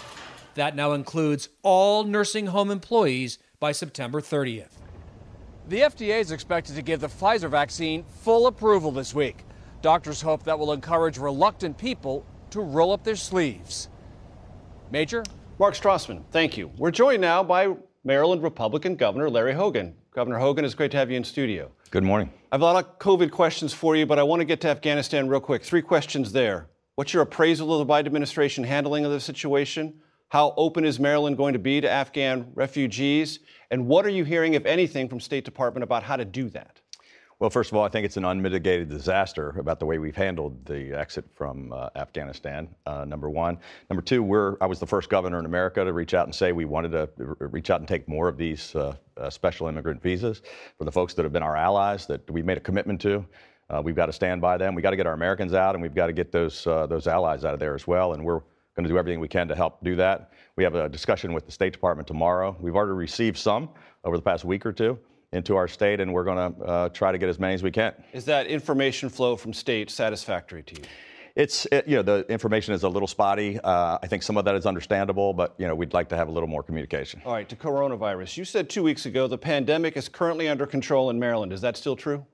That 0.55 0.77
now 0.77 0.93
includes 0.93 1.49
all 1.63 2.05
nursing 2.05 2.47
home 2.47 2.71
employees 2.71 3.39
by 3.61 3.73
September 3.73 4.21
30th. 4.21 4.73
The 5.69 5.81
FDA 5.81 6.21
is 6.21 6.33
expected 6.33 6.75
to 6.77 6.83
give 6.83 7.01
the 7.01 7.07
Pfizer 7.07 7.49
vaccine 7.49 8.05
full 8.23 8.47
approval 8.47 8.91
this 8.91 9.15
week. 9.15 9.45
Doctors 9.81 10.21
hope 10.21 10.43
that 10.45 10.59
will 10.59 10.73
encourage 10.73 11.19
reluctant 11.19 11.79
people 11.79 12.27
to 12.51 12.61
roll 12.61 12.93
up 12.93 13.05
their 13.05 13.17
sleeves. 13.17 13.89
Major? 14.91 15.23
Mark 15.59 15.75
Strassmann, 15.75 16.25
thank 16.31 16.57
you. 16.57 16.71
We're 16.77 16.91
joined 16.91 17.21
now 17.21 17.43
by 17.43 17.75
Maryland 18.05 18.43
Republican 18.43 18.97
Governor 18.97 19.31
Larry 19.31 19.53
Hogan. 19.53 19.95
Governor 20.13 20.39
Hogan, 20.39 20.65
it's 20.65 20.75
great 20.75 20.91
to 20.91 20.97
have 20.97 21.09
you 21.09 21.17
in 21.17 21.23
studio. 21.23 21.71
Good 21.93 22.03
morning. 22.03 22.33
I 22.51 22.57
have 22.57 22.61
a 22.61 22.65
lot 22.65 22.85
of 22.85 22.99
COVID 22.99 23.31
questions 23.31 23.73
for 23.73 23.95
you, 23.95 24.07
but 24.07 24.19
I 24.19 24.25
want 24.25 24.41
to 24.41 24.45
get 24.45 24.61
to 24.63 24.69
Afghanistan 24.69 25.29
real 25.29 25.39
quick. 25.39 25.63
Three 25.63 25.83
questions 25.83 26.33
there. 26.33 26.69
What's 26.97 27.13
your 27.13 27.23
appraisal 27.23 27.81
of 27.81 27.87
the 27.87 27.93
Biden 27.93 28.07
administration 28.07 28.65
handling 28.65 29.05
of 29.05 29.13
the 29.13 29.21
situation? 29.21 30.01
How 30.31 30.53
open 30.57 30.85
is 30.85 30.99
Maryland 30.99 31.37
going 31.37 31.53
to 31.53 31.61
be 31.61 31.81
to 31.81 31.89
Afghan 31.89 32.51
refugees? 32.55 33.39
And 33.71 33.87
what 33.87 34.05
are 34.05 34.11
you 34.11 34.25
hearing, 34.25 34.55
if 34.55 34.67
anything, 34.67 35.09
from 35.09 35.21
State 35.21 35.45
Department 35.45 35.85
about 35.85 36.03
how 36.03 36.17
to 36.17 36.25
do 36.25 36.49
that? 36.51 36.81
Well, 37.43 37.51
first 37.51 37.73
of 37.73 37.77
all, 37.77 37.83
I 37.83 37.89
think 37.89 38.05
it's 38.05 38.17
an 38.17 38.25
unmitigated 38.25 38.89
disaster 38.89 39.53
about 39.59 39.81
the 39.81 39.85
way 39.85 39.99
we've 39.99 40.15
handled 40.15 40.65
the 40.65 40.97
exit 40.97 41.25
from 41.35 41.73
uh, 41.73 41.89
Afghanistan. 41.97 42.69
Uh, 42.87 43.05
number 43.05 43.29
one. 43.29 43.59
Number 43.91 44.01
two, 44.01 44.23
we're 44.23 44.57
I 44.61 44.67
was 44.67 44.79
the 44.79 44.87
first 44.87 45.09
governor 45.11 45.41
in 45.41 45.45
America 45.45 45.85
to 45.85 45.93
reach 45.93 46.15
out 46.15 46.29
and 46.29 46.33
say 46.33 46.53
we 46.53 46.67
wanted 46.67 46.93
to 46.93 47.09
reach 47.41 47.69
out 47.71 47.81
and 47.81 47.89
take 47.89 48.07
more 48.07 48.29
of 48.29 48.37
these 48.37 48.77
uh, 48.77 48.95
uh, 49.17 49.29
special 49.29 49.67
immigrant 49.67 50.01
visas 50.01 50.41
for 50.79 50.85
the 50.85 50.93
folks 50.93 51.15
that 51.15 51.25
have 51.25 51.33
been 51.33 51.43
our 51.43 51.57
allies 51.57 52.07
that 52.07 52.31
we 52.31 52.43
made 52.43 52.59
a 52.59 52.61
commitment 52.61 53.01
to. 53.01 53.27
Uh, 53.69 53.83
we've 53.85 53.97
got 53.97 54.07
to 54.07 54.13
stand 54.13 54.41
by 54.41 54.57
them. 54.57 54.77
We've 54.77 54.85
got 54.85 54.91
to 54.91 54.97
get 54.97 55.09
our 55.09 55.15
Americans 55.15 55.53
out, 55.53 55.75
and 55.75 55.83
we've 55.83 55.97
got 55.97 56.07
to 56.07 56.13
get 56.13 56.31
those 56.31 56.65
uh, 56.69 56.87
those 56.87 57.09
allies 57.09 57.45
out 57.45 57.55
of 57.55 57.59
there 57.59 57.75
as 57.75 57.89
well. 57.89 58.13
And 58.13 58.25
we're 58.25 58.43
going 58.77 58.85
to 58.85 58.89
do 58.89 58.99
everything 58.99 59.19
we 59.19 59.27
can 59.27 59.49
to 59.49 59.57
help 59.57 59.83
do 59.83 59.97
that. 59.97 60.31
We 60.55 60.63
have 60.63 60.77
a 60.77 60.89
discussion 60.89 61.33
with 61.33 61.47
the 61.47 61.53
State 61.53 61.73
Department 61.73 62.07
tomorrow. 62.07 62.57
We've 62.61 62.77
already 62.77 62.93
received 62.93 63.37
some 63.37 63.69
over 64.05 64.17
the 64.17 64.23
past 64.23 64.45
week 64.45 64.65
or 64.65 64.73
two, 64.73 64.97
into 65.33 65.57
our 65.57 65.69
state, 65.69 66.01
and 66.01 66.13
we're 66.13 66.25
going 66.25 66.55
to 66.55 66.63
uh, 66.63 66.89
try 66.91 67.11
to 67.11 67.19
get 67.19 67.29
as 67.29 67.39
many 67.39 67.55
as 67.55 67.63
we 67.63 67.71
can. 67.71 67.95
Is 68.13 68.25
that 68.27 68.47
information 68.47 69.09
flow 69.09 69.37
from 69.37 69.53
state 69.53 69.91
satisfactory 69.91 70.63
to 70.65 70.75
you? 70.75 70.87
It's 71.35 71.67
it, 71.73 71.89
you 71.89 71.97
know 71.97 72.03
the 72.03 72.27
information 72.31 72.75
is 72.75 72.83
a 72.83 72.89
little 72.91 73.09
spotty. 73.09 73.59
Uh, 73.59 73.99
I 74.03 74.07
think 74.07 74.23
some 74.23 74.37
of 74.37 74.45
that 74.45 74.55
is 74.55 74.67
understandable, 74.67 75.33
but 75.33 75.55
you 75.57 75.67
know 75.67 75.75
we'd 75.75 75.95
like 75.95 76.11
to 76.11 76.17
have 76.17 76.29
a 76.29 76.31
little 76.31 76.49
more 76.49 76.63
communication. 76.63 77.23
All 77.25 77.33
right, 77.33 77.49
to 77.49 77.57
coronavirus. 77.57 78.37
You 78.37 78.45
said 78.45 78.69
two 78.69 78.83
weeks 78.83 79.07
ago 79.07 79.27
the 79.27 79.39
pandemic 79.39 79.97
is 79.97 80.11
currently 80.11 80.51
under 80.51 80.67
control 80.67 81.09
in 81.09 81.19
Maryland. 81.19 81.55
Is 81.55 81.63
that 81.63 81.79
still 81.79 81.97
true? 81.97 82.27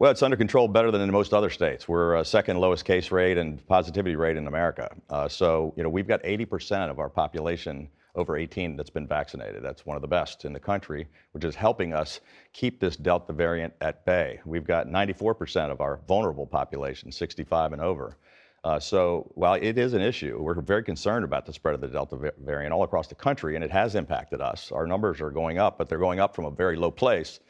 Well, 0.00 0.10
it's 0.10 0.24
under 0.24 0.36
control 0.36 0.66
better 0.66 0.90
than 0.90 1.00
in 1.00 1.12
most 1.12 1.32
other 1.32 1.48
states. 1.48 1.86
We're 1.86 2.16
uh, 2.16 2.24
second 2.24 2.58
lowest 2.58 2.84
case 2.84 3.12
rate 3.12 3.38
and 3.38 3.64
positivity 3.68 4.16
rate 4.16 4.36
in 4.36 4.48
America. 4.48 4.90
Uh, 5.08 5.28
so 5.28 5.72
you 5.76 5.84
know 5.84 5.88
we've 5.88 6.08
got 6.08 6.20
80% 6.24 6.90
of 6.90 6.98
our 6.98 7.08
population 7.08 7.88
over 8.14 8.36
18 8.36 8.76
that's 8.76 8.90
been 8.90 9.06
vaccinated. 9.06 9.62
That's 9.62 9.84
one 9.84 9.96
of 9.96 10.02
the 10.02 10.08
best 10.08 10.44
in 10.44 10.52
the 10.52 10.60
country, 10.60 11.06
which 11.32 11.44
is 11.44 11.54
helping 11.54 11.92
us 11.92 12.20
keep 12.52 12.80
this 12.80 12.96
Delta 12.96 13.32
variant 13.32 13.74
at 13.80 14.04
bay. 14.04 14.40
We've 14.44 14.66
got 14.66 14.86
94% 14.86 15.70
of 15.70 15.80
our 15.80 16.00
vulnerable 16.06 16.46
population, 16.46 17.10
65 17.10 17.72
and 17.72 17.82
over. 17.82 18.16
Uh, 18.62 18.80
so 18.80 19.30
while 19.34 19.54
it 19.54 19.76
is 19.76 19.92
an 19.92 20.00
issue, 20.00 20.38
we're 20.40 20.58
very 20.60 20.82
concerned 20.82 21.24
about 21.24 21.44
the 21.44 21.52
spread 21.52 21.74
of 21.74 21.80
the 21.82 21.88
Delta 21.88 22.32
variant 22.38 22.72
all 22.72 22.82
across 22.82 23.08
the 23.08 23.14
country, 23.14 23.56
and 23.56 23.64
it 23.64 23.70
has 23.70 23.94
impacted 23.94 24.40
us. 24.40 24.72
Our 24.72 24.86
numbers 24.86 25.20
are 25.20 25.30
going 25.30 25.58
up, 25.58 25.76
but 25.76 25.88
they're 25.88 25.98
going 25.98 26.18
up 26.18 26.34
from 26.34 26.46
a 26.46 26.50
very 26.50 26.76
low 26.76 26.90
place. 26.90 27.40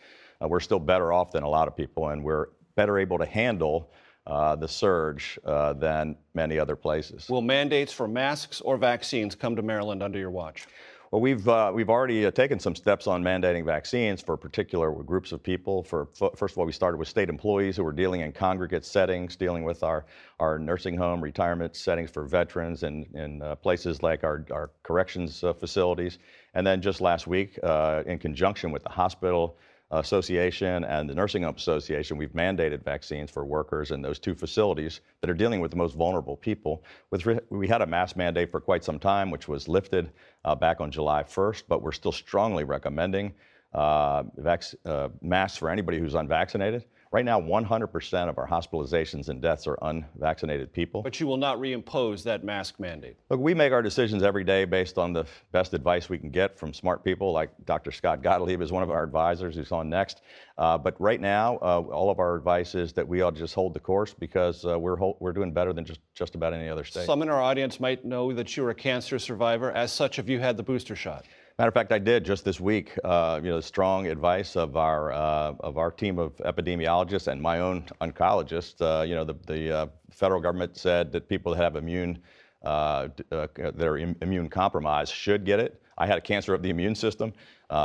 Uh, 0.43 0.49
we're 0.49 0.61
still 0.61 0.81
better 0.81 1.12
off 1.12 1.31
than 1.31 1.45
a 1.45 1.49
lot 1.49 1.69
of 1.69 1.77
people, 1.77 2.09
and 2.09 2.25
we're 2.25 2.49
better 2.75 2.99
able 2.99 3.19
to 3.19 3.27
handle 3.27 3.93
uh, 4.27 4.57
the 4.57 4.68
surge 4.68 5.39
uh, 5.45 5.72
than 5.75 6.16
many 6.35 6.59
other 6.59 6.77
places. 6.77 7.29
Will 7.29 7.43
mandates 7.43 7.93
for 7.93 8.09
masks 8.09 8.61
or 8.61 8.77
vaccines 8.77 9.35
come 9.35 9.55
to 9.57 9.62
Maryland 9.62 10.03
under 10.03 10.18
your 10.18 10.31
watch? 10.31 10.66
Well, 11.11 11.20
we've 11.20 11.47
uh, 11.47 11.70
we've 11.72 11.91
already 11.91 12.27
uh, 12.27 12.33
taken 12.33 12.59
some 12.59 12.75
steps 12.75 13.07
on 13.07 13.22
mandating 13.22 13.64
vaccines 13.64 14.20
for 14.20 14.37
particular 14.37 14.91
groups 14.91 15.31
of 15.31 15.45
people. 15.45 15.85
For 15.85 16.09
first 16.37 16.55
of 16.55 16.59
all, 16.59 16.66
we 16.66 16.72
started 16.72 16.97
with 16.97 17.07
state 17.07 17.29
employees 17.29 17.77
who 17.77 17.85
were 17.85 17.93
dealing 17.93 18.22
in 18.22 18.33
congregate 18.33 18.85
settings, 18.85 19.37
dealing 19.37 19.62
with 19.62 19.85
our 19.85 20.07
our 20.41 20.59
nursing 20.59 20.97
home 20.97 21.22
retirement 21.22 21.77
settings 21.77 22.11
for 22.11 22.25
veterans 22.25 22.83
and 22.83 23.07
in 23.14 23.43
uh, 23.43 23.55
places 23.55 24.03
like 24.03 24.25
our 24.25 24.45
our 24.51 24.70
corrections 24.83 25.45
uh, 25.45 25.53
facilities. 25.53 26.18
And 26.55 26.66
then 26.66 26.83
just 26.83 27.01
last 27.01 27.29
week, 27.29 27.59
in 28.07 28.18
conjunction 28.18 28.72
with 28.72 28.83
the 28.83 28.91
hospital 28.91 29.57
Association 29.99 30.84
and 30.84 31.09
the 31.09 31.14
Nursing 31.14 31.42
Home 31.42 31.55
Association, 31.57 32.16
we've 32.16 32.32
mandated 32.32 32.84
vaccines 32.84 33.30
for 33.30 33.45
workers 33.45 33.90
in 33.90 34.03
those 34.03 34.18
two 34.18 34.34
facilities 34.34 35.01
that 35.20 35.30
are 35.30 35.34
dealing 35.34 35.61
with 35.61 35.70
the 35.70 35.76
most 35.76 35.95
vulnerable 35.95 36.36
people. 36.36 36.82
With, 37.11 37.40
we 37.51 37.68
had 37.68 37.82
a 37.82 37.86
mask 37.86 38.16
mandate 38.16 38.51
for 38.51 38.61
quite 38.61 38.84
some 38.84 38.99
time, 38.99 39.30
which 39.30 39.49
was 39.49 39.68
lifted 39.68 40.11
uh, 40.45 40.55
back 40.55 40.80
on 40.80 40.90
July 40.90 41.22
1st, 41.22 41.64
but 41.68 41.82
we're 41.82 41.92
still 41.92 42.12
strongly 42.12 42.64
recommending 42.64 43.34
uh, 43.72 44.22
vac- 44.36 44.74
uh, 44.86 45.09
masks 45.20 45.59
for 45.59 45.70
anybody 45.70 45.99
who's 45.99 46.14
unvaccinated. 46.14 46.84
Right 47.15 47.25
now, 47.25 47.41
100% 47.41 48.29
of 48.29 48.39
our 48.39 48.49
hospitalizations 48.49 49.29
and 49.29 49.41
deaths 49.41 49.69
are 49.69 49.79
unvaccinated 49.83 50.73
people. 50.73 51.01
But 51.01 51.21
you 51.21 51.29
will 51.29 51.37
not 51.37 51.59
reimpose 51.59 52.25
that 52.25 52.43
mask 52.43 52.81
mandate. 52.81 53.17
Look, 53.31 53.39
we 53.39 53.55
make 53.55 53.73
our 53.73 53.83
decisions 53.83 54.25
every 54.25 54.43
day 54.43 54.65
based 54.65 54.99
on 54.99 55.12
the 55.12 55.25
best 55.53 55.75
advice 55.75 56.09
we 56.09 56.19
can 56.19 56.31
get 56.31 56.59
from 56.59 56.75
smart 56.75 57.05
people 57.05 57.31
like 57.31 57.51
Dr. 57.67 57.93
Scott 57.93 58.21
Gottlieb 58.21 58.61
is 58.61 58.73
one 58.73 58.83
of 58.83 58.91
our 58.91 59.05
advisors 59.05 59.55
who's 59.55 59.71
on 59.71 59.89
next. 59.89 60.23
Uh, 60.59 60.77
but 60.77 61.01
right 61.01 61.21
now, 61.21 61.55
uh, 61.62 61.83
all 61.83 62.11
of 62.11 62.19
our 62.19 62.35
advice 62.35 62.75
is 62.75 62.93
that 62.95 63.07
we 63.07 63.23
ought 63.23 63.35
to 63.35 63.41
just 63.41 63.55
hold 63.55 63.75
the 63.75 63.81
course 63.81 64.12
because 64.12 64.65
uh, 64.65 64.77
we're, 64.77 64.97
we're 65.21 65.33
doing 65.33 65.53
better 65.53 65.73
than 65.73 65.85
just, 65.85 66.01
just 66.17 66.35
about 66.35 66.53
any 66.53 66.69
other 66.69 66.83
state. 66.83 67.07
Some 67.07 67.23
in 67.23 67.29
our 67.29 67.41
audience 67.41 67.79
might 67.79 68.05
know 68.05 68.33
that 68.33 68.57
you're 68.57 68.71
a 68.71 68.75
cancer 68.75 69.21
survivor. 69.21 69.71
As 69.71 69.93
such, 69.93 70.17
have 70.17 70.29
you 70.29 70.41
had 70.41 70.57
the 70.57 70.65
booster 70.65 70.97
shot? 70.97 71.25
Matter 71.57 71.68
of 71.68 71.74
fact, 71.74 71.92
I 71.92 72.00
did 72.00 72.24
just 72.24 72.44
this 72.44 72.59
week. 72.59 72.98
Uh, 73.05 73.38
you 73.40 73.48
know, 73.48 73.57
the 73.57 73.62
strong 73.62 74.09
advice 74.09 74.57
of 74.57 74.76
our 74.76 75.12
uh, 75.12 75.55
of 75.61 75.78
our 75.78 75.92
team 75.92 76.18
of 76.18 76.36
epidemiologists 76.38 77.28
and 77.28 77.40
my 77.40 77.61
own 77.61 77.84
oncologist. 78.00 78.82
Uh, 78.82 79.05
you 79.05 79.14
know, 79.14 79.22
the 79.22 79.36
the 79.46 79.70
uh, 79.70 79.86
federal 80.11 80.40
government 80.40 80.76
said 80.76 81.12
that 81.12 81.28
people 81.28 81.55
that 81.55 81.62
have 81.62 81.76
immune 81.76 82.18
uh, 82.64 83.07
uh, 83.30 83.46
that 83.57 83.86
are 83.86 83.98
Im- 83.98 84.16
immune 84.20 84.50
compromised 84.50 85.14
should 85.14 85.44
get 85.44 85.61
it. 85.61 85.80
I 85.96 86.09
had 86.09 86.18
a 86.18 86.20
cancer 86.20 86.55
of 86.55 86.62
the 86.62 86.70
immune 86.70 86.96
system, 86.96 87.32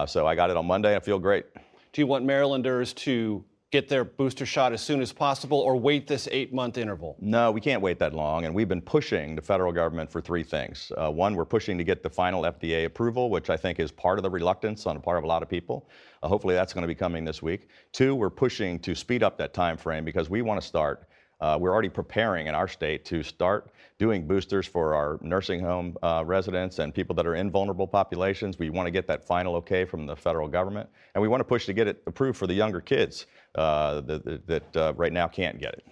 so 0.07 0.26
I 0.26 0.34
got 0.34 0.49
it 0.49 0.57
on 0.57 0.65
Monday. 0.65 0.95
I 0.95 0.99
feel 0.99 1.20
great. 1.20 1.45
Do 1.93 2.01
you 2.01 2.07
want 2.07 2.26
Marylanders 2.26 2.93
to 2.93 3.45
get 3.72 3.88
their 3.88 4.03
booster 4.03 4.45
shot 4.45 4.74
as 4.74 4.82
soon 4.82 5.01
as 5.01 5.13
possible 5.13 5.59
or 5.59 5.76
wait 5.76 6.07
this 6.07 6.28
eight 6.32 6.53
month 6.53 6.78
interval? 6.78 7.15
No, 7.20 7.51
we 7.51 7.61
can't 7.61 7.82
wait 7.82 7.99
that 7.99 8.13
long. 8.13 8.45
And 8.45 8.55
we've 8.55 8.67
been 8.67 8.82
pushing 8.82 9.36
the 9.36 9.41
federal 9.41 9.72
government 9.72 10.11
for 10.11 10.22
three 10.22 10.43
things. 10.43 10.91
Uh, 10.97 11.11
one, 11.11 11.36
we're 11.36 11.45
pushing 11.45 11.78
to 11.78 11.84
get 11.84 12.01
the 12.01 12.09
final 12.09 12.43
FDA 12.43 12.86
approval, 12.86 13.30
which 13.30 13.49
I 13.49 13.57
think 13.57 13.80
is 13.80 13.91
part 13.91 14.17
of 14.17 14.24
the 14.24 14.30
reluctance 14.30 14.86
on 14.88 14.95
the 14.95 15.01
part 15.01 15.17
of 15.17 15.24
a 15.24 15.28
lot 15.28 15.43
of 15.43 15.49
people. 15.49 15.88
Uh, 16.24 16.28
hopefully, 16.28 16.55
that's 16.55 16.74
going 16.74 16.82
to 16.82 16.88
be 16.88 16.95
coming 16.95 17.24
this 17.24 17.41
week. 17.41 17.67
Two, 17.91 18.15
we're 18.15 18.30
pushing 18.30 18.80
to 18.80 18.95
speed 18.95 19.24
up 19.24 19.38
that 19.38 19.53
time 19.53 19.78
frame 19.78 20.03
because 20.03 20.30
we 20.30 20.41
want 20.41 20.59
to 20.59 20.65
start 20.65 21.09
uh, 21.41 21.57
we're 21.59 21.72
already 21.72 21.89
preparing 21.89 22.47
in 22.47 22.55
our 22.55 22.67
state 22.67 23.05
to 23.05 23.24
start 23.24 23.72
doing 24.00 24.26
boosters 24.26 24.66
for 24.66 24.95
our 24.95 25.20
nursing 25.22 25.60
home 25.60 25.95
uh, 26.02 26.24
residents 26.26 26.80
and 26.80 26.95
people 26.95 27.14
that 27.14 27.28
are 27.28 27.36
in 27.36 27.52
vulnerable 27.52 27.86
populations. 27.86 28.58
We 28.58 28.70
want 28.70 28.88
to 28.88 28.91
get 28.91 29.06
that 29.08 29.26
final 29.26 29.56
okay 29.58 29.84
from 29.84 30.06
the 30.06 30.16
federal 30.16 30.47
government, 30.47 30.89
and 31.14 31.22
we 31.22 31.28
want 31.28 31.41
to 31.41 31.45
push 31.45 31.66
to 31.66 31.74
get 31.74 31.88
it 31.88 32.02
approved 32.08 32.38
for 32.38 32.47
the 32.47 32.54
younger 32.54 32.80
kids 32.80 33.28
uh, 33.56 34.00
that, 34.02 34.47
that 34.47 34.78
uh, 34.78 34.93
right 34.95 35.12
now 35.12 35.28
can't 35.28 35.60
get 35.60 35.74
it. 35.74 35.86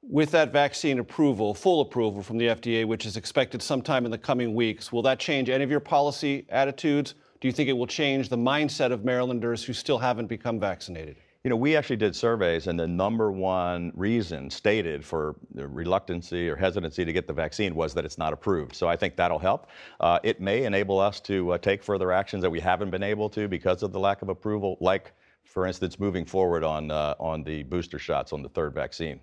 With 0.00 0.30
that 0.30 0.52
vaccine 0.52 1.00
approval, 1.00 1.54
full 1.54 1.80
approval 1.80 2.22
from 2.22 2.38
the 2.38 2.46
FDA, 2.46 2.86
which 2.86 3.04
is 3.04 3.16
expected 3.16 3.62
sometime 3.62 4.04
in 4.04 4.10
the 4.10 4.18
coming 4.18 4.54
weeks, 4.54 4.92
will 4.92 5.02
that 5.02 5.18
change 5.18 5.48
any 5.48 5.64
of 5.64 5.70
your 5.70 5.80
policy 5.80 6.46
attitudes? 6.50 7.14
Do 7.40 7.48
you 7.48 7.52
think 7.52 7.68
it 7.68 7.72
will 7.72 7.86
change 7.86 8.28
the 8.28 8.36
mindset 8.36 8.92
of 8.92 9.04
Marylanders 9.04 9.64
who 9.64 9.72
still 9.72 9.98
haven't 9.98 10.26
become 10.26 10.60
vaccinated? 10.60 11.16
You 11.44 11.50
know, 11.50 11.56
we 11.56 11.76
actually 11.76 11.96
did 11.96 12.16
surveys, 12.16 12.68
and 12.68 12.80
the 12.80 12.86
number 12.86 13.30
one 13.30 13.92
reason 13.94 14.48
stated 14.48 15.04
for 15.04 15.36
reluctancy 15.52 16.48
or 16.48 16.56
hesitancy 16.56 17.04
to 17.04 17.12
get 17.12 17.26
the 17.26 17.34
vaccine 17.34 17.74
was 17.74 17.92
that 17.92 18.06
it's 18.06 18.16
not 18.16 18.32
approved. 18.32 18.74
So 18.74 18.88
I 18.88 18.96
think 18.96 19.14
that'll 19.14 19.38
help. 19.38 19.66
Uh, 20.00 20.18
it 20.22 20.40
may 20.40 20.64
enable 20.64 20.98
us 20.98 21.20
to 21.20 21.52
uh, 21.52 21.58
take 21.58 21.82
further 21.82 22.12
actions 22.12 22.40
that 22.40 22.48
we 22.48 22.60
haven't 22.60 22.88
been 22.88 23.02
able 23.02 23.28
to 23.28 23.46
because 23.46 23.82
of 23.82 23.92
the 23.92 24.00
lack 24.00 24.22
of 24.22 24.30
approval, 24.30 24.78
like, 24.80 25.12
for 25.44 25.66
instance, 25.66 26.00
moving 26.00 26.24
forward 26.24 26.64
on, 26.64 26.90
uh, 26.90 27.14
on 27.20 27.44
the 27.44 27.62
booster 27.64 27.98
shots 27.98 28.32
on 28.32 28.40
the 28.40 28.48
third 28.48 28.72
vaccine. 28.72 29.20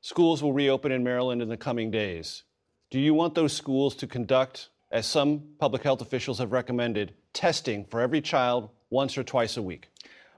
Schools 0.00 0.42
will 0.42 0.52
reopen 0.52 0.90
in 0.90 1.04
Maryland 1.04 1.42
in 1.42 1.48
the 1.48 1.56
coming 1.56 1.92
days. 1.92 2.42
Do 2.90 2.98
you 2.98 3.14
want 3.14 3.36
those 3.36 3.52
schools 3.52 3.94
to 3.96 4.08
conduct, 4.08 4.70
as 4.90 5.06
some 5.06 5.44
public 5.60 5.84
health 5.84 6.00
officials 6.00 6.40
have 6.40 6.50
recommended, 6.50 7.14
testing 7.32 7.84
for 7.84 8.00
every 8.00 8.20
child 8.20 8.68
once 8.90 9.16
or 9.16 9.22
twice 9.22 9.56
a 9.56 9.62
week? 9.62 9.91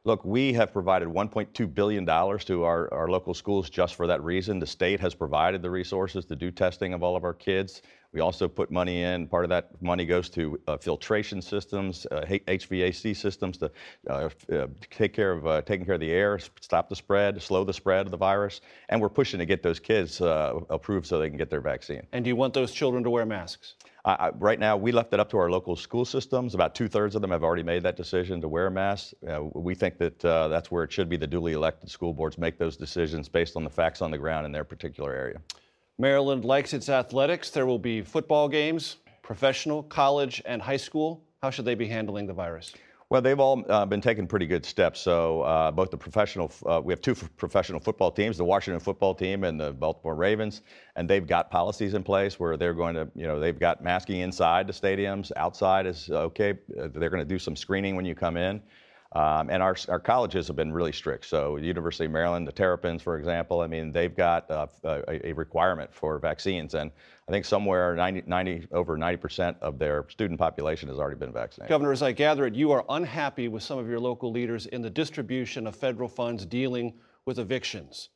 Look, 0.07 0.23
we 0.23 0.53
have 0.53 0.71
provided 0.71 1.09
$1.2 1.09 1.75
billion 1.75 2.05
to 2.05 2.63
our, 2.63 2.93
our 2.93 3.09
local 3.09 3.33
schools 3.33 3.71
just 3.71 3.95
for 3.95 4.07
that 4.07 4.23
reason. 4.23 4.59
The 4.59 4.67
state 4.67 5.01
has 5.01 5.15
provided 5.15 5.63
the 5.63 5.71
resources 5.71 6.27
to 6.27 6.37
do 6.37 6.51
testing 6.51 6.93
of 6.93 7.03
all 7.03 7.17
of 7.17 7.25
our 7.25 7.33
kids. 7.33 7.81
We 8.13 8.21
also 8.21 8.47
put 8.47 8.71
money 8.71 9.03
in. 9.03 9.27
Part 9.27 9.45
of 9.45 9.49
that 9.49 9.71
money 9.81 10.05
goes 10.05 10.29
to 10.31 10.61
uh, 10.69 10.77
filtration 10.77 11.41
systems, 11.41 12.07
uh, 12.11 12.21
HVAC 12.29 13.17
systems 13.17 13.57
to 13.57 13.71
uh, 14.11 14.29
uh, 14.53 14.67
take 14.91 15.15
care 15.15 15.33
of 15.33 15.47
uh, 15.47 15.63
taking 15.63 15.87
care 15.87 15.95
of 15.95 16.01
the 16.03 16.13
air, 16.13 16.39
stop 16.61 16.91
the 16.91 16.97
spread, 16.97 17.41
slow 17.41 17.65
the 17.65 17.73
spread 17.73 18.05
of 18.05 18.11
the 18.11 18.19
virus. 18.19 18.61
And 18.91 19.01
we're 19.01 19.09
pushing 19.09 19.39
to 19.39 19.47
get 19.47 19.63
those 19.63 19.81
kids 19.81 20.21
uh, 20.21 20.61
approved 20.69 21.07
so 21.07 21.19
they 21.19 21.31
can 21.31 21.39
get 21.39 21.49
their 21.49 21.63
vaccine. 21.63 22.07
And 22.13 22.27
do 22.27 22.29
you 22.29 22.37
want 22.37 22.53
those 22.53 22.73
children 22.73 23.05
to 23.05 23.11
wear 23.11 23.25
masks? 23.25 23.75
I, 24.07 24.31
right 24.39 24.59
now, 24.59 24.77
we 24.77 24.93
left 24.93 25.15
it 25.15 25.21
up 25.21 25.31
to 25.31 25.39
our 25.39 25.51
local 25.51 25.77
school 25.77 26.05
systems. 26.05 26.55
About 26.55 26.75
two 26.75 26.89
thirds 26.89 27.15
of 27.15 27.23
them 27.23 27.31
have 27.31 27.43
already 27.43 27.63
made 27.63 27.83
that 27.85 27.97
decision 27.97 28.39
to 28.43 28.49
wear 28.49 28.69
masks. 28.69 29.15
Uh, 29.27 29.45
we 29.55 29.75
think 29.75 29.97
that 29.97 30.23
uh, 30.23 30.49
that's 30.49 30.71
where 30.71 30.85
it 30.85 30.93
should 30.93 31.09
be. 31.09 31.17
The 31.17 31.27
duly 31.27 31.53
elected 31.53 31.91
school 31.91 32.13
boards 32.13 32.37
make 32.37 32.59
those 32.59 32.77
decisions 32.77 33.31
based 33.31 33.57
on 33.57 33.65
the 33.65 33.71
facts 33.71 34.03
on 34.03 34.11
the 34.11 34.19
ground 34.19 34.45
in 34.45 34.53
their 34.53 34.65
particular 34.65 35.15
area. 35.15 35.41
Maryland 35.99 36.45
likes 36.45 36.75
its 36.75 36.91
athletics. 36.91 37.49
There 37.49 37.65
will 37.65 37.79
be 37.79 38.03
football 38.03 38.47
games, 38.47 38.97
professional, 39.23 39.83
college, 39.85 40.43
and 40.45 40.61
high 40.61 40.77
school. 40.77 41.25
How 41.43 41.49
should 41.49 41.65
they 41.65 41.75
be 41.75 41.87
handling 41.87 42.27
the 42.27 42.35
virus? 42.35 42.75
Well, 43.11 43.21
they've 43.21 43.39
all 43.39 43.65
uh, 43.69 43.85
been 43.85 44.01
taking 44.01 44.27
pretty 44.27 44.47
good 44.47 44.65
steps. 44.65 45.01
So 45.01 45.43
uh, 45.43 45.71
both 45.71 45.91
the 45.91 45.97
professional, 45.97 46.51
uh, 46.67 46.81
we 46.83 46.93
have 46.93 47.01
two 47.01 47.15
professional 47.15 47.79
football 47.79 48.11
teams, 48.11 48.37
the 48.37 48.45
Washington 48.45 48.81
football 48.81 49.15
team 49.15 49.45
and 49.45 49.61
the 49.61 49.73
Baltimore 49.73 50.15
Ravens, 50.15 50.63
and 50.97 51.09
they've 51.09 51.27
got 51.27 51.51
policies 51.51 51.95
in 51.95 52.03
place 52.03 52.41
where 52.41 52.57
they're 52.57 52.75
going 52.75 52.95
to, 52.95 53.09
you 53.15 53.27
know, 53.27 53.39
they've 53.39 53.59
got 53.59 53.83
masking 53.83 54.21
inside 54.21 54.67
the 54.67 54.73
stadiums. 54.73 55.31
Outside 55.37 55.87
is 55.87 56.09
okay. 56.11 56.53
Uh, 56.81 56.89
they're 56.95 57.11
going 57.11 57.23
to 57.23 57.29
do 57.29 57.39
some 57.39 57.55
screening 57.55 57.95
when 57.95 58.05
you 58.05 58.15
come 58.15 58.37
in. 58.37 58.63
Um, 59.15 59.49
and 59.49 59.63
our, 59.63 59.77
our 59.89 60.01
colleges 60.01 60.49
have 60.49 60.57
been 60.57 60.73
really 60.73 60.91
strict. 60.91 61.27
So, 61.27 61.57
University 61.57 62.07
of 62.07 62.11
Maryland, 62.11 62.49
the 62.49 62.53
Terrapins, 62.53 63.01
for 63.01 63.17
example, 63.17 63.61
I 63.61 63.69
mean, 63.69 63.93
they've 63.93 64.15
got 64.15 64.51
uh, 64.51 64.67
a, 64.83 65.29
a, 65.29 65.33
requirement 65.35 65.95
for 65.95 66.19
vaccines. 66.19 66.75
And 66.75 66.91
I 67.29 67.31
think 67.31 67.45
somewhere 67.45 67.95
90, 67.95 68.25
90, 68.27 68.67
over 68.73 68.99
90% 68.99 69.57
of 69.61 69.79
their 69.79 70.05
student 70.09 70.41
population 70.41 70.89
has 70.89 70.99
already 70.99 71.19
been 71.19 71.33
vaccinated. 71.33 71.69
Governor, 71.69 71.93
as 71.93 72.03
I 72.03 72.11
gather 72.11 72.45
it, 72.45 72.55
you 72.57 72.73
are 72.73 72.85
unhappy 72.89 73.47
with 73.47 73.63
some 73.63 73.79
of 73.79 73.89
your 73.89 74.01
local 74.01 74.33
leaders 74.33 74.67
in 74.67 74.83
the 74.83 74.91
distribution 74.91 75.69
of 75.69 75.77
federal 75.77 76.09
funds 76.09 76.45
dealing 76.45 76.95
with 77.25 77.39
evictions. 77.39 78.09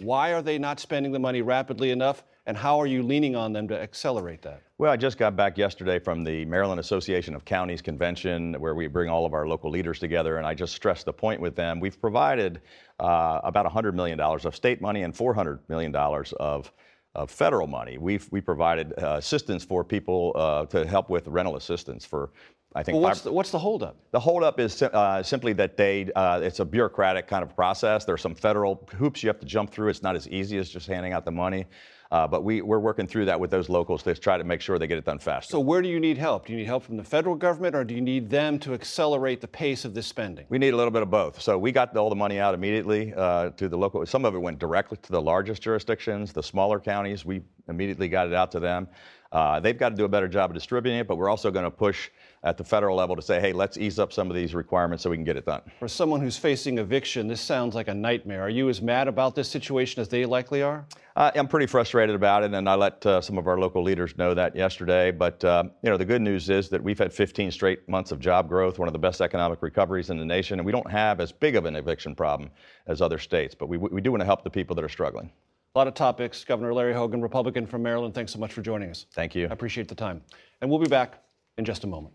Why 0.00 0.32
are 0.32 0.42
they 0.42 0.58
not 0.58 0.80
spending 0.80 1.12
the 1.12 1.18
money 1.18 1.42
rapidly 1.42 1.90
enough? 1.90 2.24
And 2.46 2.56
how 2.56 2.78
are 2.78 2.86
you 2.86 3.02
leaning 3.02 3.36
on 3.36 3.54
them 3.54 3.68
to 3.68 3.80
accelerate 3.80 4.42
that? 4.42 4.62
Well, 4.76 4.92
I 4.92 4.96
just 4.96 5.16
got 5.16 5.34
back 5.34 5.56
yesterday 5.56 5.98
from 5.98 6.24
the 6.24 6.44
Maryland 6.44 6.78
Association 6.78 7.34
of 7.34 7.44
Counties 7.44 7.80
convention 7.80 8.54
where 8.60 8.74
we 8.74 8.86
bring 8.86 9.08
all 9.08 9.24
of 9.24 9.32
our 9.32 9.46
local 9.46 9.70
leaders 9.70 9.98
together, 9.98 10.36
and 10.36 10.46
I 10.46 10.52
just 10.52 10.74
stressed 10.74 11.06
the 11.06 11.12
point 11.12 11.40
with 11.40 11.56
them. 11.56 11.80
We've 11.80 11.98
provided 11.98 12.60
uh, 13.00 13.40
about 13.44 13.64
$100 13.64 13.94
million 13.94 14.20
of 14.20 14.54
state 14.54 14.82
money 14.82 15.02
and 15.02 15.14
$400 15.14 15.60
million 15.68 15.94
of 15.94 16.70
of 17.14 17.30
federal 17.30 17.66
money. 17.66 17.96
We've 17.96 18.26
we 18.32 18.40
provided 18.40 18.92
uh, 18.98 19.16
assistance 19.18 19.64
for 19.64 19.84
people 19.84 20.32
uh, 20.34 20.66
to 20.66 20.84
help 20.84 21.08
with 21.08 21.28
rental 21.28 21.56
assistance 21.56 22.04
for 22.04 22.30
I 22.74 22.82
think. 22.82 22.94
Well, 22.94 23.02
what's, 23.02 23.20
the, 23.20 23.32
what's 23.32 23.50
the 23.50 23.58
holdup? 23.58 23.96
The 24.10 24.18
holdup 24.18 24.58
is 24.58 24.82
uh, 24.82 25.22
simply 25.22 25.52
that 25.54 25.76
they, 25.76 26.10
uh, 26.16 26.40
it's 26.42 26.58
a 26.58 26.64
bureaucratic 26.64 27.28
kind 27.28 27.42
of 27.42 27.54
process. 27.54 28.04
There's 28.04 28.20
some 28.20 28.34
federal 28.34 28.86
hoops 28.96 29.22
you 29.22 29.28
have 29.28 29.38
to 29.40 29.46
jump 29.46 29.70
through. 29.70 29.90
It's 29.90 30.02
not 30.02 30.16
as 30.16 30.28
easy 30.28 30.58
as 30.58 30.68
just 30.68 30.88
handing 30.88 31.12
out 31.12 31.24
the 31.24 31.30
money. 31.30 31.66
Uh, 32.10 32.28
but 32.28 32.44
we, 32.44 32.62
we're 32.62 32.78
working 32.78 33.06
through 33.08 33.24
that 33.24 33.40
with 33.40 33.50
those 33.50 33.68
locals 33.68 34.02
to 34.02 34.14
try 34.14 34.36
to 34.36 34.44
make 34.44 34.60
sure 34.60 34.78
they 34.78 34.86
get 34.86 34.98
it 34.98 35.04
done 35.04 35.18
faster. 35.18 35.50
So, 35.50 35.58
where 35.58 35.82
do 35.82 35.88
you 35.88 35.98
need 35.98 36.16
help? 36.16 36.46
Do 36.46 36.52
you 36.52 36.58
need 36.58 36.66
help 36.66 36.84
from 36.84 36.96
the 36.96 37.02
federal 37.02 37.34
government, 37.34 37.74
or 37.74 37.82
do 37.82 37.94
you 37.94 38.00
need 38.00 38.30
them 38.30 38.58
to 38.60 38.74
accelerate 38.74 39.40
the 39.40 39.48
pace 39.48 39.84
of 39.84 39.94
this 39.94 40.06
spending? 40.06 40.44
We 40.48 40.58
need 40.58 40.74
a 40.74 40.76
little 40.76 40.92
bit 40.92 41.02
of 41.02 41.10
both. 41.10 41.40
So, 41.40 41.58
we 41.58 41.72
got 41.72 41.96
all 41.96 42.10
the 42.10 42.14
money 42.14 42.38
out 42.38 42.54
immediately 42.54 43.12
uh, 43.16 43.50
to 43.50 43.68
the 43.68 43.76
local. 43.76 44.04
Some 44.06 44.24
of 44.24 44.34
it 44.34 44.38
went 44.38 44.60
directly 44.60 44.98
to 44.98 45.10
the 45.10 45.20
largest 45.20 45.62
jurisdictions, 45.62 46.32
the 46.32 46.42
smaller 46.42 46.78
counties. 46.78 47.24
We 47.24 47.42
immediately 47.68 48.08
got 48.08 48.28
it 48.28 48.34
out 48.34 48.52
to 48.52 48.60
them. 48.60 48.86
Uh, 49.32 49.58
they've 49.58 49.78
got 49.78 49.88
to 49.88 49.96
do 49.96 50.04
a 50.04 50.08
better 50.08 50.28
job 50.28 50.50
of 50.50 50.54
distributing 50.54 51.00
it, 51.00 51.08
but 51.08 51.16
we're 51.16 51.30
also 51.30 51.50
going 51.50 51.64
to 51.64 51.70
push 51.70 52.10
at 52.44 52.58
the 52.58 52.64
federal 52.64 52.96
level 52.96 53.16
to 53.16 53.22
say, 53.22 53.40
hey, 53.40 53.52
let's 53.52 53.78
ease 53.78 53.98
up 53.98 54.12
some 54.12 54.28
of 54.28 54.36
these 54.36 54.54
requirements 54.54 55.02
so 55.02 55.10
we 55.10 55.16
can 55.16 55.24
get 55.24 55.36
it 55.36 55.46
done. 55.46 55.62
For 55.78 55.88
someone 55.88 56.20
who's 56.20 56.36
facing 56.36 56.78
eviction, 56.78 57.26
this 57.26 57.40
sounds 57.40 57.74
like 57.74 57.88
a 57.88 57.94
nightmare. 57.94 58.42
Are 58.42 58.50
you 58.50 58.68
as 58.68 58.82
mad 58.82 59.08
about 59.08 59.34
this 59.34 59.48
situation 59.48 60.02
as 60.02 60.08
they 60.08 60.26
likely 60.26 60.62
are? 60.62 60.86
Uh, 61.16 61.30
I'm 61.34 61.48
pretty 61.48 61.66
frustrated 61.66 62.14
about 62.14 62.42
it, 62.42 62.52
and 62.52 62.68
I 62.68 62.74
let 62.74 63.04
uh, 63.06 63.20
some 63.20 63.38
of 63.38 63.46
our 63.46 63.58
local 63.58 63.82
leaders 63.82 64.18
know 64.18 64.34
that 64.34 64.54
yesterday. 64.54 65.10
But 65.10 65.42
uh, 65.42 65.64
you 65.82 65.90
know, 65.90 65.96
the 65.96 66.04
good 66.04 66.20
news 66.20 66.50
is 66.50 66.68
that 66.68 66.82
we've 66.82 66.98
had 66.98 67.12
15 67.12 67.50
straight 67.50 67.88
months 67.88 68.12
of 68.12 68.20
job 68.20 68.48
growth, 68.48 68.78
one 68.78 68.88
of 68.88 68.92
the 68.92 68.98
best 68.98 69.20
economic 69.20 69.62
recoveries 69.62 70.10
in 70.10 70.18
the 70.18 70.24
nation, 70.24 70.58
and 70.58 70.66
we 70.66 70.72
don't 70.72 70.90
have 70.90 71.20
as 71.20 71.32
big 71.32 71.56
of 71.56 71.64
an 71.64 71.76
eviction 71.76 72.14
problem 72.14 72.50
as 72.86 73.00
other 73.00 73.18
states. 73.18 73.54
But 73.54 73.68
we, 73.68 73.78
we 73.78 74.00
do 74.00 74.10
want 74.10 74.20
to 74.20 74.26
help 74.26 74.44
the 74.44 74.50
people 74.50 74.76
that 74.76 74.84
are 74.84 74.88
struggling. 74.88 75.30
A 75.74 75.78
lot 75.78 75.88
of 75.88 75.94
topics. 75.94 76.44
Governor 76.44 76.74
Larry 76.74 76.92
Hogan, 76.92 77.22
Republican 77.22 77.66
from 77.66 77.82
Maryland, 77.82 78.14
thanks 78.14 78.32
so 78.32 78.38
much 78.38 78.52
for 78.52 78.60
joining 78.60 78.90
us. 78.90 79.06
Thank 79.12 79.34
you. 79.34 79.48
I 79.48 79.52
appreciate 79.52 79.88
the 79.88 79.94
time. 79.94 80.20
And 80.60 80.70
we'll 80.70 80.78
be 80.78 80.88
back 80.88 81.22
in 81.58 81.64
just 81.64 81.84
a 81.84 81.86
moment. 81.86 82.14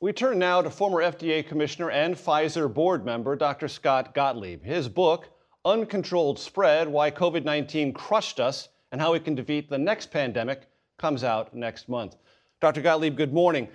We 0.00 0.12
turn 0.12 0.38
now 0.38 0.62
to 0.62 0.70
former 0.70 0.98
FDA 0.98 1.44
Commissioner 1.44 1.90
and 1.90 2.14
Pfizer 2.14 2.72
board 2.72 3.04
member 3.04 3.34
Dr. 3.34 3.66
Scott 3.66 4.14
Gottlieb. 4.14 4.62
His 4.62 4.88
book, 4.88 5.28
Uncontrolled 5.64 6.38
Spread 6.38 6.86
Why 6.86 7.10
COVID 7.10 7.42
19 7.42 7.92
Crushed 7.94 8.38
Us 8.38 8.68
and 8.92 9.00
How 9.00 9.12
We 9.12 9.18
Can 9.18 9.34
Defeat 9.34 9.68
the 9.68 9.76
Next 9.76 10.12
Pandemic, 10.12 10.68
comes 10.98 11.24
out 11.24 11.52
next 11.52 11.88
month. 11.88 12.14
Dr. 12.60 12.80
Gottlieb, 12.80 13.16
good 13.16 13.32
morning. 13.32 13.66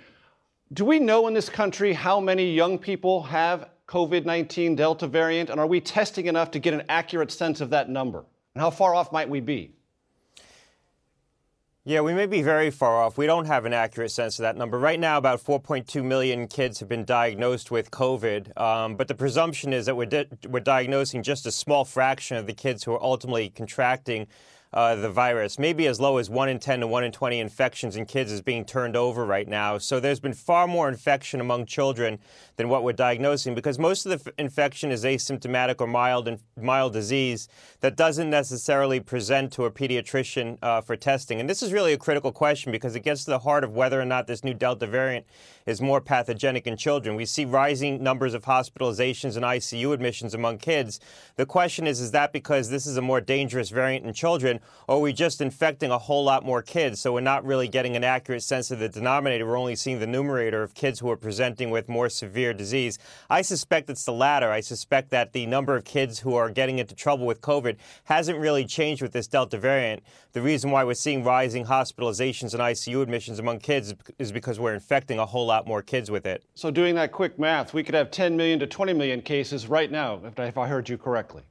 Do 0.72 0.86
we 0.86 0.98
know 0.98 1.28
in 1.28 1.34
this 1.34 1.50
country 1.50 1.92
how 1.92 2.20
many 2.20 2.50
young 2.54 2.78
people 2.78 3.24
have 3.24 3.68
COVID 3.86 4.24
19 4.24 4.76
Delta 4.76 5.06
variant? 5.06 5.50
And 5.50 5.60
are 5.60 5.66
we 5.66 5.78
testing 5.78 6.24
enough 6.24 6.50
to 6.52 6.58
get 6.58 6.72
an 6.72 6.84
accurate 6.88 7.32
sense 7.32 7.60
of 7.60 7.68
that 7.68 7.90
number? 7.90 8.24
And 8.54 8.62
how 8.62 8.70
far 8.70 8.94
off 8.94 9.12
might 9.12 9.28
we 9.28 9.40
be? 9.40 9.74
Yeah, 11.86 12.00
we 12.00 12.14
may 12.14 12.24
be 12.24 12.40
very 12.40 12.70
far 12.70 12.96
off. 12.96 13.18
We 13.18 13.26
don't 13.26 13.44
have 13.44 13.66
an 13.66 13.74
accurate 13.74 14.10
sense 14.10 14.38
of 14.38 14.44
that 14.44 14.56
number. 14.56 14.78
Right 14.78 14.98
now, 14.98 15.18
about 15.18 15.44
4.2 15.44 16.02
million 16.02 16.46
kids 16.46 16.80
have 16.80 16.88
been 16.88 17.04
diagnosed 17.04 17.70
with 17.70 17.90
COVID. 17.90 18.58
Um, 18.58 18.96
but 18.96 19.06
the 19.06 19.14
presumption 19.14 19.74
is 19.74 19.84
that 19.84 19.94
we're, 19.94 20.06
di- 20.06 20.28
we're 20.48 20.60
diagnosing 20.60 21.22
just 21.22 21.44
a 21.44 21.52
small 21.52 21.84
fraction 21.84 22.38
of 22.38 22.46
the 22.46 22.54
kids 22.54 22.84
who 22.84 22.94
are 22.94 23.02
ultimately 23.02 23.50
contracting 23.50 24.28
uh, 24.74 24.96
the 24.96 25.08
virus. 25.08 25.56
Maybe 25.56 25.86
as 25.86 26.00
low 26.00 26.18
as 26.18 26.28
1 26.28 26.48
in 26.48 26.58
10 26.58 26.80
to 26.80 26.86
1 26.88 27.04
in 27.04 27.12
20 27.12 27.38
infections 27.38 27.96
in 27.96 28.06
kids 28.06 28.32
is 28.32 28.42
being 28.42 28.64
turned 28.64 28.96
over 28.96 29.24
right 29.24 29.46
now. 29.46 29.78
So 29.78 30.00
there's 30.00 30.18
been 30.18 30.34
far 30.34 30.66
more 30.66 30.88
infection 30.88 31.40
among 31.40 31.66
children 31.66 32.18
than 32.56 32.68
what 32.68 32.82
we're 32.82 32.92
diagnosing 32.92 33.54
because 33.54 33.78
most 33.78 34.04
of 34.04 34.10
the 34.10 34.30
f- 34.30 34.34
infection 34.36 34.90
is 34.90 35.04
asymptomatic 35.04 35.80
or 35.80 35.86
mild 35.86 36.26
and 36.26 36.40
mild 36.60 36.92
disease 36.92 37.48
that 37.80 37.96
doesn't 37.96 38.28
necessarily 38.28 38.98
present 38.98 39.52
to 39.52 39.64
a 39.64 39.70
pediatrician 39.70 40.58
uh, 40.60 40.80
for 40.80 40.96
testing. 40.96 41.38
And 41.38 41.48
this 41.48 41.62
is 41.62 41.72
really 41.72 41.92
a 41.92 41.98
critical 41.98 42.32
question 42.32 42.72
because 42.72 42.96
it 42.96 43.00
gets 43.00 43.24
to 43.24 43.30
the 43.30 43.38
heart 43.38 43.62
of 43.62 43.74
whether 43.74 44.00
or 44.00 44.04
not 44.04 44.26
this 44.26 44.42
new 44.42 44.54
Delta 44.54 44.88
variant 44.88 45.24
is 45.66 45.80
more 45.80 46.00
pathogenic 46.00 46.66
in 46.66 46.76
children. 46.76 47.14
We 47.14 47.26
see 47.26 47.44
rising 47.44 48.02
numbers 48.02 48.34
of 48.34 48.42
hospitalizations 48.44 49.36
and 49.36 49.44
ICU 49.44 49.92
admissions 49.92 50.34
among 50.34 50.58
kids. 50.58 50.98
The 51.36 51.46
question 51.46 51.86
is, 51.86 52.00
is 52.00 52.10
that 52.10 52.32
because 52.32 52.70
this 52.70 52.86
is 52.86 52.96
a 52.96 53.02
more 53.02 53.20
dangerous 53.20 53.70
variant 53.70 54.04
in 54.04 54.12
children, 54.12 54.60
or 54.88 54.96
are 54.96 55.00
we 55.00 55.12
just 55.12 55.40
infecting 55.40 55.90
a 55.90 55.98
whole 55.98 56.24
lot 56.24 56.44
more 56.44 56.62
kids? 56.62 57.00
So 57.00 57.12
we're 57.12 57.20
not 57.20 57.44
really 57.44 57.68
getting 57.68 57.96
an 57.96 58.04
accurate 58.04 58.42
sense 58.42 58.70
of 58.70 58.78
the 58.78 58.88
denominator. 58.88 59.46
We're 59.46 59.58
only 59.58 59.76
seeing 59.76 60.00
the 60.00 60.06
numerator 60.06 60.62
of 60.62 60.74
kids 60.74 61.00
who 61.00 61.10
are 61.10 61.16
presenting 61.16 61.70
with 61.70 61.88
more 61.88 62.08
severe 62.08 62.52
disease. 62.52 62.98
I 63.30 63.42
suspect 63.42 63.90
it's 63.90 64.04
the 64.04 64.12
latter. 64.12 64.50
I 64.50 64.60
suspect 64.60 65.10
that 65.10 65.32
the 65.32 65.46
number 65.46 65.76
of 65.76 65.84
kids 65.84 66.20
who 66.20 66.34
are 66.34 66.50
getting 66.50 66.78
into 66.78 66.94
trouble 66.94 67.26
with 67.26 67.40
COVID 67.40 67.76
hasn't 68.04 68.38
really 68.38 68.64
changed 68.64 69.02
with 69.02 69.12
this 69.12 69.26
Delta 69.26 69.58
variant. 69.58 70.02
The 70.32 70.42
reason 70.42 70.70
why 70.70 70.84
we're 70.84 70.94
seeing 70.94 71.24
rising 71.24 71.64
hospitalizations 71.66 72.52
and 72.54 72.62
ICU 72.62 73.02
admissions 73.02 73.38
among 73.38 73.60
kids 73.60 73.94
is 74.18 74.32
because 74.32 74.58
we're 74.58 74.74
infecting 74.74 75.18
a 75.18 75.26
whole 75.26 75.46
lot 75.46 75.66
more 75.66 75.82
kids 75.82 76.10
with 76.10 76.26
it. 76.26 76.44
So, 76.54 76.70
doing 76.70 76.94
that 76.96 77.12
quick 77.12 77.38
math, 77.38 77.72
we 77.72 77.82
could 77.82 77.94
have 77.94 78.10
10 78.10 78.36
million 78.36 78.58
to 78.58 78.66
20 78.66 78.92
million 78.92 79.22
cases 79.22 79.68
right 79.68 79.90
now, 79.90 80.20
if 80.36 80.58
I 80.58 80.66
heard 80.66 80.88
you 80.88 80.98
correctly. 80.98 81.42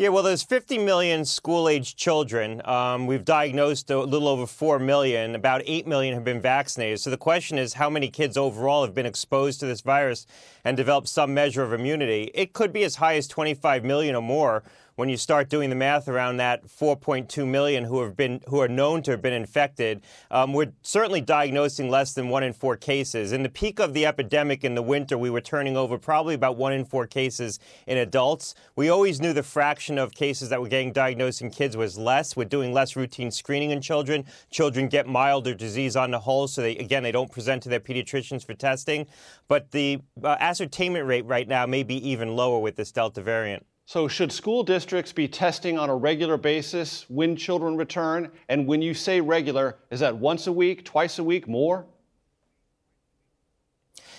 Yeah, 0.00 0.08
well, 0.08 0.22
there's 0.22 0.42
50 0.42 0.78
million 0.78 1.26
school-age 1.26 1.94
children. 1.94 2.62
Um, 2.64 3.06
we've 3.06 3.22
diagnosed 3.22 3.90
a 3.90 3.98
little 3.98 4.28
over 4.28 4.46
4 4.46 4.78
million. 4.78 5.34
About 5.34 5.60
8 5.66 5.86
million 5.86 6.14
have 6.14 6.24
been 6.24 6.40
vaccinated. 6.40 7.00
So 7.00 7.10
the 7.10 7.18
question 7.18 7.58
is, 7.58 7.74
how 7.74 7.90
many 7.90 8.08
kids 8.08 8.38
overall 8.38 8.82
have 8.82 8.94
been 8.94 9.04
exposed 9.04 9.60
to 9.60 9.66
this 9.66 9.82
virus 9.82 10.26
and 10.64 10.74
developed 10.74 11.08
some 11.08 11.34
measure 11.34 11.62
of 11.62 11.74
immunity? 11.74 12.30
It 12.32 12.54
could 12.54 12.72
be 12.72 12.82
as 12.82 12.96
high 12.96 13.16
as 13.16 13.28
25 13.28 13.84
million 13.84 14.16
or 14.16 14.22
more 14.22 14.62
when 15.00 15.08
you 15.08 15.16
start 15.16 15.48
doing 15.48 15.70
the 15.70 15.76
math 15.76 16.08
around 16.08 16.36
that 16.36 16.62
4.2 16.66 17.46
million 17.48 17.84
who 17.84 18.02
have 18.02 18.14
been 18.14 18.42
who 18.48 18.60
are 18.60 18.68
known 18.68 19.02
to 19.04 19.10
have 19.12 19.22
been 19.22 19.32
infected, 19.32 20.02
um, 20.30 20.52
we're 20.52 20.72
certainly 20.82 21.22
diagnosing 21.22 21.88
less 21.88 22.12
than 22.12 22.28
one 22.28 22.42
in 22.42 22.52
four 22.52 22.76
cases. 22.76 23.32
In 23.32 23.42
the 23.42 23.48
peak 23.48 23.80
of 23.80 23.94
the 23.94 24.04
epidemic 24.04 24.62
in 24.62 24.74
the 24.74 24.82
winter, 24.82 25.16
we 25.16 25.30
were 25.30 25.40
turning 25.40 25.74
over 25.74 25.96
probably 25.96 26.34
about 26.34 26.58
one 26.58 26.74
in 26.74 26.84
four 26.84 27.06
cases 27.06 27.58
in 27.86 27.96
adults. 27.96 28.54
We 28.76 28.90
always 28.90 29.22
knew 29.22 29.32
the 29.32 29.42
fraction 29.42 29.96
of 29.96 30.12
cases 30.12 30.50
that 30.50 30.60
were 30.60 30.68
getting 30.68 30.92
diagnosed 30.92 31.40
in 31.40 31.48
kids 31.48 31.78
was 31.78 31.96
less. 31.96 32.36
We're 32.36 32.44
doing 32.44 32.74
less 32.74 32.94
routine 32.94 33.30
screening 33.30 33.70
in 33.70 33.80
children. 33.80 34.26
Children 34.50 34.88
get 34.88 35.06
milder 35.06 35.54
disease 35.54 35.96
on 35.96 36.10
the 36.10 36.18
whole, 36.18 36.46
so 36.46 36.60
they 36.60 36.76
again 36.76 37.02
they 37.02 37.12
don't 37.12 37.32
present 37.32 37.62
to 37.62 37.70
their 37.70 37.80
pediatricians 37.80 38.44
for 38.44 38.52
testing. 38.52 39.06
But 39.48 39.70
the 39.70 40.02
uh, 40.22 40.36
ascertainment 40.38 41.06
rate 41.06 41.24
right 41.24 41.48
now 41.48 41.64
may 41.64 41.84
be 41.84 42.06
even 42.06 42.36
lower 42.36 42.58
with 42.58 42.76
this 42.76 42.92
Delta 42.92 43.22
variant. 43.22 43.64
So, 43.90 44.06
should 44.06 44.30
school 44.30 44.62
districts 44.62 45.12
be 45.12 45.26
testing 45.26 45.76
on 45.76 45.90
a 45.90 45.96
regular 45.96 46.36
basis 46.36 47.06
when 47.10 47.34
children 47.34 47.76
return? 47.76 48.30
And 48.48 48.64
when 48.68 48.80
you 48.80 48.94
say 48.94 49.20
regular, 49.20 49.78
is 49.90 49.98
that 49.98 50.16
once 50.16 50.46
a 50.46 50.52
week, 50.52 50.84
twice 50.84 51.18
a 51.18 51.24
week, 51.24 51.48
more? 51.48 51.86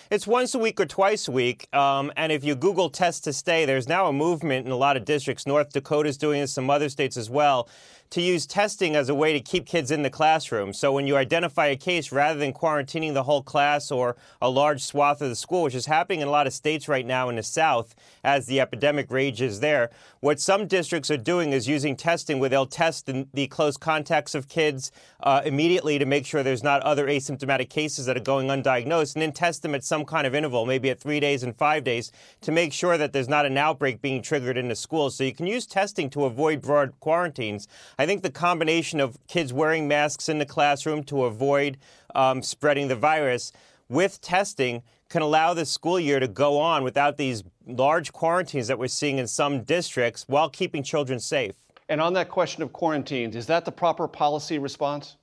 It's 0.10 0.28
once 0.28 0.54
a 0.54 0.60
week 0.60 0.78
or 0.82 0.86
twice 0.86 1.30
a 1.30 1.32
week. 1.32 1.74
Um, 1.74 2.12
and 2.18 2.34
if 2.34 2.44
you 2.44 2.54
Google 2.54 2.90
test 2.90 3.24
to 3.24 3.32
stay, 3.32 3.64
there's 3.64 3.88
now 3.88 4.08
a 4.08 4.12
movement 4.12 4.66
in 4.66 4.74
a 4.74 4.76
lot 4.76 4.98
of 4.98 5.06
districts. 5.06 5.48
North 5.48 5.72
Dakota 5.72 6.10
is 6.10 6.18
doing 6.18 6.42
this, 6.42 6.52
some 6.52 6.70
other 6.70 6.90
states 6.90 7.16
as 7.16 7.30
well, 7.30 7.70
to 8.12 8.22
use 8.22 8.46
testing 8.46 8.96
as 8.96 9.10
a 9.10 9.16
way 9.16 9.34
to 9.34 9.40
keep 9.40 9.66
kids 9.66 9.90
in 9.90 10.04
the 10.04 10.10
classroom. 10.10 10.74
So 10.74 10.92
when 10.92 11.08
you 11.08 11.16
identify 11.16 11.68
a 11.68 11.78
case, 11.78 12.12
rather 12.12 12.38
than 12.38 12.54
quarantining 12.54 13.14
the 13.14 13.24
whole 13.24 13.42
class 13.42 13.90
or 13.90 14.18
a 14.42 14.50
large 14.50 14.84
swath 14.84 15.22
of 15.22 15.30
the 15.30 15.36
school, 15.36 15.64
which 15.64 15.76
is 15.76 15.86
happening 15.86 16.20
in 16.20 16.28
a 16.28 16.32
lot 16.32 16.46
of 16.46 16.54
states 16.54 16.90
right 16.90 17.06
now 17.06 17.30
in 17.30 17.38
the 17.38 17.44
South 17.44 17.96
as 18.24 18.48
the 18.48 18.60
epidemic 18.60 19.10
rages 19.10 19.62
there, 19.62 19.90
what 20.20 20.40
some 20.42 20.68
districts 20.68 21.10
are 21.10 21.18
doing 21.18 21.54
is 21.54 21.70
using 21.70 21.96
testing 21.96 22.40
where 22.40 22.50
they'll 22.50 22.66
test 22.66 23.06
the, 23.06 23.28
the 23.34 23.48
close 23.48 23.78
contacts 23.78 24.36
of 24.36 24.50
kids 24.50 24.92
uh, 25.24 25.42
immediately 25.46 25.98
to 25.98 26.06
make 26.06 26.26
sure 26.26 26.44
there's 26.44 26.64
not 26.64 26.82
other 26.82 27.08
asymptomatic 27.08 27.70
cases 27.70 28.06
that 28.06 28.18
are 28.18 28.22
going 28.22 28.48
undiagnosed, 28.48 29.16
and 29.16 29.22
then 29.22 29.32
test 29.32 29.62
them 29.62 29.74
at 29.74 29.86
some 29.86 30.04
kind 30.04 30.28
of 30.28 30.36
interval, 30.36 30.66
maybe 30.66 30.90
at 30.90 31.00
three 31.00 31.22
days 31.22 31.44
and 31.44 31.56
five 31.56 31.84
days, 31.86 32.12
to 32.42 32.52
make 32.52 32.74
sure 32.74 32.98
that 32.98 33.14
there's 33.14 33.30
not 33.30 33.46
an 33.46 33.58
outbreak 33.58 34.02
being 34.02 34.22
triggered 34.22 34.58
in 34.58 34.68
the 34.68 34.76
schools. 34.76 35.16
So 35.16 35.24
you 35.24 35.34
can 35.34 35.48
use 35.48 35.66
testing 35.66 36.10
to 36.10 36.26
avoid 36.26 36.62
broad 36.62 37.00
quarantines. 37.00 37.70
I 38.02 38.08
think 38.08 38.24
the 38.24 38.32
combination 38.32 39.00
of 39.00 39.16
kids 39.28 39.54
wearing 39.54 39.88
masks 39.88 40.28
in 40.28 40.40
the 40.40 40.46
classroom 40.46 41.04
to 41.04 41.26
avoid 41.26 41.78
um, 42.16 42.42
spreading 42.42 42.88
the 42.88 42.96
virus 42.96 43.52
with 43.90 44.20
testing 44.22 44.82
can 45.08 45.22
allow 45.22 45.54
the 45.54 45.68
school 45.68 46.00
year 46.00 46.20
to 46.20 46.28
go 46.28 46.58
on 46.58 46.84
without 46.84 47.18
these 47.18 47.44
large 47.68 48.12
quarantines 48.12 48.68
that 48.70 48.80
we're 48.80 48.88
seeing 48.88 49.20
in 49.20 49.28
some 49.28 49.62
districts 49.62 50.26
while 50.28 50.50
keeping 50.50 50.82
children 50.82 51.20
safe. 51.20 51.54
And 51.90 52.02
on 52.02 52.14
that 52.14 52.30
question 52.30 52.64
of 52.64 52.74
quarantines, 52.74 53.36
is 53.36 53.46
that 53.46 53.66
the 53.66 53.72
proper 53.72 54.08
policy 54.08 54.58
response? 54.58 55.18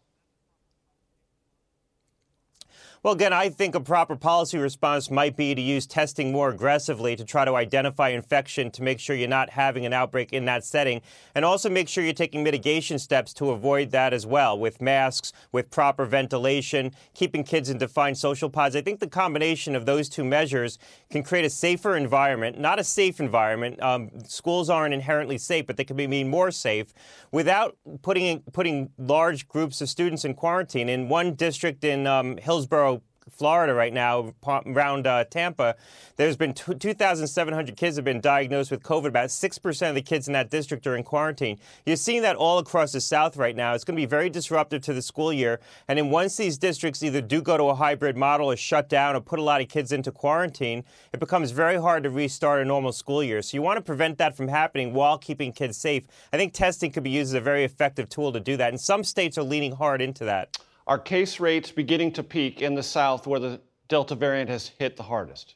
Well, 3.05 3.15
again, 3.15 3.33
I 3.33 3.49
think 3.49 3.77
a 3.77 3.81
proper 3.81 4.17
policy 4.17 4.59
response 4.59 5.09
might 5.09 5.37
be 5.37 5.55
to 5.55 5.63
use 5.63 5.87
testing 5.87 6.33
more 6.33 6.49
aggressively 6.49 7.15
to 7.15 7.25
try 7.25 7.45
to 7.45 7.55
identify 7.55 8.09
infection 8.09 8.73
to 8.73 8.83
make 8.83 8.99
sure 8.99 9.15
you're 9.15 9.29
not 9.29 9.51
having 9.51 9.87
an 9.87 9.93
outbreak 9.93 10.33
in 10.33 10.47
that 10.47 10.65
setting, 10.65 11.01
and 11.37 11.45
also 11.45 11.71
make 11.71 11.89
sure 11.89 12.03
you're 12.03 12.13
taking 12.13 12.43
mitigation 12.43 12.99
steps 12.99 13.33
to 13.35 13.51
avoid 13.51 13.93
that 13.93 14.13
as 14.13 14.27
well, 14.27 14.59
with 14.59 14.81
masks, 14.81 15.33
with 15.53 15.71
proper 15.71 16.07
ventilation, 16.07 16.91
keeping 17.15 17.45
kids 17.45 17.71
in 17.71 17.79
defined 17.79 18.19
social 18.19 18.51
pods. 18.51 18.75
I 18.75 18.81
think 18.81 18.99
the 18.99 19.07
combination 19.07 19.77
of 19.77 19.87
those 19.87 20.09
two 20.09 20.25
measures 20.25 20.77
can 21.09 21.23
create 21.23 21.45
a 21.45 21.51
safer 21.51 21.97
environment, 21.97 22.59
not 22.59 22.81
a 22.81 22.85
safe 22.85 23.21
environment. 23.21 23.81
Um, 23.81 24.11
schools 24.27 24.69
aren't 24.69 24.93
inherently 24.93 25.39
safe, 25.39 25.67
but 25.67 25.77
they 25.77 25.85
can 25.85 25.97
be 25.97 26.25
more 26.25 26.51
safe 26.51 26.93
without 27.31 27.77
putting 28.03 28.41
putting 28.53 28.91
large 28.99 29.47
groups 29.47 29.81
of 29.81 29.89
students 29.89 30.25
in 30.25 30.35
quarantine. 30.35 30.89
In 30.89 31.09
one 31.09 31.35
district 31.35 31.85
in 31.85 32.09
um, 32.09 32.39
Hillsborough, 32.39 32.98
Florida 33.33 33.75
right 33.75 33.93
now, 33.93 34.35
around 34.47 35.07
uh, 35.07 35.25
Tampa, 35.25 35.77
there's 36.17 36.37
been 36.37 36.55
2,700 36.55 37.77
kids 37.77 37.97
have 37.97 38.05
been 38.05 38.21
diagnosed 38.21 38.71
with 38.71 38.83
COVID. 38.83 39.07
About 39.07 39.29
6% 39.29 39.89
of 39.89 39.95
the 39.95 40.03
kids 40.03 40.27
in 40.27 40.33
that 40.33 40.51
district 40.51 40.87
are 40.87 40.97
in 40.97 41.03
quarantine. 41.03 41.59
You're 41.87 41.97
seeing 41.97 42.23
that 42.23 42.37
all 42.37 42.59
across 42.59 42.93
the 42.93 43.01
South 43.01 43.37
right 43.37 43.55
now. 43.55 43.75
It's 43.75 43.85
going 43.85 43.97
to 43.97 44.01
be 44.01 44.07
very 44.07 44.31
disruptive 44.31 44.83
to 44.83 44.93
the 44.93 45.03
school 45.03 45.33
year. 45.33 45.61
And 45.89 45.99
then 45.99 46.11
once 46.11 46.37
these 46.37 46.59
districts 46.59 47.03
either 47.03 47.21
do 47.21 47.41
go 47.41 47.57
to 47.57 47.65
a 47.65 47.75
hybrid 47.75 48.17
model 48.17 48.51
or 48.51 48.57
shut 48.57 48.89
down 48.89 49.17
or 49.17 49.21
put 49.21 49.39
a 49.39 49.43
lot 49.43 49.61
of 49.61 49.69
kids 49.69 49.93
into 49.93 50.11
quarantine, 50.11 50.85
it 51.13 51.21
becomes 51.21 51.51
very 51.51 51.77
hard 51.77 52.03
to 52.03 52.11
restart 52.11 52.61
a 52.61 52.65
normal 52.65 52.93
school 52.93 53.23
year. 53.23 53.43
So 53.43 53.57
you 53.57 53.63
want 53.63 53.77
to 53.77 53.83
prevent 53.83 54.19
that 54.19 54.37
from 54.37 54.49
happening 54.49 54.93
while 54.93 55.19
keeping 55.19 55.53
kids 55.53 55.77
safe. 55.77 56.05
I 56.33 56.37
think 56.37 56.53
testing 56.53 56.91
could 56.91 57.03
be 57.03 57.11
used 57.11 57.31
as 57.31 57.35
a 57.35 57.41
very 57.41 57.65
effective 57.65 58.09
tool 58.09 58.33
to 58.33 58.41
do 58.41 58.57
that. 58.57 58.71
And 58.71 58.81
some 58.81 59.05
states 59.05 59.39
are 59.39 59.43
leaning 59.43 59.73
hard 59.73 60.01
into 60.03 60.25
that. 60.25 60.59
Are 60.89 60.99
case 60.99 61.39
rates 61.39 61.71
beginning 61.71 62.13
to 62.13 62.23
peak 62.23 62.63
in 62.63 62.75
the 62.75 62.83
South 62.83 63.27
where 63.27 63.39
the 63.39 63.61
Delta 63.89 64.15
variant 64.15 64.49
has 64.49 64.69
hit 64.69 64.97
the 64.97 65.03
hardest? 65.03 65.55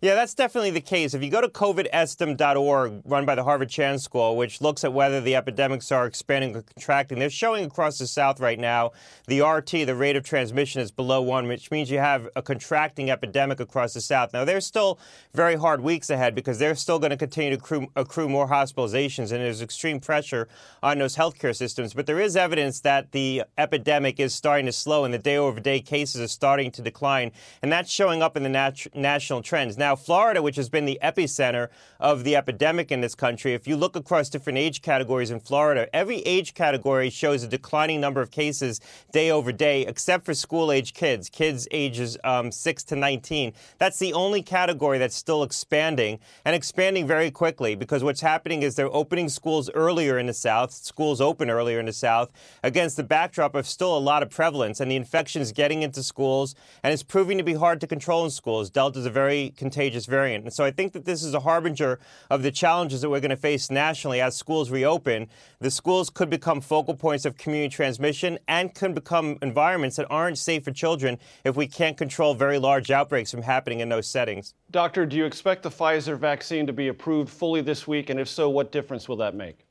Yeah, 0.00 0.14
that's 0.14 0.32
definitely 0.32 0.70
the 0.70 0.80
case. 0.80 1.12
If 1.12 1.24
you 1.24 1.30
go 1.30 1.40
to 1.40 1.48
covidestim.org, 1.48 3.02
run 3.04 3.26
by 3.26 3.34
the 3.34 3.42
Harvard 3.42 3.68
Chan 3.68 3.98
School, 3.98 4.36
which 4.36 4.60
looks 4.60 4.84
at 4.84 4.92
whether 4.92 5.20
the 5.20 5.34
epidemics 5.34 5.90
are 5.90 6.06
expanding 6.06 6.54
or 6.54 6.62
contracting, 6.62 7.18
they're 7.18 7.28
showing 7.28 7.64
across 7.64 7.98
the 7.98 8.06
South 8.06 8.38
right 8.38 8.60
now 8.60 8.92
the 9.26 9.40
RT, 9.42 9.70
the 9.86 9.96
rate 9.96 10.14
of 10.14 10.22
transmission, 10.22 10.80
is 10.80 10.92
below 10.92 11.20
one, 11.20 11.48
which 11.48 11.72
means 11.72 11.90
you 11.90 11.98
have 11.98 12.28
a 12.36 12.42
contracting 12.42 13.10
epidemic 13.10 13.58
across 13.58 13.92
the 13.92 14.00
South. 14.00 14.32
Now, 14.32 14.44
there's 14.44 14.64
still 14.64 15.00
very 15.34 15.56
hard 15.56 15.80
weeks 15.80 16.10
ahead 16.10 16.32
because 16.32 16.60
they're 16.60 16.76
still 16.76 17.00
going 17.00 17.10
to 17.10 17.16
continue 17.16 17.50
to 17.50 17.56
accrue, 17.56 17.88
accrue 17.96 18.28
more 18.28 18.48
hospitalizations, 18.48 19.32
and 19.32 19.40
there's 19.42 19.62
extreme 19.62 19.98
pressure 19.98 20.46
on 20.80 20.98
those 20.98 21.16
healthcare 21.16 21.56
systems. 21.56 21.92
But 21.92 22.06
there 22.06 22.20
is 22.20 22.36
evidence 22.36 22.78
that 22.80 23.10
the 23.10 23.42
epidemic 23.58 24.20
is 24.20 24.32
starting 24.32 24.66
to 24.66 24.72
slow, 24.72 25.04
and 25.04 25.12
the 25.12 25.18
day 25.18 25.38
over 25.38 25.58
day 25.58 25.80
cases 25.80 26.20
are 26.20 26.28
starting 26.28 26.70
to 26.70 26.82
decline, 26.82 27.32
and 27.62 27.72
that's 27.72 27.90
showing 27.90 28.22
up 28.22 28.36
in 28.36 28.44
the 28.44 28.48
nat- 28.48 28.86
national 28.94 29.42
trends. 29.42 29.76
Now, 29.76 29.87
now, 29.88 29.96
Florida, 29.96 30.42
which 30.42 30.56
has 30.56 30.68
been 30.68 30.84
the 30.84 30.98
epicenter 31.02 31.68
of 31.98 32.22
the 32.22 32.36
epidemic 32.36 32.92
in 32.92 33.00
this 33.00 33.14
country, 33.14 33.54
if 33.54 33.66
you 33.66 33.74
look 33.74 33.96
across 33.96 34.28
different 34.28 34.58
age 34.58 34.82
categories 34.82 35.30
in 35.30 35.40
Florida, 35.40 35.88
every 35.96 36.18
age 36.26 36.52
category 36.52 37.08
shows 37.08 37.42
a 37.42 37.48
declining 37.48 37.98
number 37.98 38.20
of 38.20 38.30
cases 38.30 38.82
day 39.12 39.30
over 39.30 39.50
day, 39.50 39.86
except 39.86 40.26
for 40.26 40.34
school 40.34 40.70
age 40.70 40.92
kids, 40.92 41.30
kids 41.30 41.66
ages 41.70 42.18
um, 42.22 42.52
6 42.52 42.84
to 42.84 42.96
19. 42.96 43.54
That's 43.78 43.98
the 43.98 44.12
only 44.12 44.42
category 44.42 44.98
that's 44.98 45.16
still 45.16 45.42
expanding 45.42 46.18
and 46.44 46.54
expanding 46.54 47.06
very 47.06 47.30
quickly 47.30 47.74
because 47.74 48.04
what's 48.04 48.20
happening 48.20 48.62
is 48.62 48.74
they're 48.74 48.94
opening 48.94 49.30
schools 49.30 49.70
earlier 49.72 50.18
in 50.18 50.26
the 50.26 50.34
South, 50.34 50.70
schools 50.70 51.18
open 51.18 51.48
earlier 51.48 51.80
in 51.80 51.86
the 51.86 51.94
South, 51.94 52.30
against 52.62 52.98
the 52.98 53.04
backdrop 53.04 53.54
of 53.54 53.66
still 53.66 53.96
a 53.96 53.98
lot 53.98 54.22
of 54.22 54.28
prevalence 54.28 54.80
and 54.80 54.90
the 54.90 54.96
infections 54.96 55.50
getting 55.50 55.80
into 55.80 56.02
schools, 56.02 56.54
and 56.82 56.92
it's 56.92 57.02
proving 57.02 57.38
to 57.38 57.44
be 57.44 57.54
hard 57.54 57.80
to 57.80 57.86
control 57.86 58.26
in 58.26 58.30
schools. 58.30 58.68
Delta 58.68 58.98
is 58.98 59.06
a 59.06 59.10
very 59.10 59.54
contagious 59.56 59.77
variant. 60.06 60.44
And 60.44 60.52
so 60.52 60.64
I 60.64 60.70
think 60.70 60.92
that 60.92 61.04
this 61.04 61.22
is 61.22 61.34
a 61.34 61.40
harbinger 61.40 61.98
of 62.30 62.42
the 62.42 62.50
challenges 62.50 63.00
that 63.00 63.10
we're 63.10 63.20
going 63.20 63.30
to 63.30 63.36
face 63.36 63.70
nationally 63.70 64.20
as 64.20 64.36
schools 64.36 64.70
reopen. 64.70 65.28
The 65.60 65.70
schools 65.70 66.10
could 66.10 66.28
become 66.28 66.60
focal 66.60 66.94
points 66.94 67.24
of 67.24 67.36
community 67.36 67.74
transmission 67.74 68.38
and 68.48 68.74
can 68.74 68.92
become 68.94 69.38
environments 69.42 69.96
that 69.96 70.06
aren't 70.10 70.38
safe 70.38 70.64
for 70.64 70.72
children 70.72 71.18
if 71.44 71.56
we 71.56 71.66
can't 71.66 71.96
control 71.96 72.34
very 72.34 72.58
large 72.58 72.90
outbreaks 72.90 73.30
from 73.30 73.42
happening 73.42 73.80
in 73.80 73.88
those 73.88 74.06
settings. 74.08 74.54
Doctor, 74.70 75.06
do 75.06 75.16
you 75.16 75.24
expect 75.24 75.62
the 75.62 75.70
Pfizer 75.70 76.18
vaccine 76.18 76.66
to 76.66 76.72
be 76.72 76.88
approved 76.88 77.30
fully 77.30 77.60
this 77.60 77.86
week? 77.86 78.10
And 78.10 78.18
if 78.18 78.28
so, 78.28 78.50
what 78.50 78.72
difference 78.72 79.08
will 79.08 79.16
that 79.16 79.34
make? 79.34 79.67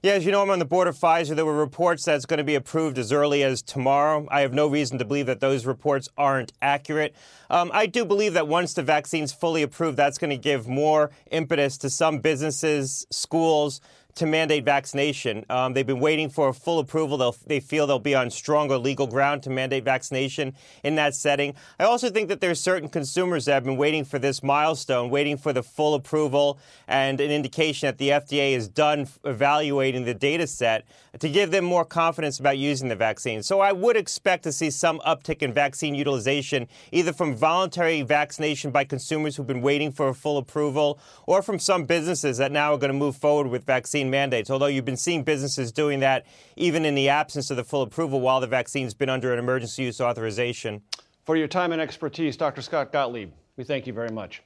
Yeah, 0.00 0.12
as 0.12 0.24
you 0.24 0.30
know, 0.30 0.40
I'm 0.42 0.50
on 0.50 0.60
the 0.60 0.64
board 0.64 0.86
of 0.86 0.96
Pfizer. 0.96 1.34
There 1.34 1.44
were 1.44 1.58
reports 1.58 2.04
that 2.04 2.14
it's 2.14 2.24
going 2.24 2.38
to 2.38 2.44
be 2.44 2.54
approved 2.54 2.98
as 2.98 3.10
early 3.10 3.42
as 3.42 3.62
tomorrow. 3.62 4.28
I 4.30 4.42
have 4.42 4.54
no 4.54 4.68
reason 4.68 4.96
to 4.98 5.04
believe 5.04 5.26
that 5.26 5.40
those 5.40 5.66
reports 5.66 6.08
aren't 6.16 6.52
accurate. 6.62 7.16
Um, 7.50 7.72
I 7.74 7.86
do 7.86 8.04
believe 8.04 8.34
that 8.34 8.46
once 8.46 8.74
the 8.74 8.84
vaccine's 8.84 9.32
fully 9.32 9.60
approved, 9.64 9.96
that's 9.96 10.16
going 10.16 10.30
to 10.30 10.36
give 10.36 10.68
more 10.68 11.10
impetus 11.32 11.76
to 11.78 11.90
some 11.90 12.20
businesses, 12.20 13.08
schools, 13.10 13.80
to 14.18 14.26
mandate 14.26 14.64
vaccination. 14.64 15.44
Um, 15.48 15.72
they've 15.72 15.86
been 15.86 16.00
waiting 16.00 16.28
for 16.28 16.48
a 16.48 16.52
full 16.52 16.80
approval. 16.80 17.16
They'll, 17.16 17.36
they 17.46 17.60
feel 17.60 17.86
they'll 17.86 17.98
be 17.98 18.14
on 18.14 18.30
stronger 18.30 18.76
legal 18.76 19.06
ground 19.06 19.44
to 19.44 19.50
mandate 19.50 19.84
vaccination 19.84 20.54
in 20.82 20.96
that 20.96 21.14
setting. 21.14 21.54
I 21.78 21.84
also 21.84 22.10
think 22.10 22.28
that 22.28 22.40
there's 22.40 22.60
certain 22.60 22.88
consumers 22.88 23.44
that 23.44 23.54
have 23.54 23.64
been 23.64 23.76
waiting 23.76 24.04
for 24.04 24.18
this 24.18 24.42
milestone, 24.42 25.08
waiting 25.10 25.36
for 25.36 25.52
the 25.52 25.62
full 25.62 25.94
approval 25.94 26.58
and 26.88 27.20
an 27.20 27.30
indication 27.30 27.86
that 27.86 27.98
the 27.98 28.10
FDA 28.10 28.52
is 28.52 28.68
done 28.68 29.06
evaluating 29.24 30.04
the 30.04 30.14
data 30.14 30.46
set 30.46 30.84
to 31.20 31.28
give 31.28 31.50
them 31.50 31.64
more 31.64 31.84
confidence 31.84 32.38
about 32.38 32.58
using 32.58 32.88
the 32.88 32.96
vaccine. 32.96 33.42
So 33.42 33.60
I 33.60 33.72
would 33.72 33.96
expect 33.96 34.44
to 34.44 34.52
see 34.52 34.70
some 34.70 34.98
uptick 35.00 35.42
in 35.42 35.52
vaccine 35.52 35.94
utilization, 35.94 36.68
either 36.92 37.12
from 37.12 37.34
voluntary 37.34 38.02
vaccination 38.02 38.70
by 38.70 38.84
consumers 38.84 39.36
who've 39.36 39.46
been 39.46 39.62
waiting 39.62 39.92
for 39.92 40.08
a 40.08 40.14
full 40.14 40.38
approval 40.38 40.98
or 41.26 41.40
from 41.42 41.58
some 41.58 41.84
businesses 41.84 42.38
that 42.38 42.52
now 42.52 42.74
are 42.74 42.78
going 42.78 42.92
to 42.92 42.98
move 42.98 43.16
forward 43.16 43.48
with 43.48 43.64
vaccine 43.64 44.07
vaccine 44.08 44.10
mandates, 44.10 44.50
although 44.50 44.66
you've 44.66 44.84
been 44.84 44.96
seeing 44.96 45.22
businesses 45.22 45.72
doing 45.72 46.00
that 46.00 46.26
even 46.56 46.84
in 46.84 46.94
the 46.94 47.08
absence 47.08 47.50
of 47.50 47.56
the 47.56 47.64
full 47.64 47.82
approval 47.82 48.20
while 48.20 48.40
the 48.40 48.46
vaccine's 48.46 48.94
been 48.94 49.08
under 49.08 49.32
an 49.32 49.38
emergency 49.38 49.84
use 49.84 50.00
authorization. 50.00 50.82
For 51.24 51.36
your 51.36 51.48
time 51.48 51.72
and 51.72 51.80
expertise, 51.80 52.36
Dr. 52.36 52.62
Scott 52.62 52.92
Gottlieb, 52.92 53.32
we 53.56 53.64
thank 53.64 53.86
you 53.86 53.92
very 53.92 54.10
much. 54.10 54.42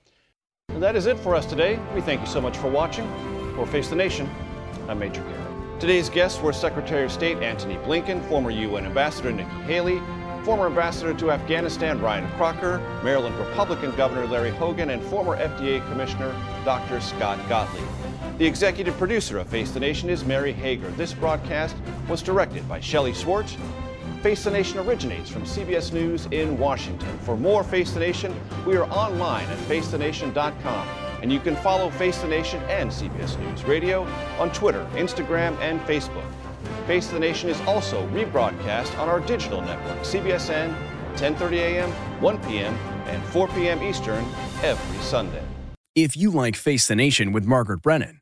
And 0.69 0.83
that 0.83 0.97
is 0.97 1.07
it 1.07 1.19
for 1.19 1.35
us 1.35 1.47
today. 1.47 1.79
We 1.95 2.01
thank 2.01 2.21
you 2.21 2.27
so 2.27 2.41
much 2.41 2.57
for 2.57 2.69
watching. 2.69 3.07
For 3.55 3.67
Face 3.67 3.89
the 3.89 3.97
Nation, 3.97 4.29
I'm 4.89 4.99
Major 4.99 5.23
Garrett. 5.23 5.81
Today's 5.81 6.09
guests 6.09 6.41
were 6.41 6.53
Secretary 6.53 7.05
of 7.05 7.13
State 7.13 7.39
Antony 7.39 7.77
Blinken, 7.77 8.27
former 8.29 8.51
UN 8.51 8.87
Ambassador 8.87 9.33
Nikki 9.33 9.51
Haley, 9.67 10.01
former 10.45 10.67
Ambassador 10.67 11.15
to 11.15 11.31
Afghanistan 11.31 12.01
Ryan 12.01 12.29
Crocker, 12.33 12.79
Maryland 13.05 13.37
Republican 13.37 13.95
Governor 13.97 14.27
Larry 14.27 14.51
Hogan, 14.51 14.91
and 14.91 15.03
former 15.03 15.37
FDA 15.37 15.87
Commissioner 15.91 16.35
Dr. 16.65 17.01
Scott 17.01 17.39
Gottlieb. 17.49 17.87
The 18.43 18.49
executive 18.49 18.99
producer 18.99 19.39
of 19.39 19.47
Face 19.47 19.71
the 19.71 19.79
Nation 19.79 20.11
is 20.11 20.25
Mary 20.25 20.53
Hager. 20.53 20.91
This 20.91 21.15
broadcast 21.15 21.77
was 22.09 22.23
directed 22.23 22.69
by 22.69 22.81
Shelley 22.81 23.15
Swartz. 23.15 23.57
Face 24.21 24.43
the 24.43 24.51
Nation 24.51 24.81
originates 24.81 25.31
from 25.31 25.43
CBS 25.43 25.93
News 25.93 26.27
in 26.33 26.59
Washington. 26.59 27.17
For 27.21 27.37
more 27.37 27.63
Face 27.63 27.93
the 27.93 28.01
Nation, 28.01 28.35
we 28.67 28.75
are 28.75 28.91
online 28.91 29.47
at 29.47 29.59
facethenation.com. 29.59 30.89
And 31.23 31.33
you 31.33 31.39
can 31.39 31.55
follow 31.55 31.89
Face 31.89 32.21
the 32.21 32.27
Nation 32.27 32.61
and 32.65 32.91
CBS 32.91 33.39
News 33.39 33.63
Radio 33.63 34.03
on 34.41 34.51
Twitter, 34.51 34.85
Instagram, 34.95 35.57
and 35.61 35.81
Facebook. 35.83 36.29
Face 36.89 37.07
the 37.07 37.21
Nation 37.21 37.49
is 37.49 37.61
also 37.61 38.09
rebroadcast 38.09 38.99
on 38.99 39.09
our 39.09 39.21
digital 39.21 39.61
network, 39.61 39.99
CBSN, 40.01 40.75
10:30 41.15 41.53
a.m., 41.59 41.91
1 42.21 42.39
p.m., 42.39 42.75
and 43.07 43.23
4 43.27 43.47
p.m. 43.47 43.81
Eastern 43.85 44.25
every 44.65 44.99
Sunday. 44.99 45.45
If 45.95 46.17
you 46.17 46.31
like 46.31 46.57
Face 46.57 46.89
the 46.89 46.97
Nation 46.97 47.31
with 47.31 47.45
Margaret 47.45 47.83
Brennan, 47.83 48.22